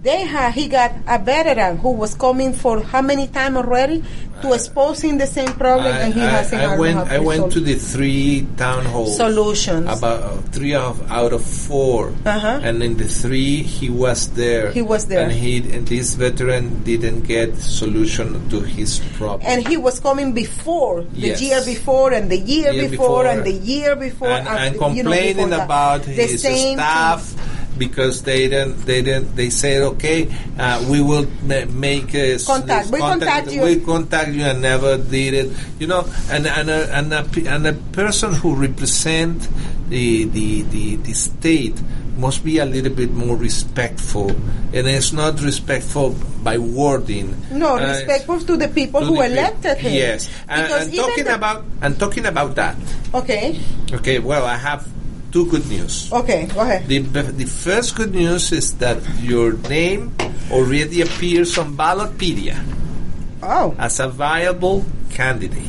They 0.06 0.22
ha 0.24 0.52
he 0.54 0.68
got 0.70 0.94
a 1.08 1.18
veteran 1.18 1.78
who 1.82 1.92
was 1.98 2.14
coming 2.14 2.54
for 2.54 2.80
how 2.84 3.02
many 3.02 3.26
time 3.26 3.58
already 3.58 4.04
to 4.44 4.54
exposing 4.54 5.18
the 5.18 5.26
same 5.26 5.50
problem, 5.58 5.90
I, 5.96 6.00
and 6.06 6.14
he 6.14 6.22
I- 6.22 6.30
hasn't. 6.30 6.62
I 6.62 6.78
went. 6.78 6.98
I 7.10 7.18
went 7.18 7.52
to 7.54 7.60
the 7.60 7.74
three 7.74 8.46
town 8.56 8.86
halls. 8.86 9.18
Solutions. 9.18 9.90
About 9.90 10.22
uh, 10.22 10.38
three 10.54 10.76
of, 10.76 11.02
out 11.10 11.34
of 11.34 11.42
4 11.42 12.14
Uh-huh. 12.26 12.60
and 12.62 12.84
in 12.84 12.98
the 12.98 13.08
three 13.10 13.64
he 13.64 13.90
was 13.90 14.30
there. 14.38 14.70
He 14.72 14.84
was 14.84 15.08
there. 15.08 15.24
and 15.26 15.32
he 15.32 15.58
and 15.74 15.88
this 15.88 16.14
veteran 16.14 16.84
didn't 16.84 17.22
get 17.26 17.58
solution 17.58 18.38
to 18.54 18.60
his 18.62 19.00
problem. 19.18 19.42
and 19.42 19.66
he 19.68 19.78
was 19.78 20.00
coming 20.00 20.34
before 20.38 21.02
the 21.18 21.34
Yes. 21.34 21.42
year 21.42 21.62
before 21.66 22.14
and 22.14 22.30
the 22.30 22.38
year, 22.38 22.72
Year 22.72 22.90
before, 22.94 23.24
before. 23.24 23.26
and 23.26 23.42
the 23.44 23.58
year 23.58 23.96
before 23.96 24.30
and, 24.30 24.48
and, 24.48 24.60
and 24.60 24.74
you 24.96 25.02
know, 25.02 25.10
complaining 25.10 25.50
before 25.50 25.66
about 25.66 26.04
the 26.06 26.12
his 26.14 26.42
same 26.46 26.78
staff 26.78 27.34
because 27.78 28.24
they 28.24 28.48
didn't 28.48 28.78
they 28.86 29.02
didn't 29.02 29.36
they 29.36 29.50
said 29.50 29.82
okay 29.84 30.28
uh, 30.58 30.84
we 30.90 31.02
will 31.02 31.28
ma- 31.44 31.66
make 31.72 32.14
a 32.16 32.38
Contact. 32.40 32.90
We 32.92 33.00
contact 33.00 33.52
you. 33.52 33.62
we 33.62 33.80
contact 33.80 34.30
you 34.32 34.44
and 34.44 34.62
never 34.62 34.98
did 34.98 35.34
it 35.34 35.52
you 35.80 35.88
know 35.88 36.08
and 36.30 36.48
and 36.48 36.70
a, 36.70 36.96
and 36.96 37.14
a, 37.14 37.22
and 37.48 37.68
a 37.68 37.74
person 37.92 38.34
who 38.34 38.56
represent 38.56 39.48
the, 39.90 40.24
the 40.26 40.62
the 40.64 40.96
the 40.98 41.14
state 41.14 41.76
must 42.18 42.46
be 42.46 42.60
a 42.60 42.66
little 42.66 42.94
bit 42.94 43.12
more 43.12 43.36
respectful 43.36 44.32
and 44.72 44.88
it's 44.88 45.12
not 45.12 45.42
respectful 45.42 46.16
by 46.44 46.58
wording 46.58 47.36
No, 47.52 47.76
Uh, 47.76 47.92
respectful 47.92 48.40
to 48.40 48.56
the 48.56 48.70
people 48.70 49.02
to 49.02 49.08
who 49.08 49.16
the 49.18 49.26
elected 49.26 49.78
him. 49.84 49.92
yes 49.94 50.30
and, 50.48 50.64
Because 50.64 50.88
and 50.88 50.96
talking 50.96 51.28
about 51.28 51.64
and 51.82 52.00
talking 52.00 52.26
about 52.26 52.56
that 52.56 52.78
Okay, 53.14 53.60
Okay, 53.94 54.20
well, 54.20 54.46
I 54.46 54.56
have 54.56 54.88
two 55.36 55.44
good 55.52 55.68
news. 55.68 56.08
okay, 56.16 56.48
go 56.48 56.64
ahead. 56.64 56.88
The, 56.88 57.00
the 57.36 57.44
first 57.44 58.00
good 58.00 58.16
news 58.16 58.56
is 58.56 58.72
that 58.80 59.04
your 59.20 59.60
name 59.68 60.16
already 60.50 61.02
appears 61.04 61.58
on 61.60 61.76
Ballotpedia 61.76 62.56
Oh, 63.44 63.76
as 63.78 64.00
a 64.00 64.08
viable 64.08 64.86
candidate. 65.12 65.60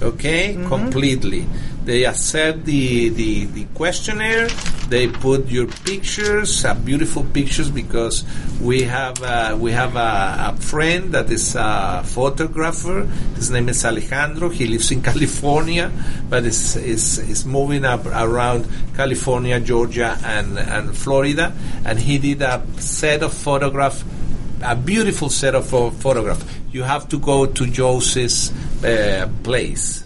Okay, 0.00 0.54
mm-hmm. 0.56 0.68
completely. 0.72 1.44
They 1.86 2.04
accept 2.04 2.64
the, 2.64 3.10
the, 3.10 3.44
the 3.44 3.64
questionnaire. 3.66 4.48
They 4.88 5.06
put 5.06 5.46
your 5.46 5.68
pictures, 5.68 6.64
uh, 6.64 6.74
beautiful 6.74 7.22
pictures, 7.22 7.70
because 7.70 8.24
we 8.60 8.82
have 8.82 9.22
uh, 9.22 9.56
we 9.56 9.70
have 9.70 9.94
a, 9.94 10.50
a 10.50 10.56
friend 10.58 11.12
that 11.14 11.30
is 11.30 11.54
a 11.54 12.02
photographer. 12.04 13.06
His 13.36 13.52
name 13.52 13.68
is 13.68 13.84
Alejandro. 13.84 14.48
He 14.48 14.66
lives 14.66 14.90
in 14.90 15.00
California, 15.10 15.92
but 16.28 16.44
is 16.44 16.74
is, 16.74 17.20
is 17.20 17.46
moving 17.46 17.84
up 17.84 18.04
around 18.06 18.66
California, 18.96 19.60
Georgia, 19.60 20.18
and 20.24 20.58
and 20.58 20.90
Florida. 20.96 21.54
And 21.84 22.00
he 22.00 22.18
did 22.18 22.42
a 22.42 22.66
set 22.80 23.22
of 23.22 23.32
photograph 23.32 24.02
a 24.62 24.74
beautiful 24.74 25.28
set 25.28 25.54
of 25.54 25.66
pho- 25.68 25.90
photograph. 25.90 26.42
You 26.72 26.82
have 26.82 27.08
to 27.10 27.18
go 27.20 27.46
to 27.46 27.64
Jose's 27.66 28.50
uh, 28.82 29.28
place. 29.44 30.05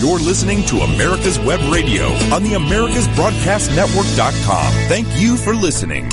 You're 0.03 0.18
listening 0.18 0.64
to 0.64 0.78
America's 0.78 1.38
Web 1.38 1.61
Radio 1.72 2.07
on 2.34 2.42
the 2.42 2.55
AmericasBroadcastNetwork.com. 2.59 4.72
Thank 4.88 5.07
you 5.14 5.36
for 5.36 5.55
listening. 5.55 6.11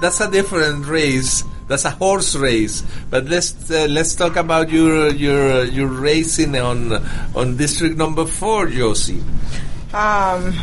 That's 0.00 0.20
a 0.20 0.28
different 0.28 0.86
race. 0.86 1.44
That's 1.68 1.84
a 1.84 1.90
horse 1.90 2.34
race. 2.34 2.82
But 3.08 3.26
let's 3.26 3.70
uh, 3.70 3.86
let's 3.88 4.16
talk 4.16 4.34
about 4.34 4.70
your 4.70 5.14
your 5.14 5.62
your 5.66 5.86
racing 5.86 6.56
on 6.56 6.94
on 7.36 7.56
district 7.56 7.96
number 7.96 8.26
four, 8.26 8.66
Josie. 8.66 9.22
Um, 9.94 10.54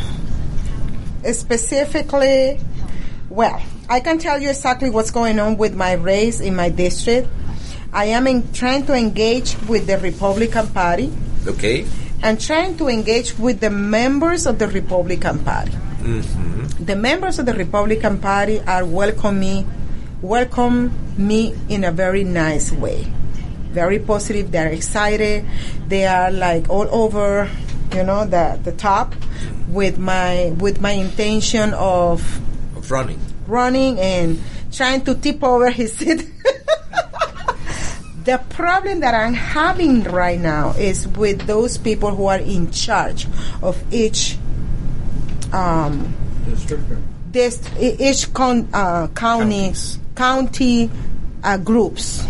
specifically, 1.31 2.59
well, 3.29 3.61
I 3.87 4.01
can 4.01 4.19
tell 4.19 4.41
you 4.41 4.49
exactly 4.49 4.89
what's 4.89 5.11
going 5.11 5.39
on 5.39 5.55
with 5.55 5.73
my 5.73 5.93
race 5.93 6.41
in 6.41 6.53
my 6.53 6.67
district. 6.67 7.29
I 7.95 8.05
am 8.11 8.27
in, 8.27 8.51
trying 8.51 8.85
to 8.87 8.93
engage 8.93 9.55
with 9.71 9.87
the 9.87 9.97
Republican 9.97 10.67
Party 10.67 11.07
Okay. 11.47 11.85
and 12.21 12.35
trying 12.39 12.75
to 12.77 12.87
engage 12.91 13.39
with 13.39 13.61
the 13.61 13.69
members 13.71 14.45
of 14.45 14.59
the 14.59 14.67
Republican 14.67 15.39
Party. 15.39 15.71
Mm-hmm. 16.03 16.83
The 16.83 16.95
members 16.95 17.39
of 17.39 17.45
the 17.47 17.53
Republican 17.55 18.19
Party 18.19 18.59
are 18.67 18.83
welcome 18.85 19.39
me, 19.39 19.65
welcome 20.21 20.91
me 21.17 21.55
in 21.69 21.83
a 21.83 21.91
very 21.91 22.23
nice 22.23 22.71
way, 22.71 23.07
very 23.71 23.99
positive. 23.99 24.51
They're 24.51 24.69
excited. 24.75 25.45
They 25.87 26.05
are 26.05 26.29
like 26.31 26.69
all 26.69 26.87
over, 26.91 27.49
you 27.95 28.03
know, 28.03 28.25
the 28.25 28.59
the 28.61 28.73
top 28.73 29.15
with 29.69 29.97
my 29.97 30.51
with 30.59 30.81
my 30.81 30.91
intention 30.91 31.73
of 31.73 32.19
Of 32.75 32.91
running. 32.91 33.19
running 33.47 33.99
and 33.99 34.37
trying 34.71 35.01
to 35.05 35.15
tip 35.15 35.41
over 35.43 35.69
his 35.71 35.93
seat. 35.97 36.27
The 38.25 38.39
problem 38.49 38.99
that 39.01 39.13
I'm 39.13 39.33
having 39.35 40.03
right 40.03 40.39
now 40.39 40.71
is 40.71 41.07
with 41.07 41.45
those 41.45 41.77
people 41.77 42.09
who 42.15 42.25
are 42.25 42.39
in 42.39 42.71
charge 42.71 43.27
of 43.61 43.81
each 43.93 44.37
um, 45.53 46.13
this 47.31 47.61
e- 47.79 47.95
each 47.99 48.33
con, 48.33 48.67
uh, 48.73 49.07
county 49.09 49.69
Counties. 49.69 49.99
county 50.15 50.89
uh, 51.43 51.57
groups. 51.57 52.25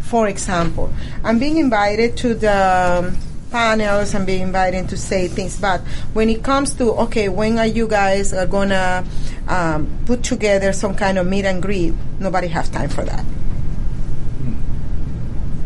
For 0.00 0.28
example, 0.28 0.92
I'm 1.24 1.38
being 1.38 1.58
invited 1.58 2.16
to 2.18 2.34
the 2.34 3.02
um, 3.04 3.18
panels. 3.50 4.14
I'm 4.14 4.24
being 4.24 4.42
invited 4.42 4.88
to 4.90 4.96
say 4.96 5.28
things, 5.28 5.60
but 5.60 5.80
when 6.14 6.30
it 6.30 6.42
comes 6.42 6.72
to 6.74 6.92
okay, 7.06 7.28
when 7.28 7.58
are 7.58 7.66
you 7.66 7.86
guys 7.86 8.32
are 8.32 8.46
gonna 8.46 9.04
um, 9.48 9.90
put 10.06 10.22
together 10.22 10.72
some 10.72 10.94
kind 10.94 11.18
of 11.18 11.26
meet 11.26 11.44
and 11.44 11.60
greet? 11.60 11.92
Nobody 12.18 12.48
has 12.48 12.68
time 12.70 12.88
for 12.88 13.04
that. 13.04 13.24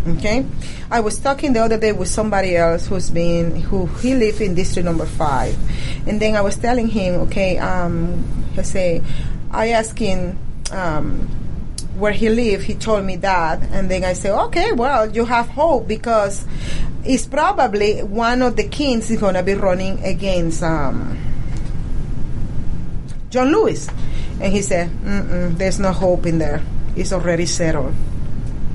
Okay, 0.07 0.47
I 0.91 1.01
was 1.01 1.19
talking 1.19 1.53
the 1.53 1.63
other 1.63 1.77
day 1.77 1.93
with 1.93 2.09
somebody 2.09 2.57
else 2.57 2.87
who's 2.87 3.11
been 3.11 3.55
who 3.61 3.85
he 3.85 4.15
lived 4.15 4.41
in 4.41 4.55
district 4.55 4.87
number 4.87 5.05
five, 5.05 5.55
and 6.09 6.19
then 6.19 6.37
I 6.37 6.41
was 6.41 6.57
telling 6.57 6.89
him, 6.89 7.21
okay, 7.29 7.59
um, 7.59 8.25
I 8.57 8.63
say, 8.63 9.03
I 9.51 9.67
him 9.99 10.39
um, 10.73 11.29
where 11.99 12.13
he 12.13 12.31
lived. 12.31 12.65
He 12.65 12.75
told 12.77 13.05
me 13.05 13.17
that, 13.17 13.63
and 13.73 13.91
then 13.91 14.05
I 14.05 14.15
said, 14.15 14.33
okay, 14.47 14.73
well, 14.73 15.11
you 15.11 15.27
have 15.27 15.49
hope 15.49 15.87
because 15.87 16.47
it's 17.05 17.27
probably 17.27 18.03
one 18.03 18.41
of 18.41 18.57
the 18.57 18.67
kings 18.67 19.11
is 19.11 19.21
gonna 19.21 19.43
be 19.43 19.53
running 19.53 20.03
against 20.03 20.63
um, 20.63 21.19
John 23.29 23.53
Lewis, 23.53 23.87
and 24.41 24.51
he 24.51 24.63
said, 24.63 24.91
there's 25.59 25.79
no 25.79 25.93
hope 25.93 26.25
in 26.25 26.39
there. 26.39 26.63
It's 26.97 27.13
already 27.13 27.45
settled. 27.45 27.95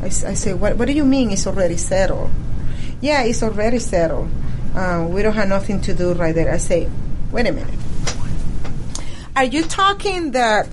I, 0.06 0.30
I 0.30 0.34
say, 0.36 0.53
what, 0.53 0.78
what 0.78 0.86
do 0.86 0.93
you 0.93 1.03
mean 1.03 1.32
it's 1.32 1.47
already 1.47 1.78
settled? 1.78 2.30
Yeah, 3.01 3.24
it's 3.24 3.41
already 3.41 3.80
settled. 3.80 4.30
Uh, 4.76 5.08
we 5.10 5.24
don't 5.24 5.34
have 5.34 5.49
nothing 5.49 5.82
to 5.82 5.93
do 5.93 6.14
right 6.14 6.36
there. 6.36 6.53
I 6.53 6.58
say, 6.58 6.88
wait 7.32 7.47
a 7.47 7.51
minute. 7.51 7.74
Are 9.36 9.43
you 9.43 9.64
talking 9.64 10.32
that 10.32 10.70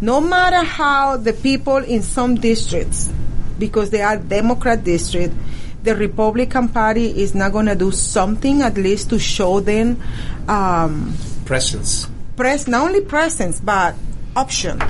no 0.00 0.20
matter 0.20 0.62
how 0.64 1.16
the 1.16 1.32
people 1.32 1.76
in 1.76 2.02
some 2.02 2.34
districts, 2.34 3.10
because 3.58 3.90
they 3.90 4.02
are 4.02 4.16
Democrat 4.16 4.82
district, 4.82 5.34
the 5.84 5.94
Republican 5.94 6.68
Party 6.68 7.22
is 7.22 7.34
not 7.34 7.52
going 7.52 7.66
to 7.66 7.76
do 7.76 7.90
something 7.92 8.62
at 8.62 8.76
least 8.76 9.10
to 9.10 9.18
show 9.18 9.60
them 9.60 10.02
um, 10.48 11.14
Presence. 11.44 12.08
press 12.36 12.66
not 12.66 12.88
only 12.88 13.00
presence 13.00 13.60
but 13.60 13.94
option. 14.36 14.82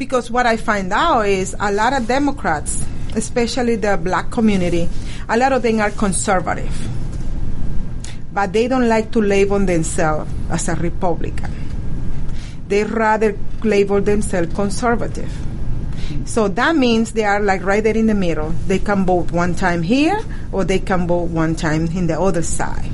Because 0.00 0.30
what 0.30 0.46
I 0.46 0.56
find 0.56 0.90
out 0.94 1.28
is 1.28 1.54
a 1.60 1.70
lot 1.70 1.92
of 1.92 2.08
Democrats, 2.08 2.82
especially 3.14 3.76
the 3.76 3.98
black 3.98 4.30
community, 4.30 4.88
a 5.28 5.36
lot 5.36 5.52
of 5.52 5.60
them 5.60 5.78
are 5.78 5.90
conservative, 5.90 6.72
but 8.32 8.50
they 8.50 8.66
don't 8.66 8.88
like 8.88 9.12
to 9.12 9.20
label 9.20 9.58
themselves 9.58 10.32
as 10.48 10.70
a 10.70 10.74
Republican. 10.76 11.52
They 12.66 12.84
rather 12.84 13.36
label 13.62 14.00
themselves 14.00 14.54
conservative. 14.54 15.30
So 16.24 16.48
that 16.48 16.76
means 16.76 17.12
they 17.12 17.24
are 17.24 17.40
like 17.40 17.62
right 17.62 17.84
there 17.84 17.96
in 17.96 18.06
the 18.06 18.14
middle. 18.14 18.54
They 18.68 18.78
can 18.78 19.04
vote 19.04 19.32
one 19.32 19.54
time 19.54 19.82
here 19.82 20.18
or 20.50 20.64
they 20.64 20.78
can 20.78 21.06
vote 21.06 21.28
one 21.28 21.56
time 21.56 21.88
in 21.88 22.06
the 22.06 22.18
other 22.18 22.42
side. 22.42 22.90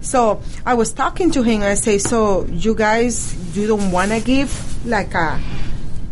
So 0.00 0.42
I 0.64 0.74
was 0.74 0.92
talking 0.92 1.30
to 1.30 1.44
him. 1.44 1.62
I 1.62 1.74
say, 1.74 1.98
so 1.98 2.46
you 2.46 2.74
guys, 2.74 3.56
you 3.56 3.68
don't 3.68 3.92
want 3.92 4.10
to 4.10 4.20
give 4.20 4.50
like 4.86 5.14
a, 5.14 5.40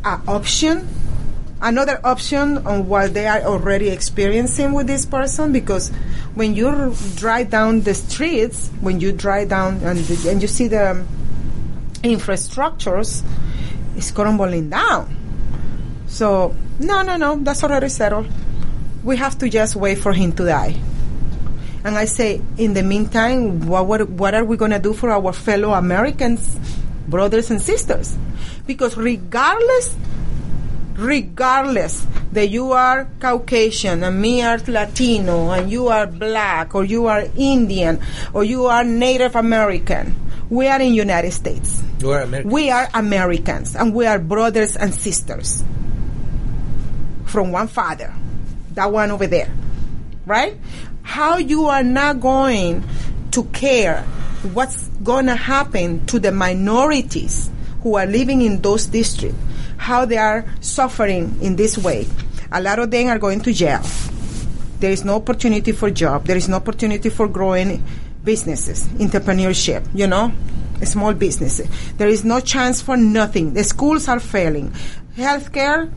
a 0.04 0.20
option, 0.28 0.86
another 1.60 2.00
option 2.04 2.58
on 2.66 2.86
what 2.88 3.14
they 3.14 3.26
are 3.26 3.40
already 3.42 3.88
experiencing 3.88 4.72
with 4.72 4.86
this 4.86 5.06
person? 5.06 5.52
Because 5.52 5.90
when 6.34 6.54
you 6.54 6.94
drive 7.16 7.50
down 7.50 7.82
the 7.82 7.94
streets, 7.94 8.70
when 8.80 9.00
you 9.00 9.12
drive 9.12 9.48
down 9.48 9.82
and, 9.82 9.98
the, 9.98 10.30
and 10.30 10.42
you 10.42 10.48
see 10.48 10.68
the 10.68 11.04
infrastructures, 12.02 13.22
it's 13.96 14.10
crumbling 14.10 14.70
down. 14.70 15.16
So 16.06 16.54
no, 16.78 17.02
no, 17.02 17.16
no, 17.16 17.36
that's 17.36 17.62
already 17.62 17.88
settled. 17.88 18.26
We 19.02 19.16
have 19.16 19.38
to 19.38 19.48
just 19.48 19.76
wait 19.76 19.98
for 19.98 20.12
him 20.12 20.32
to 20.32 20.44
die. 20.44 20.76
And 21.84 21.96
I 21.96 22.06
say, 22.06 22.40
in 22.56 22.72
the 22.72 22.82
meantime, 22.82 23.66
what, 23.66 23.86
what, 23.86 24.08
what 24.08 24.34
are 24.34 24.44
we 24.44 24.56
going 24.56 24.70
to 24.70 24.78
do 24.78 24.94
for 24.94 25.10
our 25.10 25.32
fellow 25.34 25.74
Americans, 25.74 26.58
brothers 27.06 27.50
and 27.50 27.60
sisters? 27.60 28.16
Because 28.66 28.96
regardless, 28.96 29.96
regardless 30.96 32.06
that 32.32 32.48
you 32.48 32.72
are 32.72 33.08
Caucasian 33.20 34.02
and 34.02 34.20
me 34.20 34.42
are 34.42 34.58
Latino 34.66 35.50
and 35.50 35.70
you 35.70 35.88
are 35.88 36.06
black 36.06 36.74
or 36.74 36.84
you 36.84 37.06
are 37.06 37.24
Indian 37.36 38.00
or 38.32 38.44
you 38.44 38.66
are 38.66 38.84
Native 38.84 39.36
American, 39.36 40.16
we 40.50 40.66
are 40.66 40.80
in 40.80 40.94
United 40.94 41.32
States. 41.32 41.82
Are 42.04 42.20
American. 42.20 42.50
We 42.50 42.70
are 42.70 42.88
Americans 42.92 43.76
and 43.76 43.94
we 43.94 44.06
are 44.06 44.18
brothers 44.18 44.76
and 44.76 44.94
sisters 44.94 45.64
from 47.24 47.50
one 47.50 47.68
father, 47.68 48.12
that 48.74 48.92
one 48.92 49.10
over 49.10 49.26
there, 49.26 49.50
right? 50.26 50.56
How 51.02 51.38
you 51.38 51.66
are 51.66 51.82
not 51.82 52.20
going 52.20 52.84
to 53.32 53.44
care 53.44 54.02
what's 54.52 54.88
going 55.02 55.26
to 55.26 55.34
happen 55.34 56.04
to 56.06 56.18
the 56.18 56.30
minorities 56.30 57.50
who 57.84 57.96
are 57.96 58.06
living 58.06 58.40
in 58.40 58.62
those 58.62 58.86
districts, 58.86 59.38
how 59.76 60.06
they 60.06 60.16
are 60.16 60.44
suffering 60.60 61.38
in 61.42 61.54
this 61.54 61.76
way. 61.76 62.06
A 62.50 62.60
lot 62.60 62.78
of 62.78 62.90
them 62.90 63.08
are 63.08 63.18
going 63.18 63.40
to 63.42 63.52
jail. 63.52 63.82
There 64.80 64.90
is 64.90 65.04
no 65.04 65.16
opportunity 65.16 65.70
for 65.72 65.90
job. 65.90 66.24
There 66.24 66.36
is 66.36 66.48
no 66.48 66.56
opportunity 66.56 67.10
for 67.10 67.28
growing 67.28 67.84
businesses, 68.24 68.86
entrepreneurship, 68.96 69.86
you 69.94 70.06
know, 70.06 70.32
small 70.82 71.12
businesses. 71.12 71.68
There 71.98 72.08
is 72.08 72.24
no 72.24 72.40
chance 72.40 72.80
for 72.80 72.96
nothing. 72.96 73.52
The 73.52 73.64
schools 73.64 74.08
are 74.08 74.18
failing. 74.18 74.72
Healthcare, 75.18 75.92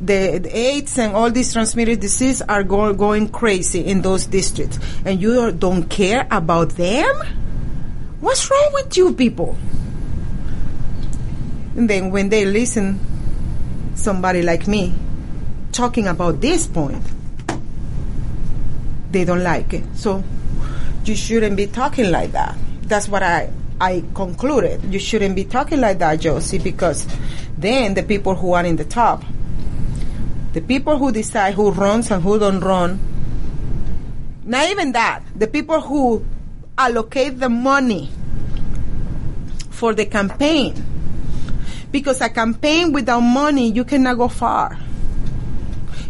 the, 0.00 0.38
the 0.38 0.56
AIDS 0.56 0.96
and 0.96 1.12
all 1.12 1.32
these 1.32 1.52
transmitted 1.52 1.98
diseases 1.98 2.40
are 2.42 2.62
go, 2.62 2.94
going 2.94 3.28
crazy 3.30 3.80
in 3.80 4.02
those 4.02 4.26
districts. 4.26 4.78
And 5.04 5.20
you 5.20 5.50
don't 5.50 5.88
care 5.90 6.28
about 6.30 6.70
them? 6.70 7.16
What's 8.20 8.48
wrong 8.48 8.70
with 8.74 8.96
you 8.96 9.12
people? 9.12 9.56
And 11.76 11.88
then 11.88 12.10
when 12.10 12.28
they 12.28 12.44
listen, 12.44 12.98
somebody 13.94 14.42
like 14.42 14.66
me 14.66 14.94
talking 15.72 16.06
about 16.06 16.40
this 16.40 16.66
point, 16.66 17.02
they 19.10 19.24
don't 19.24 19.42
like 19.42 19.72
it. 19.72 19.84
So 19.94 20.22
you 21.04 21.14
shouldn't 21.14 21.56
be 21.56 21.66
talking 21.66 22.10
like 22.10 22.32
that. 22.32 22.56
That's 22.82 23.08
what 23.08 23.22
I 23.22 23.50
I 23.80 24.04
concluded. 24.14 24.80
You 24.92 24.98
shouldn't 25.00 25.34
be 25.34 25.44
talking 25.44 25.80
like 25.80 25.98
that, 25.98 26.20
Josie, 26.20 26.58
because 26.58 27.06
then 27.58 27.94
the 27.94 28.02
people 28.02 28.34
who 28.34 28.52
are 28.52 28.64
in 28.64 28.76
the 28.76 28.84
top, 28.84 29.24
the 30.52 30.60
people 30.60 30.98
who 30.98 31.10
decide 31.10 31.54
who 31.54 31.70
runs 31.72 32.10
and 32.10 32.22
who 32.22 32.38
don't 32.38 32.60
run, 32.60 33.00
not 34.44 34.68
even 34.70 34.92
that, 34.92 35.22
the 35.34 35.46
people 35.46 35.80
who 35.80 36.24
allocate 36.78 37.40
the 37.40 37.48
money 37.48 38.10
for 39.70 39.94
the 39.94 40.06
campaign. 40.06 40.74
Because 41.92 42.20
a 42.20 42.28
campaign 42.30 42.92
without 42.92 43.20
money, 43.20 43.70
you 43.70 43.84
cannot 43.84 44.16
go 44.16 44.28
far. 44.28 44.78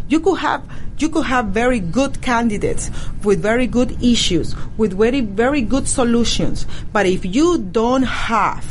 You 0.07 0.19
could 0.19 0.39
have 0.39 0.63
you 0.97 1.09
could 1.09 1.25
have 1.25 1.47
very 1.47 1.79
good 1.79 2.21
candidates 2.21 2.89
with 3.23 3.41
very 3.41 3.67
good 3.67 4.01
issues, 4.01 4.55
with 4.77 4.93
very 4.97 5.21
very 5.21 5.61
good 5.61 5.87
solutions. 5.87 6.65
But 6.93 7.05
if 7.05 7.25
you 7.25 7.57
don't 7.57 8.03
have 8.03 8.63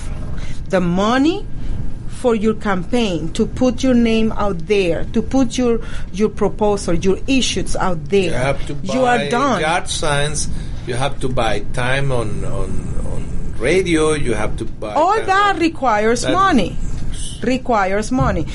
the 0.71 0.81
money 0.81 1.45
for 2.09 2.35
your 2.35 2.55
campaign 2.55 3.33
to 3.35 3.45
put 3.47 3.83
your 3.83 3.95
name 3.95 4.33
out 4.33 4.67
there, 4.67 5.05
to 5.13 5.21
put 5.21 5.59
your 5.59 5.81
your 6.13 6.29
proposal, 6.31 6.95
your 6.95 7.19
issues 7.27 7.77
out 7.77 8.05
there, 8.09 8.31
You 8.31 8.33
have 8.33 8.67
to 8.69 8.75
buy 8.75 8.95
you 8.95 9.05
are 9.05 9.29
done. 9.29 9.61
yard 9.61 9.89
signs. 9.89 10.49
You 10.87 10.95
have 10.95 11.21
to 11.21 11.29
buy 11.29 11.61
time 11.75 12.11
on 12.13 12.45
on, 12.45 12.71
on 13.13 13.55
radio. 13.59 14.13
You 14.15 14.33
have 14.35 14.57
to 14.59 14.65
buy 14.65 14.95
All 14.95 15.21
that 15.21 15.57
on- 15.57 15.61
requires 15.61 16.23
that- 16.23 16.33
money. 16.33 16.77
Requires 17.43 18.13
money. 18.13 18.47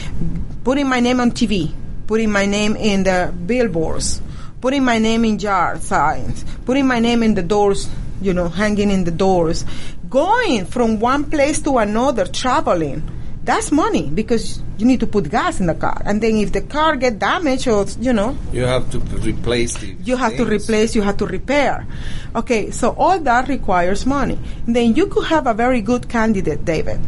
Putting 0.64 0.88
my 0.88 1.00
name 1.00 1.20
on 1.20 1.32
TV, 1.32 1.72
putting 2.08 2.32
my 2.32 2.46
name 2.46 2.76
in 2.76 3.04
the 3.04 3.34
billboards, 3.46 4.22
putting 4.62 4.84
my 4.84 4.98
name 4.98 5.26
in 5.26 5.38
jar 5.38 5.78
signs, 5.80 6.44
putting 6.66 6.88
my 6.88 7.00
name 7.00 7.22
in 7.24 7.34
the 7.36 7.44
doors, 7.44 7.90
you 8.22 8.34
know, 8.34 8.48
hanging 8.50 8.90
in 8.92 9.04
the 9.04 9.12
doors, 9.12 9.66
going 10.10 10.66
from 10.66 11.00
one 11.00 11.30
place 11.30 11.62
to 11.62 11.78
another, 11.78 12.26
traveling. 12.26 13.04
That's 13.44 13.72
money 13.72 14.10
because 14.10 14.62
you 14.78 14.86
need 14.86 15.00
to 15.00 15.08
put 15.08 15.30
gas 15.30 15.62
in 15.62 15.68
the 15.68 15.74
car, 15.76 16.02
and 16.06 16.22
then 16.22 16.36
if 16.36 16.52
the 16.52 16.62
car 16.62 16.98
get 16.98 17.18
damaged 17.18 17.68
or 17.68 17.86
you 18.00 18.12
know, 18.12 18.38
You 18.52 18.64
have 18.66 18.92
to 18.92 19.00
replace 19.00 19.76
the. 19.78 19.96
you 20.04 20.18
have 20.18 20.36
to 20.36 20.44
replace, 20.46 20.96
you 20.96 21.02
have 21.02 21.16
to 21.18 21.26
repair. 21.26 21.88
Okay, 22.36 22.72
so 22.72 22.90
all 22.98 23.20
that 23.20 23.48
requires 23.48 24.06
money. 24.06 24.38
Then 24.68 24.96
you 24.96 25.08
could 25.08 25.28
have 25.28 25.48
a 25.48 25.54
very 25.54 25.80
good 25.82 26.10
candidate, 26.10 26.66
David. 26.66 27.00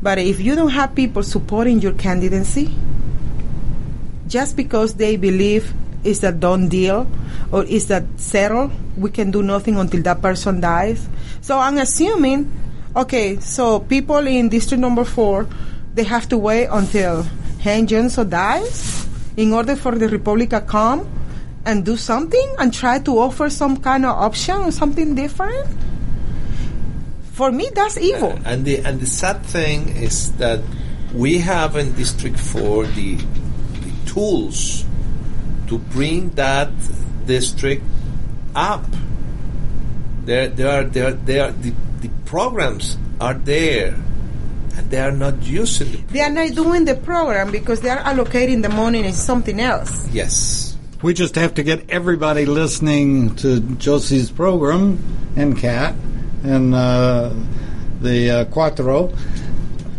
But 0.00 0.18
if 0.18 0.40
you 0.40 0.54
don't 0.54 0.70
have 0.70 0.94
people 0.94 1.22
supporting 1.22 1.80
your 1.80 1.92
candidacy, 1.92 2.74
just 4.28 4.56
because 4.56 4.94
they 4.94 5.16
believe 5.16 5.72
it's 6.04 6.22
a 6.22 6.30
done 6.30 6.68
deal 6.68 7.10
or 7.50 7.64
is 7.64 7.88
that 7.88 8.04
settled, 8.16 8.70
we 8.96 9.10
can 9.10 9.30
do 9.30 9.42
nothing 9.42 9.76
until 9.76 10.02
that 10.02 10.22
person 10.22 10.60
dies. 10.60 11.08
So 11.40 11.58
I'm 11.58 11.78
assuming, 11.78 12.50
okay, 12.94 13.40
so 13.40 13.80
people 13.80 14.26
in 14.26 14.48
district 14.48 14.80
number 14.80 15.04
four, 15.04 15.48
they 15.94 16.04
have 16.04 16.28
to 16.28 16.38
wait 16.38 16.66
until 16.66 17.24
Hank 17.60 17.88
Johnson 17.88 18.28
dies 18.30 19.06
in 19.36 19.52
order 19.52 19.74
for 19.74 19.96
the 19.96 20.08
Republic 20.08 20.50
to 20.50 20.60
come 20.60 21.08
and 21.64 21.84
do 21.84 21.96
something 21.96 22.54
and 22.58 22.72
try 22.72 22.98
to 23.00 23.18
offer 23.18 23.50
some 23.50 23.76
kind 23.76 24.04
of 24.06 24.16
option 24.16 24.56
or 24.56 24.70
something 24.70 25.14
different. 25.14 25.66
For 27.38 27.52
me, 27.52 27.70
that's 27.72 27.96
evil. 27.96 28.32
Uh, 28.32 28.50
and 28.50 28.64
the 28.64 28.82
and 28.82 28.98
the 28.98 29.06
sad 29.06 29.46
thing 29.46 29.94
is 29.94 30.32
that 30.42 30.58
we 31.14 31.38
have 31.38 31.76
in 31.76 31.94
District 31.94 32.34
Four 32.34 32.82
the 32.98 33.14
the 33.14 33.92
tools 34.10 34.82
to 35.68 35.78
bring 35.94 36.30
that 36.34 36.66
district 37.30 37.84
up. 38.56 38.82
There, 40.26 40.48
there 40.48 40.82
are 40.82 40.82
there, 40.82 41.12
there 41.12 41.52
the, 41.52 41.70
the 42.02 42.10
programs 42.26 42.98
are 43.20 43.34
there, 43.34 43.94
and 44.74 44.90
they 44.90 44.98
are 44.98 45.14
not 45.14 45.38
using 45.46 45.92
the 45.92 45.98
They 46.10 46.22
are 46.26 46.34
not 46.34 46.56
doing 46.58 46.86
the 46.86 46.96
program 46.96 47.52
because 47.52 47.80
they 47.82 47.90
are 47.90 48.02
allocating 48.02 48.62
the 48.66 48.68
money 48.68 49.04
in 49.06 49.12
something 49.14 49.60
else. 49.60 50.08
yes. 50.10 50.74
We 51.02 51.14
just 51.14 51.36
have 51.36 51.54
to 51.54 51.62
get 51.62 51.88
everybody 51.90 52.44
listening 52.46 53.36
to 53.36 53.60
Josie's 53.78 54.32
program 54.32 54.98
and 55.36 55.56
Kat 55.56 55.94
and 56.42 56.74
uh, 56.74 57.32
the 58.00 58.30
uh, 58.30 58.44
Cuatro. 58.46 59.16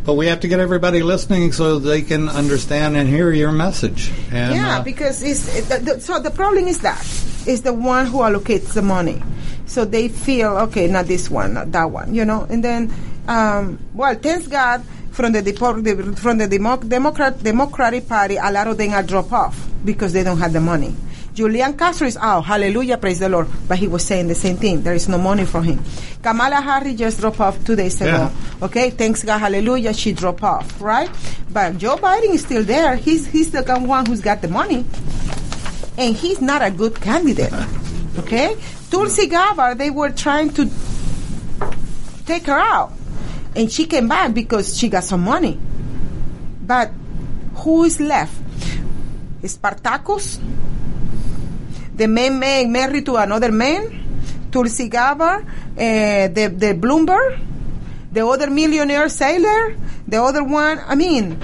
But 0.05 0.13
we 0.15 0.27
have 0.27 0.39
to 0.39 0.47
get 0.47 0.59
everybody 0.59 1.03
listening 1.03 1.51
so 1.51 1.77
they 1.77 2.01
can 2.01 2.29
understand 2.29 2.97
and 2.97 3.07
hear 3.07 3.31
your 3.31 3.51
message. 3.51 4.11
And, 4.31 4.55
yeah, 4.55 4.79
uh, 4.79 4.83
because 4.83 5.21
it's 5.21 5.67
the, 5.67 5.77
the, 5.77 6.01
so 6.01 6.19
the 6.19 6.31
problem 6.31 6.65
is 6.65 6.79
that 6.79 6.99
is 7.45 7.61
the 7.61 7.73
one 7.73 8.07
who 8.07 8.19
allocates 8.19 8.73
the 8.73 8.81
money. 8.81 9.21
So 9.65 9.85
they 9.85 10.07
feel 10.07 10.57
okay, 10.69 10.87
not 10.87 11.05
this 11.05 11.29
one, 11.29 11.53
not 11.53 11.71
that 11.73 11.91
one, 11.91 12.15
you 12.15 12.25
know. 12.25 12.47
And 12.49 12.63
then, 12.63 12.91
um, 13.27 13.77
well, 13.93 14.15
thanks 14.15 14.47
God 14.47 14.83
from 15.11 15.31
the, 15.33 15.43
depo- 15.43 16.17
from 16.17 16.37
the 16.39 16.47
Demo- 16.47 16.77
Democrat 16.77 17.43
Democratic 17.43 18.07
Party, 18.07 18.37
a 18.37 18.51
lot 18.51 18.67
of 18.67 18.77
them 18.77 18.91
are 18.93 19.03
drop 19.03 19.31
off 19.31 19.69
because 19.85 20.13
they 20.13 20.23
don't 20.23 20.39
have 20.39 20.53
the 20.53 20.61
money. 20.61 20.95
Julian 21.33 21.77
Castro 21.77 22.07
is 22.07 22.17
out, 22.17 22.41
hallelujah, 22.41 22.97
praise 22.97 23.19
the 23.19 23.29
Lord. 23.29 23.47
But 23.67 23.77
he 23.77 23.87
was 23.87 24.03
saying 24.03 24.27
the 24.27 24.35
same 24.35 24.57
thing. 24.57 24.81
There 24.81 24.93
is 24.93 25.07
no 25.07 25.17
money 25.17 25.45
for 25.45 25.61
him. 25.61 25.83
Kamala 26.21 26.61
Harris 26.61 26.97
just 26.97 27.19
dropped 27.19 27.39
off 27.39 27.63
two 27.63 27.75
days 27.75 28.01
ago. 28.01 28.11
Yeah. 28.11 28.65
Okay, 28.65 28.89
thanks 28.89 29.23
God, 29.23 29.37
hallelujah, 29.39 29.93
she 29.93 30.11
dropped 30.11 30.43
off, 30.43 30.81
right? 30.81 31.09
But 31.51 31.77
Joe 31.77 31.95
Biden 31.95 32.33
is 32.33 32.41
still 32.41 32.63
there. 32.63 32.95
He's 32.95 33.25
he's 33.27 33.51
the 33.51 33.63
one 33.79 34.05
who's 34.05 34.21
got 34.21 34.41
the 34.41 34.47
money, 34.47 34.85
and 35.97 36.15
he's 36.15 36.41
not 36.41 36.61
a 36.61 36.71
good 36.71 36.99
candidate. 36.99 37.53
Okay, 38.17 38.57
Tulsi 38.91 39.27
Gabbard, 39.27 39.77
they 39.77 39.91
were 39.91 40.09
trying 40.09 40.49
to 40.55 40.69
take 42.25 42.47
her 42.47 42.59
out, 42.59 42.91
and 43.55 43.71
she 43.71 43.85
came 43.85 44.09
back 44.09 44.33
because 44.33 44.77
she 44.77 44.89
got 44.89 45.05
some 45.05 45.21
money. 45.23 45.57
But 46.61 46.91
who 47.63 47.85
is 47.85 48.01
left? 48.01 48.33
Spartacus, 49.45 50.39
the 51.99 52.07
man 52.07 52.39
man 52.39 52.71
married 52.71 53.05
to 53.05 53.17
another 53.17 53.51
man, 53.51 53.91
Tulsi 54.51 54.87
Gabbard, 54.87 55.43
uh, 55.43 56.31
the 56.31 56.47
the 56.47 56.71
Bloomberg, 56.71 57.37
the 58.11 58.25
other 58.25 58.49
millionaire 58.49 59.11
sailor, 59.11 59.75
the 60.07 60.23
other 60.23 60.43
one. 60.43 60.79
I 60.79 60.95
mean, 60.95 61.35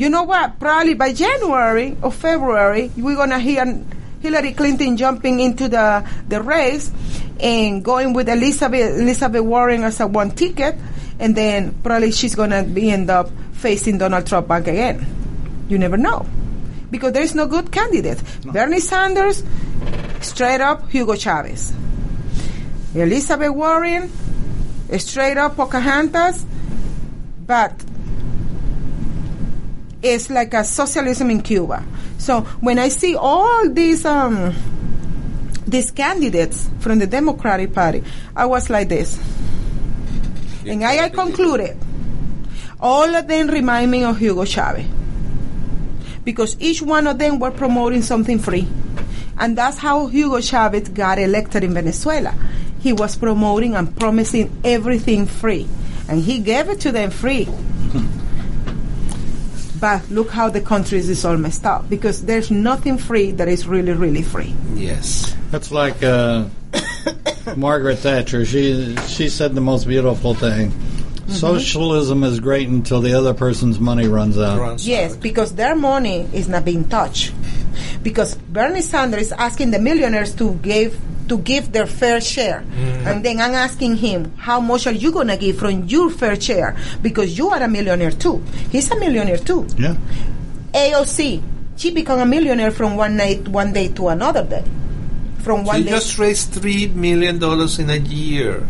you 0.00 0.08
know 0.08 0.24
what? 0.24 0.58
Probably 0.58 0.94
by 0.96 1.12
January 1.12 1.94
or 2.00 2.10
February, 2.10 2.90
we're 2.96 3.20
gonna 3.20 3.38
hear 3.38 3.84
Hillary 4.24 4.56
Clinton 4.56 4.96
jumping 4.96 5.40
into 5.40 5.68
the 5.68 6.08
the 6.26 6.40
race 6.40 6.90
and 7.38 7.84
going 7.84 8.16
with 8.16 8.32
Elizabeth 8.32 8.96
Elizabeth 8.96 9.44
Warren 9.44 9.84
as 9.84 10.00
a 10.00 10.08
one 10.08 10.32
ticket, 10.32 10.74
and 11.20 11.36
then 11.36 11.76
probably 11.84 12.16
she's 12.16 12.34
gonna 12.34 12.64
be 12.64 12.88
end 12.88 13.12
up 13.12 13.28
facing 13.60 14.00
Donald 14.00 14.24
Trump 14.24 14.48
back 14.48 14.66
again. 14.66 15.04
You 15.68 15.76
never 15.76 16.00
know. 16.00 16.24
Because 16.90 17.12
there 17.12 17.22
is 17.22 17.34
no 17.34 17.46
good 17.46 17.70
candidate. 17.70 18.22
Bernie 18.44 18.80
Sanders, 18.80 19.44
straight 20.20 20.60
up 20.60 20.90
Hugo 20.90 21.14
Chavez. 21.14 21.72
Elizabeth 22.94 23.50
Warren, 23.50 24.10
straight 24.98 25.36
up 25.36 25.56
Pocahontas, 25.56 26.44
but 27.46 27.72
it's 30.02 30.30
like 30.30 30.54
a 30.54 30.64
socialism 30.64 31.30
in 31.30 31.42
Cuba. 31.42 31.84
So 32.18 32.40
when 32.60 32.78
I 32.78 32.88
see 32.88 33.14
all 33.14 33.68
these 33.68 34.04
um, 34.04 34.54
these 35.66 35.90
candidates 35.90 36.68
from 36.80 36.98
the 36.98 37.06
Democratic 37.06 37.72
Party, 37.72 38.02
I 38.34 38.46
was 38.46 38.68
like 38.68 38.88
this, 38.88 39.18
and 40.66 40.82
I, 40.84 41.04
I 41.04 41.08
concluded 41.10 41.76
all 42.80 43.14
of 43.14 43.28
them 43.28 43.48
remind 43.48 43.90
me 43.90 44.02
of 44.04 44.18
Hugo 44.18 44.44
Chavez 44.44 44.86
because 46.24 46.56
each 46.60 46.82
one 46.82 47.06
of 47.06 47.18
them 47.18 47.38
were 47.38 47.50
promoting 47.50 48.02
something 48.02 48.38
free. 48.38 48.68
And 49.38 49.56
that's 49.56 49.78
how 49.78 50.06
Hugo 50.06 50.40
Chavez 50.40 50.88
got 50.88 51.18
elected 51.18 51.64
in 51.64 51.74
Venezuela. 51.74 52.34
He 52.80 52.92
was 52.92 53.16
promoting 53.16 53.74
and 53.74 53.96
promising 53.98 54.60
everything 54.64 55.26
free. 55.26 55.66
And 56.08 56.22
he 56.22 56.40
gave 56.40 56.68
it 56.68 56.80
to 56.80 56.92
them 56.92 57.10
free. 57.10 57.48
but 59.80 60.08
look 60.10 60.30
how 60.30 60.50
the 60.50 60.60
country 60.60 60.98
is 60.98 61.24
all 61.24 61.36
messed 61.36 61.64
up 61.64 61.88
because 61.88 62.24
there's 62.24 62.50
nothing 62.50 62.98
free 62.98 63.30
that 63.32 63.48
is 63.48 63.66
really, 63.66 63.92
really 63.92 64.22
free. 64.22 64.54
Yes. 64.74 65.34
That's 65.50 65.70
like 65.70 66.02
uh, 66.02 66.46
Margaret 67.56 67.96
Thatcher. 67.96 68.44
She 68.44 68.94
she 69.08 69.28
said 69.28 69.54
the 69.54 69.60
most 69.60 69.86
beautiful 69.86 70.34
thing. 70.34 70.72
Mm-hmm. 71.30 71.38
Socialism 71.38 72.24
is 72.24 72.40
great 72.40 72.68
until 72.68 73.00
the 73.00 73.14
other 73.14 73.34
person's 73.34 73.78
money 73.78 74.08
runs 74.08 74.36
out. 74.38 74.58
Runs 74.58 74.86
Yes, 74.86 75.14
out. 75.14 75.20
because 75.20 75.54
their 75.54 75.76
money 75.76 76.28
is 76.32 76.48
not 76.48 76.64
being 76.64 76.88
touched. 76.88 77.32
Because 78.02 78.34
Bernie 78.34 78.80
Sanders 78.82 79.22
is 79.28 79.32
asking 79.32 79.70
the 79.70 79.78
millionaires 79.78 80.34
to 80.36 80.54
give 80.54 80.98
to 81.28 81.38
give 81.38 81.70
their 81.70 81.86
fair 81.86 82.20
share, 82.20 82.64
mm-hmm. 82.66 83.06
and 83.06 83.24
then 83.24 83.40
I'm 83.40 83.54
asking 83.54 83.94
him, 84.02 84.32
how 84.36 84.58
much 84.58 84.88
are 84.88 84.92
you 84.92 85.12
gonna 85.12 85.36
give 85.36 85.58
from 85.58 85.84
your 85.86 86.10
fair 86.10 86.34
share? 86.40 86.74
Because 87.02 87.38
you 87.38 87.50
are 87.50 87.62
a 87.62 87.68
millionaire 87.68 88.10
too. 88.10 88.42
He's 88.72 88.90
a 88.90 88.98
millionaire 88.98 89.38
too. 89.38 89.64
Yeah. 89.78 89.94
AOC, 90.74 91.40
she 91.76 91.90
become 91.92 92.18
a 92.18 92.26
millionaire 92.26 92.72
from 92.72 92.96
one 92.96 93.16
night, 93.16 93.46
one 93.46 93.72
day 93.72 93.88
to 93.94 94.08
another 94.08 94.42
day. 94.44 94.64
from 95.40 95.64
what 95.64 95.76
She 95.76 95.82
they 95.84 95.90
just 95.90 96.18
raised 96.18 96.50
three 96.52 96.88
million 96.88 97.38
dollars 97.38 97.78
in 97.78 97.88
a 97.90 97.96
year. 97.96 98.66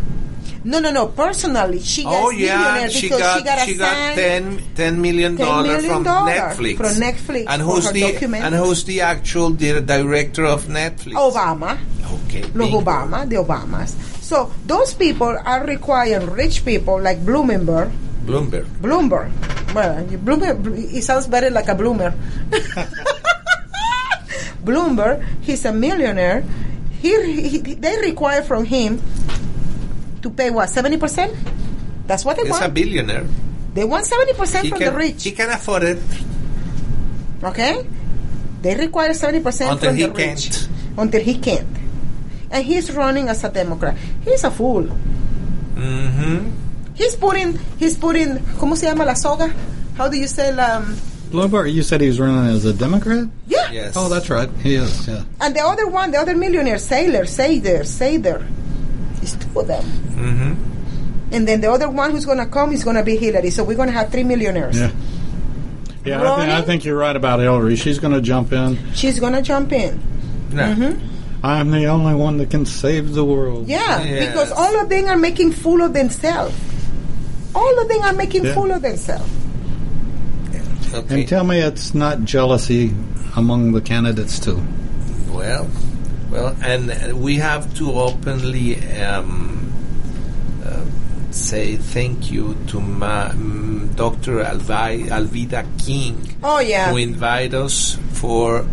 No 0.63 0.79
no 0.79 0.91
no 0.91 1.07
personally 1.07 1.79
she 1.81 2.03
gets 2.03 2.15
Oh 2.15 2.29
yeah, 2.29 2.57
millionaire 2.57 2.89
she 2.91 3.07
because 3.09 3.19
got 3.19 3.37
she 3.37 3.43
got, 3.43 3.67
she 3.67 3.75
got 3.75 4.15
10, 4.15 4.61
10 4.75 5.01
million 5.01 5.37
$10 5.37 5.87
from 5.87 6.03
dollar 6.03 6.31
Netflix. 6.31 6.77
from 6.77 6.93
Netflix 7.01 7.45
And 7.49 7.61
who's 7.61 7.91
the 7.91 8.03
and 8.37 8.55
who's 8.55 8.83
the 8.85 9.01
actual 9.01 9.49
di- 9.51 9.81
director 9.81 10.45
of 10.45 10.65
Netflix? 10.67 11.13
Obama 11.17 11.77
Okay. 12.25 12.41
los 12.53 12.69
bingo. 12.69 12.81
Obama 12.81 13.27
the 13.27 13.37
Obamas 13.37 13.95
so 14.21 14.51
those 14.67 14.93
people 14.93 15.35
are 15.45 15.65
requiring 15.65 16.29
rich 16.29 16.63
people 16.63 17.01
like 17.01 17.17
Bloomberg 17.25 17.91
Bloomberg. 18.25 18.65
Bloomberg 18.81 19.31
well 19.73 20.03
Bloomberg 20.05 20.93
it 20.93 21.03
sounds 21.03 21.25
better 21.27 21.49
like 21.49 21.67
a 21.69 21.75
bloomer 21.75 22.13
Bloomberg 24.63 25.25
he's 25.41 25.65
a 25.65 25.73
millionaire 25.73 26.43
he, 27.01 27.47
he 27.49 27.57
they 27.57 27.97
require 28.01 28.43
from 28.43 28.63
him 28.65 29.01
to 30.21 30.29
pay 30.29 30.49
what 30.49 30.69
70% 30.69 31.35
that's 32.07 32.25
what 32.25 32.35
they 32.37 32.43
He's 32.43 32.51
want 32.51 32.63
He's 32.63 32.69
a 32.69 32.73
billionaire. 32.73 33.25
they 33.73 33.83
want 33.85 34.05
70% 34.05 34.69
from 34.69 34.77
can 34.79 34.93
the 34.93 34.97
rich 34.97 35.23
he 35.23 35.31
can 35.31 35.49
afford 35.49 35.83
it. 35.83 35.99
Okay? 37.43 37.85
They 38.61 38.75
require 38.75 39.09
70% 39.11 39.71
Until 39.71 39.77
from 39.77 39.95
he 39.95 40.03
the 40.03 40.11
rich. 40.11 40.17
can't. 40.17 40.69
Until 40.97 41.21
he 41.21 41.37
can't. 41.39 41.67
And 42.51 42.63
he's 42.65 42.91
running 42.93 43.29
as 43.29 43.43
a 43.43 43.49
Democrat. 43.49 43.97
He's 44.23 44.43
a 44.43 44.51
fool. 44.51 44.83
Mm-hmm. 45.73 46.51
He's 46.93 47.15
putting, 47.15 47.57
he's 47.79 47.97
putting, 47.97 48.37
¿cómo 48.59 48.75
se 48.77 48.85
llama 48.87 49.05
la 49.05 49.13
soga? 49.15 49.51
How 49.97 50.07
do 50.09 50.17
you 50.17 50.27
say 50.27 50.49
um, 50.49 50.95
Bloomberg, 51.31 51.73
you 51.73 51.81
said 51.81 52.01
he 52.01 52.07
was 52.07 52.19
running 52.19 52.53
as 52.53 52.65
a 52.65 52.73
Democrat? 52.73 53.27
Yeah. 53.47 53.71
Yes. 53.71 53.93
Oh, 53.95 54.09
that's 54.09 54.29
right. 54.29 54.49
He 54.61 54.75
is, 54.75 55.07
yeah. 55.07 55.23
And 55.39 55.55
the 55.55 55.61
other 55.61 55.87
one, 55.87 56.11
the 56.11 56.19
other 56.19 56.35
millionaire, 56.35 56.77
Sailor, 56.77 57.23
Sader, 57.23 57.81
Sader. 57.81 58.45
It's 59.33 59.45
two 59.45 59.63
them. 59.63 59.83
Mm-hmm. 59.83 61.33
And 61.33 61.47
then 61.47 61.61
the 61.61 61.71
other 61.71 61.89
one 61.89 62.11
who's 62.11 62.25
going 62.25 62.39
to 62.39 62.45
come 62.45 62.73
is 62.73 62.83
going 62.83 62.97
to 62.97 63.03
be 63.03 63.15
Hillary. 63.15 63.49
So 63.51 63.63
we're 63.63 63.75
going 63.77 63.87
to 63.87 63.93
have 63.93 64.11
three 64.11 64.23
millionaires. 64.23 64.77
Yeah. 64.77 64.91
Yeah, 66.03 66.19
I 66.33 66.35
think, 66.39 66.51
I 66.51 66.61
think 66.63 66.85
you're 66.85 66.97
right 66.97 67.15
about 67.15 67.39
Hillary. 67.39 67.75
She's 67.75 67.99
going 67.99 68.13
to 68.13 68.21
jump 68.21 68.51
in. 68.51 68.77
She's 68.93 69.19
going 69.19 69.33
to 69.33 69.41
jump 69.41 69.71
in. 69.71 70.01
No. 70.51 70.97
I'm 71.43 71.71
the 71.71 71.85
only 71.85 72.15
one 72.15 72.37
that 72.37 72.49
can 72.49 72.65
save 72.65 73.13
the 73.13 73.23
world. 73.23 73.67
Yeah, 73.67 74.01
Yes. 74.03 74.27
because 74.27 74.51
all 74.51 74.79
of 74.81 74.89
them 74.89 75.05
are 75.05 75.15
making 75.17 75.51
fool 75.53 75.81
of 75.81 75.93
themselves. 75.93 76.55
All 77.53 77.79
of 77.81 77.87
them 77.87 78.01
are 78.01 78.13
making 78.13 78.45
Yeah. 78.45 78.53
fool 78.53 78.71
of 78.71 78.81
themselves. 78.81 79.29
Okay. 80.93 81.19
And 81.21 81.27
tell 81.27 81.43
me 81.43 81.59
it's 81.59 81.93
not 81.95 82.23
jealousy 82.25 82.93
among 83.35 83.71
the 83.71 83.81
candidates, 83.81 84.39
too. 84.39 84.61
Well, 85.31 85.69
well, 86.31 86.55
and 86.63 87.21
we 87.21 87.35
have 87.37 87.73
to 87.75 87.91
openly 87.91 88.77
um, 89.01 89.71
uh, 90.65 90.85
say 91.31 91.75
thank 91.75 92.31
you 92.31 92.55
to 92.67 92.79
ma- 92.79 93.29
mm, 93.29 93.95
Dr. 93.95 94.43
Alvi- 94.43 95.09
Alveda 95.09 95.65
King, 95.85 96.35
Oh 96.43 96.59
yeah. 96.59 96.89
who 96.91 96.97
invited 96.97 97.53
us 97.53 97.97
for 98.13 98.63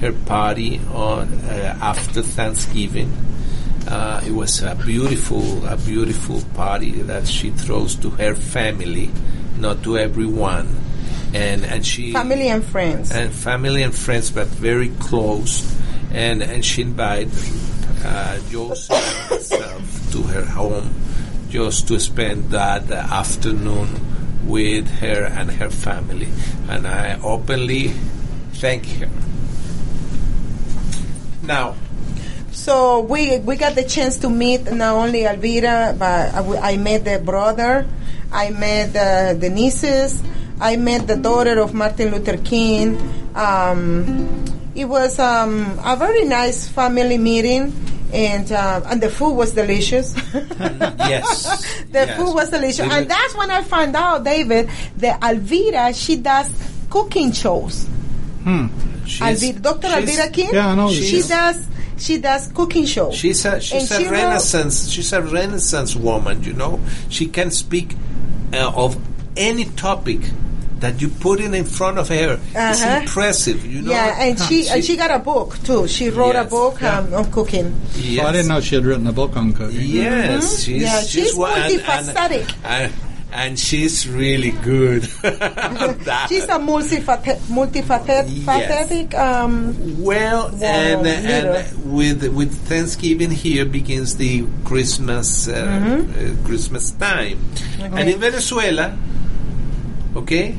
her 0.00 0.12
party 0.26 0.80
on 0.92 1.28
uh, 1.44 1.78
after 1.80 2.22
Thanksgiving. 2.22 3.12
Uh, 3.86 4.20
it 4.26 4.32
was 4.32 4.62
a 4.62 4.74
beautiful, 4.76 5.66
a 5.66 5.76
beautiful 5.76 6.40
party 6.54 6.92
that 7.02 7.26
she 7.26 7.50
throws 7.50 7.94
to 7.96 8.10
her 8.10 8.34
family, 8.34 9.10
not 9.58 9.82
to 9.82 9.98
everyone, 9.98 10.68
and 11.34 11.64
and 11.64 11.84
she 11.86 12.12
Family 12.12 12.48
and 12.48 12.64
friends. 12.64 13.10
and 13.10 13.32
family 13.32 13.82
and 13.82 13.94
friends, 13.94 14.30
but 14.30 14.46
very 14.46 14.88
close. 15.00 15.62
And 16.12 16.42
and 16.42 16.64
she 16.64 16.82
invited 16.82 17.32
uh, 18.04 18.38
Joseph 18.50 20.12
to 20.12 20.22
her 20.22 20.44
home 20.44 20.94
just 21.48 21.88
to 21.88 21.98
spend 21.98 22.50
that 22.50 22.90
afternoon 22.90 23.88
with 24.46 24.88
her 25.00 25.24
and 25.24 25.50
her 25.52 25.70
family. 25.70 26.28
And 26.68 26.86
I 26.86 27.18
openly 27.22 27.92
thank 28.54 28.86
her. 29.00 29.08
Now, 31.42 31.74
So 32.52 33.00
we 33.00 33.40
we 33.40 33.56
got 33.56 33.74
the 33.74 33.82
chance 33.82 34.18
to 34.18 34.28
meet 34.28 34.70
not 34.70 34.94
only 34.94 35.24
Alvira, 35.26 35.96
but 35.98 36.36
I 36.60 36.76
met 36.76 37.02
the 37.04 37.18
brother, 37.18 37.88
I 38.30 38.50
met 38.52 38.94
uh, 38.94 39.32
the 39.34 39.48
nieces, 39.48 40.22
I 40.60 40.76
met 40.76 41.08
the 41.08 41.16
daughter 41.16 41.58
of 41.58 41.72
Martin 41.72 42.12
Luther 42.12 42.36
King. 42.36 43.00
Um, 43.34 44.28
it 44.74 44.84
was 44.86 45.18
um, 45.18 45.78
a 45.84 45.96
very 45.96 46.24
nice 46.24 46.68
family 46.68 47.18
meeting, 47.18 47.72
and 48.12 48.50
uh, 48.52 48.80
and 48.86 49.00
the 49.00 49.08
food 49.10 49.32
was 49.34 49.52
delicious. 49.52 50.14
yes, 50.34 51.84
The 51.90 52.06
yes. 52.06 52.16
food 52.16 52.34
was 52.34 52.50
delicious, 52.50 52.80
Even- 52.80 52.92
and 52.92 53.10
that's 53.10 53.34
when 53.36 53.50
I 53.50 53.62
found 53.62 53.94
out, 53.96 54.24
David, 54.24 54.68
that 54.98 55.22
Alvira 55.22 55.92
she 55.94 56.16
does 56.16 56.50
cooking 56.90 57.32
shows. 57.32 57.86
she's- 59.06 59.20
Alvira, 59.42 59.60
Dr. 59.60 59.86
Alvira 59.88 60.28
King. 60.30 60.50
Yeah, 60.52 60.68
I 60.68 60.74
know. 60.74 60.90
She 60.90 61.02
She's- 61.04 61.28
does. 61.28 61.66
She 61.98 62.18
does 62.18 62.48
cooking 62.48 62.84
shows. 62.84 63.14
She's 63.14 63.44
a 63.44 63.60
she's 63.60 63.88
And 63.90 64.00
a 64.00 64.04
she 64.04 64.10
wrote- 64.10 64.12
renaissance 64.24 64.88
she's 64.90 65.12
a 65.12 65.22
renaissance 65.22 65.94
woman. 65.94 66.42
You 66.42 66.52
know, 66.54 66.80
she 67.08 67.26
can 67.26 67.50
speak 67.52 67.94
uh, 68.52 68.72
of 68.74 68.96
any 69.36 69.66
topic 69.66 70.18
that 70.82 71.00
you 71.00 71.08
put 71.08 71.38
it 71.40 71.54
in 71.54 71.64
front 71.64 71.96
of 71.98 72.08
her. 72.10 72.38
It's 72.50 72.82
Uh-huh. 72.82 73.00
impressive. 73.06 73.64
You 73.64 73.82
know. 73.82 73.92
Yeah, 73.94 74.18
and 74.26 74.34
she 74.38 74.66
and 74.68 74.82
she 74.84 74.96
got 74.98 75.10
a 75.14 75.18
book 75.22 75.56
too. 75.62 75.86
She 75.86 76.10
wrote 76.10 76.34
a 76.34 76.42
Yes. 76.42 76.50
book 76.50 76.82
um, 76.82 77.14
on 77.14 77.30
cooking. 77.30 77.70
Yes. 77.96 78.24
Oh, 78.24 78.28
I 78.28 78.32
didn't 78.32 78.48
know 78.50 78.60
she 78.60 78.74
had 78.74 78.84
written 78.84 79.06
a 79.06 79.12
book 79.14 79.36
on 79.38 79.52
cooking. 79.54 79.78
Yes, 79.80 80.64
she's, 80.66 80.82
Mm-hmm. 80.82 80.90
Yeah, 80.90 81.00
she's 81.06 81.34
one- 81.38 81.54
and- 81.54 81.72
multifaceted. 81.80 82.44
And, 82.66 82.66
and, 82.66 82.92
and 83.32 83.52
she's 83.58 84.04
really 84.06 84.50
good. 84.60 85.02
that. 85.24 86.26
She's 86.28 86.44
a 86.44 86.58
multifacet, 86.60 87.38
multifaceted. 87.48 89.14
Um, 89.14 89.72
well, 90.02 90.50
and 90.60 91.06
and 91.06 91.92
with 91.92 92.26
with 92.28 92.52
Thanksgiving 92.68 93.30
here 93.30 93.64
begins 93.64 94.16
the 94.16 94.44
Christmas 94.64 95.48
uh, 95.48 95.54
Mm-hmm. 95.54 96.42
uh, 96.42 96.46
Christmas 96.46 96.90
time, 96.92 97.38
and 97.80 98.04
in 98.10 98.18
Venezuela, 98.20 98.92
okay, 100.16 100.58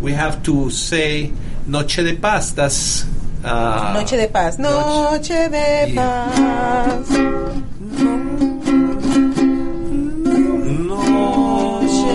we 0.00 0.12
have 0.12 0.42
to 0.44 0.70
say 0.70 1.30
Noche 1.66 2.02
de 2.02 2.16
Paz. 2.16 2.54
That's 2.54 3.04
uh, 3.44 3.92
Noche 3.94 4.16
de 4.16 4.28
paz. 4.28 4.58
Noche 4.58 5.48
de 5.50 5.92
Yeah. 5.92 5.94
paz. 5.94 7.30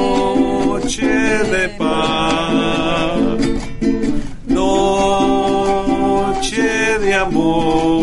Noche 0.05 1.43
de 1.51 1.67
paz, 1.77 3.39
noche 4.47 5.79
de 6.99 7.13
amor. 7.13 7.94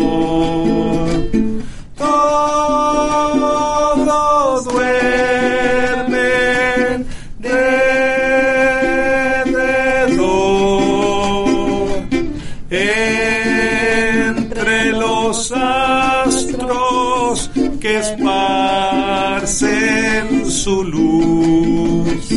Su 20.63 20.83
luz. 20.85 22.29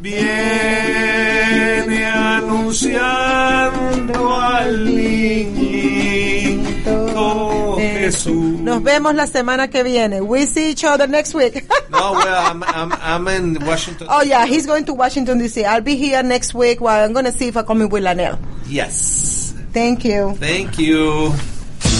Viene 0.00 2.04
anunciando 2.06 4.36
al 4.36 4.84
niñito 4.94 6.66
Jesús. 7.78 8.60
Nos 8.60 8.82
vemos 8.82 9.14
la 9.14 9.26
semana 9.26 9.68
que 9.68 9.82
viene. 9.82 10.20
We 10.20 10.44
see 10.44 10.68
each 10.72 10.84
other 10.84 11.08
next 11.08 11.34
week. 11.34 11.64
No, 11.90 12.12
well, 12.12 12.44
I'm, 12.52 12.62
I'm, 12.64 12.92
I'm 13.02 13.26
in 13.28 13.58
Washington. 13.66 14.08
oh 14.10 14.20
yeah, 14.22 14.44
he's 14.46 14.66
going 14.66 14.84
to 14.84 14.92
Washington 14.92 15.38
D.C. 15.38 15.64
I'll 15.64 15.80
be 15.80 15.96
here 15.96 16.22
next 16.22 16.52
week. 16.54 16.82
While 16.82 17.02
I'm 17.02 17.14
going 17.14 17.24
to 17.24 17.32
see 17.32 17.48
if 17.48 17.56
I 17.56 17.62
come 17.62 17.80
in 17.80 17.88
with 17.88 18.02
Lanel. 18.04 18.38
Yes. 18.68 19.54
Thank 19.72 20.04
you. 20.04 20.34
Thank 20.38 20.78
you. 20.78 21.32